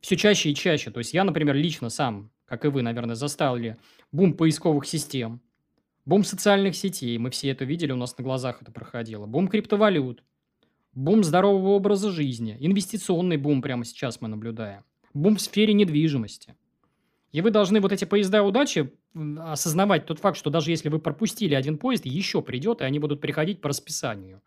все 0.00 0.16
чаще 0.16 0.50
и 0.50 0.54
чаще. 0.54 0.90
То 0.90 0.98
есть 0.98 1.14
я, 1.14 1.24
например, 1.24 1.54
лично 1.54 1.90
сам, 1.90 2.30
как 2.44 2.64
и 2.64 2.68
вы, 2.68 2.82
наверное, 2.82 3.14
заставили 3.14 3.76
бум 4.12 4.34
поисковых 4.34 4.86
систем, 4.86 5.40
бум 6.04 6.24
социальных 6.24 6.74
сетей, 6.74 7.16
мы 7.18 7.30
все 7.30 7.50
это 7.50 7.64
видели, 7.64 7.92
у 7.92 7.96
нас 7.96 8.16
на 8.18 8.24
глазах 8.24 8.62
это 8.62 8.72
проходило, 8.72 9.26
бум 9.26 9.48
криптовалют, 9.48 10.24
бум 10.94 11.22
здорового 11.22 11.70
образа 11.70 12.10
жизни, 12.10 12.56
инвестиционный 12.58 13.36
бум 13.36 13.62
прямо 13.62 13.84
сейчас 13.84 14.20
мы 14.20 14.28
наблюдаем, 14.28 14.84
бум 15.14 15.36
в 15.36 15.40
сфере 15.40 15.74
недвижимости. 15.74 16.56
И 17.32 17.40
вы 17.42 17.50
должны 17.50 17.80
вот 17.80 17.92
эти 17.92 18.04
поезда 18.04 18.42
удачи 18.42 18.92
осознавать 19.14 20.06
тот 20.06 20.18
факт, 20.18 20.36
что 20.36 20.50
даже 20.50 20.70
если 20.70 20.88
вы 20.88 20.98
пропустили 20.98 21.54
один 21.54 21.78
поезд, 21.78 22.04
еще 22.04 22.42
придет, 22.42 22.80
и 22.80 22.84
они 22.84 22.98
будут 22.98 23.20
приходить 23.20 23.60
по 23.60 23.68
расписанию. 23.68 24.42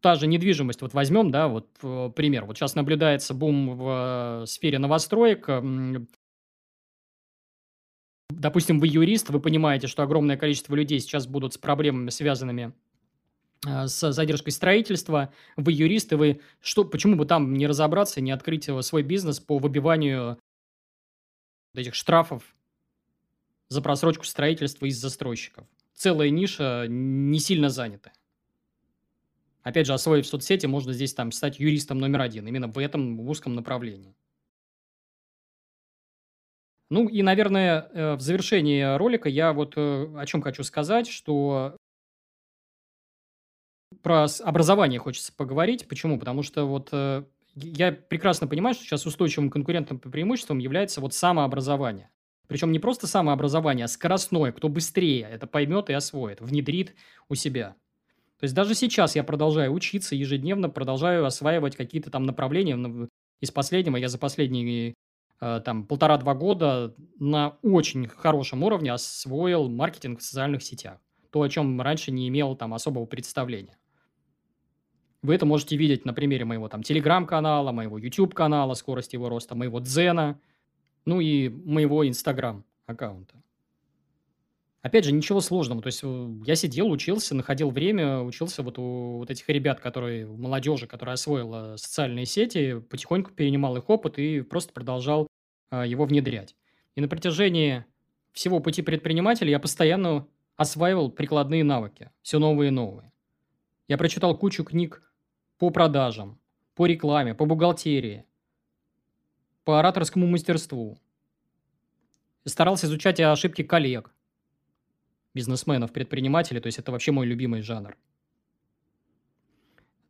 Та 0.00 0.14
же 0.14 0.26
недвижимость, 0.26 0.82
вот 0.82 0.92
возьмем, 0.92 1.30
да, 1.30 1.48
вот 1.48 1.68
э, 1.82 2.10
пример. 2.14 2.44
Вот 2.44 2.56
сейчас 2.56 2.74
наблюдается 2.74 3.34
бум 3.34 3.76
в 3.76 4.42
э, 4.42 4.46
сфере 4.46 4.78
новостроек. 4.78 5.48
Допустим, 8.28 8.78
вы 8.78 8.88
юрист, 8.88 9.30
вы 9.30 9.40
понимаете, 9.40 9.86
что 9.86 10.02
огромное 10.02 10.36
количество 10.36 10.74
людей 10.74 11.00
сейчас 11.00 11.26
будут 11.26 11.54
с 11.54 11.58
проблемами, 11.58 12.10
связанными 12.10 12.72
с 13.66 14.12
задержкой 14.12 14.52
строительства. 14.52 15.32
Вы 15.56 15.72
юрист, 15.72 16.12
и 16.12 16.16
вы 16.16 16.40
что, 16.60 16.84
почему 16.84 17.16
бы 17.16 17.26
там 17.26 17.54
не 17.54 17.66
разобраться, 17.66 18.20
не 18.20 18.30
открыть 18.30 18.68
свой 18.80 19.02
бизнес 19.02 19.40
по 19.40 19.58
выбиванию 19.58 20.38
этих 21.74 21.94
штрафов 21.94 22.42
за 23.68 23.82
просрочку 23.82 24.24
строительства 24.24 24.86
из 24.86 24.98
застройщиков. 24.98 25.66
Целая 25.94 26.30
ниша 26.30 26.86
не 26.88 27.38
сильно 27.38 27.68
занята. 27.68 28.12
Опять 29.62 29.86
же, 29.86 29.94
освоив 29.94 30.26
соцсети, 30.26 30.66
можно 30.66 30.92
здесь 30.92 31.12
там 31.14 31.32
стать 31.32 31.58
юристом 31.58 31.98
номер 31.98 32.20
один, 32.20 32.46
именно 32.46 32.68
в 32.68 32.78
этом 32.78 33.18
узком 33.20 33.54
направлении. 33.54 34.14
Ну 36.88 37.08
и, 37.08 37.22
наверное, 37.22 37.88
э, 37.92 38.14
в 38.14 38.20
завершении 38.20 38.96
ролика 38.96 39.28
я 39.28 39.52
вот 39.52 39.72
э, 39.76 40.06
о 40.16 40.24
чем 40.24 40.40
хочу 40.40 40.62
сказать, 40.62 41.08
что 41.08 41.76
про 44.06 44.26
образование 44.44 45.00
хочется 45.00 45.32
поговорить. 45.32 45.88
Почему? 45.88 46.16
Потому 46.16 46.44
что 46.44 46.64
вот 46.64 46.90
э, 46.92 47.24
я 47.56 47.90
прекрасно 47.90 48.46
понимаю, 48.46 48.76
что 48.76 48.84
сейчас 48.84 49.04
устойчивым 49.04 49.50
конкурентным 49.50 49.98
преимуществом 49.98 50.58
является 50.58 51.00
вот 51.00 51.12
самообразование. 51.12 52.08
Причем 52.46 52.70
не 52.70 52.78
просто 52.78 53.08
самообразование, 53.08 53.86
а 53.86 53.88
скоростное. 53.88 54.52
Кто 54.52 54.68
быстрее 54.68 55.28
это 55.28 55.48
поймет 55.48 55.90
и 55.90 55.92
освоит, 55.92 56.40
внедрит 56.40 56.94
у 57.28 57.34
себя. 57.34 57.74
То 58.38 58.44
есть 58.44 58.54
даже 58.54 58.76
сейчас 58.76 59.16
я 59.16 59.24
продолжаю 59.24 59.72
учиться 59.72 60.14
ежедневно, 60.14 60.70
продолжаю 60.70 61.26
осваивать 61.26 61.74
какие-то 61.74 62.12
там 62.12 62.22
направления. 62.22 63.08
Из 63.40 63.50
последнего 63.50 63.96
я 63.96 64.08
за 64.08 64.18
последние 64.18 64.94
э, 65.40 65.60
там 65.64 65.84
полтора-два 65.84 66.34
года 66.36 66.94
на 67.18 67.56
очень 67.62 68.06
хорошем 68.06 68.62
уровне 68.62 68.92
освоил 68.92 69.68
маркетинг 69.68 70.20
в 70.20 70.22
социальных 70.22 70.62
сетях. 70.62 70.98
То, 71.32 71.42
о 71.42 71.48
чем 71.48 71.80
раньше 71.80 72.12
не 72.12 72.28
имел 72.28 72.54
там 72.54 72.72
особого 72.72 73.06
представления. 73.06 73.76
Вы 75.26 75.34
это 75.34 75.44
можете 75.44 75.76
видеть 75.76 76.04
на 76.04 76.14
примере 76.14 76.44
моего 76.44 76.68
там 76.68 76.84
телеграм-канала, 76.84 77.72
моего 77.72 77.98
YouTube-канала, 77.98 78.74
скорости 78.74 79.16
его 79.16 79.28
роста, 79.28 79.56
моего 79.56 79.80
Дзена, 79.80 80.38
ну 81.04 81.20
и 81.20 81.48
моего 81.48 82.06
Инстаграм-аккаунта. 82.06 83.34
Опять 84.82 85.04
же, 85.04 85.10
ничего 85.10 85.40
сложного. 85.40 85.82
То 85.82 85.88
есть 85.88 85.98
э, 86.04 86.28
я 86.46 86.54
сидел, 86.54 86.92
учился, 86.92 87.34
находил 87.34 87.70
время, 87.70 88.20
учился 88.20 88.62
вот 88.62 88.78
у 88.78 89.18
вот 89.18 89.28
этих 89.28 89.48
ребят, 89.48 89.80
которые, 89.80 90.26
молодежи, 90.26 90.86
которая 90.86 91.14
освоила 91.14 91.74
социальные 91.76 92.26
сети, 92.26 92.78
потихоньку 92.78 93.32
перенимал 93.32 93.76
их 93.76 93.90
опыт 93.90 94.20
и 94.20 94.42
просто 94.42 94.72
продолжал 94.72 95.26
а, 95.70 95.84
его 95.84 96.04
внедрять. 96.04 96.54
И 96.94 97.00
на 97.00 97.08
протяжении 97.08 97.84
всего 98.30 98.60
пути 98.60 98.80
предпринимателя 98.80 99.50
я 99.50 99.58
постоянно 99.58 100.28
осваивал 100.56 101.10
прикладные 101.10 101.64
навыки, 101.64 102.12
все 102.22 102.38
новые 102.38 102.68
и 102.68 102.70
новые. 102.70 103.10
Я 103.88 103.98
прочитал 103.98 104.38
кучу 104.38 104.62
книг 104.62 105.02
по 105.58 105.70
продажам, 105.70 106.38
по 106.74 106.86
рекламе, 106.86 107.34
по 107.34 107.46
бухгалтерии, 107.46 108.24
по 109.64 109.78
ораторскому 109.78 110.26
мастерству. 110.26 110.98
Старался 112.44 112.86
изучать 112.86 113.18
ошибки 113.20 113.62
коллег, 113.62 114.14
бизнесменов, 115.34 115.92
предпринимателей, 115.92 116.60
то 116.60 116.66
есть 116.66 116.78
это 116.78 116.92
вообще 116.92 117.12
мой 117.12 117.26
любимый 117.26 117.62
жанр. 117.62 117.96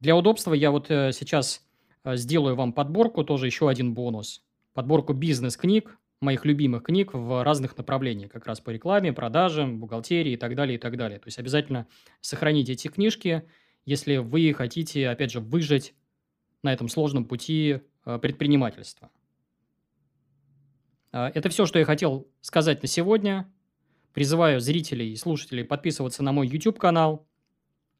Для 0.00 0.14
удобства 0.14 0.52
я 0.52 0.70
вот 0.70 0.90
э, 0.90 1.12
сейчас 1.12 1.66
э, 2.04 2.16
сделаю 2.16 2.54
вам 2.54 2.74
подборку, 2.74 3.24
тоже 3.24 3.46
еще 3.46 3.70
один 3.70 3.94
бонус. 3.94 4.44
Подборку 4.74 5.14
бизнес-книг, 5.14 5.96
моих 6.20 6.44
любимых 6.44 6.82
книг 6.82 7.14
в 7.14 7.42
разных 7.42 7.78
направлениях, 7.78 8.30
как 8.30 8.46
раз 8.46 8.60
по 8.60 8.70
рекламе, 8.70 9.14
продажам, 9.14 9.80
бухгалтерии 9.80 10.32
и 10.32 10.36
так 10.36 10.54
далее, 10.54 10.76
и 10.76 10.78
так 10.78 10.98
далее. 10.98 11.18
То 11.18 11.28
есть 11.28 11.38
обязательно 11.38 11.86
сохраните 12.20 12.72
эти 12.72 12.88
книжки– 12.88 13.48
если 13.86 14.16
вы 14.16 14.52
хотите, 14.52 15.08
опять 15.08 15.30
же, 15.30 15.40
выжить 15.40 15.94
на 16.62 16.72
этом 16.72 16.88
сложном 16.88 17.24
пути 17.24 17.80
э, 18.04 18.18
предпринимательства. 18.18 19.10
А, 21.12 21.30
это 21.32 21.48
все, 21.48 21.64
что 21.64 21.78
я 21.78 21.84
хотел 21.84 22.28
сказать 22.40 22.82
на 22.82 22.88
сегодня. 22.88 23.50
Призываю 24.12 24.60
зрителей 24.60 25.12
и 25.12 25.16
слушателей 25.16 25.64
подписываться 25.64 26.22
на 26.22 26.32
мой 26.32 26.48
YouTube-канал, 26.48 27.26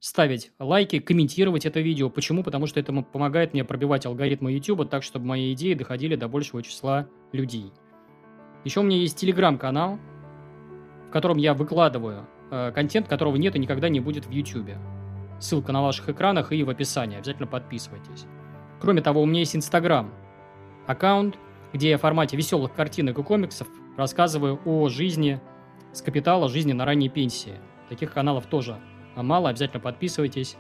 ставить 0.00 0.50
лайки, 0.58 0.98
комментировать 0.98 1.66
это 1.66 1.80
видео. 1.80 2.10
Почему? 2.10 2.42
Потому 2.42 2.66
что 2.66 2.80
это 2.80 2.92
помогает 2.92 3.52
мне 3.52 3.64
пробивать 3.64 4.06
алгоритмы 4.06 4.52
YouTube 4.52 4.90
так, 4.90 5.02
чтобы 5.02 5.26
мои 5.26 5.52
идеи 5.52 5.74
доходили 5.74 6.16
до 6.16 6.26
большего 6.26 6.62
числа 6.62 7.08
людей. 7.32 7.70
Еще 8.64 8.80
у 8.80 8.82
меня 8.82 8.96
есть 8.96 9.16
телеграм-канал, 9.16 10.00
в 11.08 11.10
котором 11.12 11.36
я 11.36 11.54
выкладываю 11.54 12.26
э, 12.50 12.72
контент, 12.72 13.06
которого 13.06 13.36
нет 13.36 13.54
и 13.54 13.60
никогда 13.60 13.88
не 13.88 14.00
будет 14.00 14.26
в 14.26 14.30
YouTube. 14.30 14.70
Ссылка 15.38 15.72
на 15.72 15.82
ваших 15.82 16.08
экранах 16.08 16.52
и 16.52 16.62
в 16.62 16.70
описании. 16.70 17.18
Обязательно 17.18 17.46
подписывайтесь. 17.46 18.26
Кроме 18.80 19.02
того, 19.02 19.22
у 19.22 19.26
меня 19.26 19.40
есть 19.40 19.56
Инстаграм. 19.56 20.12
Аккаунт, 20.86 21.38
где 21.72 21.90
я 21.90 21.98
в 21.98 22.02
формате 22.02 22.36
веселых 22.36 22.72
картинок 22.72 23.18
и 23.18 23.22
комиксов 23.22 23.68
рассказываю 23.96 24.60
о 24.64 24.88
жизни 24.88 25.40
с 25.92 26.02
капитала, 26.02 26.48
жизни 26.48 26.72
на 26.72 26.84
ранней 26.84 27.08
пенсии. 27.08 27.54
Таких 27.88 28.12
каналов 28.12 28.46
тоже 28.46 28.78
мало, 29.14 29.48
обязательно 29.48 29.80
подписывайтесь. 29.80 30.56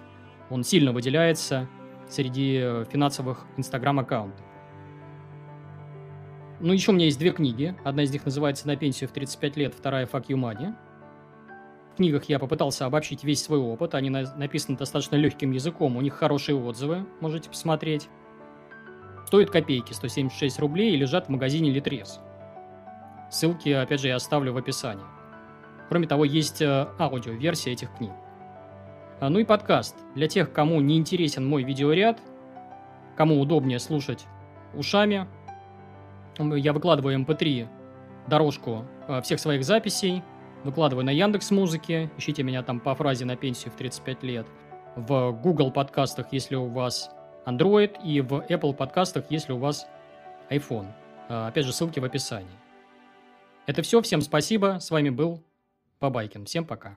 Он 0.50 0.64
сильно 0.64 0.92
выделяется 0.92 1.68
среди 2.08 2.60
э, 2.62 2.84
финансовых 2.90 3.46
инстаграм-аккаунтов. 3.56 4.44
Ну, 6.60 6.72
еще 6.72 6.92
у 6.92 6.94
меня 6.94 7.06
есть 7.06 7.18
две 7.18 7.30
книги. 7.30 7.76
Одна 7.84 8.04
из 8.04 8.12
них 8.12 8.24
называется 8.24 8.66
«На 8.66 8.76
пенсию 8.76 9.10
в 9.10 9.12
35 9.12 9.56
лет», 9.56 9.74
вторая 9.74 10.06
«Fuck 10.06 10.26
you 10.28 10.36
money» 10.36 10.74
книгах 11.96 12.24
я 12.24 12.38
попытался 12.38 12.86
обобщить 12.86 13.24
весь 13.24 13.42
свой 13.42 13.58
опыт. 13.58 13.94
Они 13.94 14.10
на- 14.10 14.34
написаны 14.36 14.76
достаточно 14.76 15.16
легким 15.16 15.50
языком. 15.50 15.96
У 15.96 16.00
них 16.00 16.14
хорошие 16.14 16.56
отзывы, 16.56 17.06
можете 17.20 17.48
посмотреть. 17.48 18.08
Стоят 19.26 19.50
копейки, 19.50 19.92
176 19.92 20.58
рублей, 20.60 20.94
и 20.94 20.96
лежат 20.96 21.26
в 21.26 21.30
магазине 21.30 21.70
Литрес. 21.70 22.20
Ссылки, 23.30 23.70
опять 23.70 24.00
же, 24.00 24.08
я 24.08 24.16
оставлю 24.16 24.52
в 24.52 24.56
описании. 24.56 25.04
Кроме 25.88 26.06
того, 26.06 26.24
есть 26.24 26.62
э, 26.62 26.86
аудиоверсия 26.98 27.72
этих 27.72 27.92
книг. 27.96 28.12
А, 29.20 29.28
ну 29.28 29.40
и 29.40 29.44
подкаст. 29.44 29.96
Для 30.14 30.28
тех, 30.28 30.52
кому 30.52 30.80
не 30.80 30.96
интересен 30.96 31.44
мой 31.44 31.64
видеоряд, 31.64 32.20
кому 33.16 33.40
удобнее 33.40 33.80
слушать 33.80 34.26
ушами, 34.74 35.26
я 36.38 36.72
выкладываю 36.72 37.18
mp3 37.24 37.62
эм 37.62 37.68
дорожку 38.28 38.84
э, 39.08 39.20
всех 39.22 39.40
своих 39.40 39.64
записей– 39.64 40.22
Выкладываю 40.66 41.04
на 41.04 41.10
Яндекс 41.10 41.52
Музыке. 41.52 42.10
Ищите 42.18 42.42
меня 42.42 42.60
там 42.60 42.80
по 42.80 42.92
фразе 42.96 43.24
на 43.24 43.36
пенсию 43.36 43.70
в 43.70 43.76
35 43.76 44.24
лет. 44.24 44.48
В 44.96 45.30
Google 45.30 45.70
подкастах, 45.70 46.26
если 46.32 46.56
у 46.56 46.66
вас 46.66 47.08
Android. 47.46 48.02
И 48.02 48.20
в 48.20 48.44
Apple 48.48 48.74
подкастах, 48.74 49.26
если 49.30 49.52
у 49.52 49.58
вас 49.58 49.86
iPhone. 50.50 50.88
А, 51.28 51.46
опять 51.46 51.66
же, 51.66 51.72
ссылки 51.72 52.00
в 52.00 52.04
описании. 52.04 52.48
Это 53.66 53.82
все. 53.82 54.02
Всем 54.02 54.20
спасибо. 54.22 54.78
С 54.80 54.90
вами 54.90 55.10
был 55.10 55.40
Бабайкин. 56.00 56.46
Всем 56.46 56.64
пока. 56.64 56.96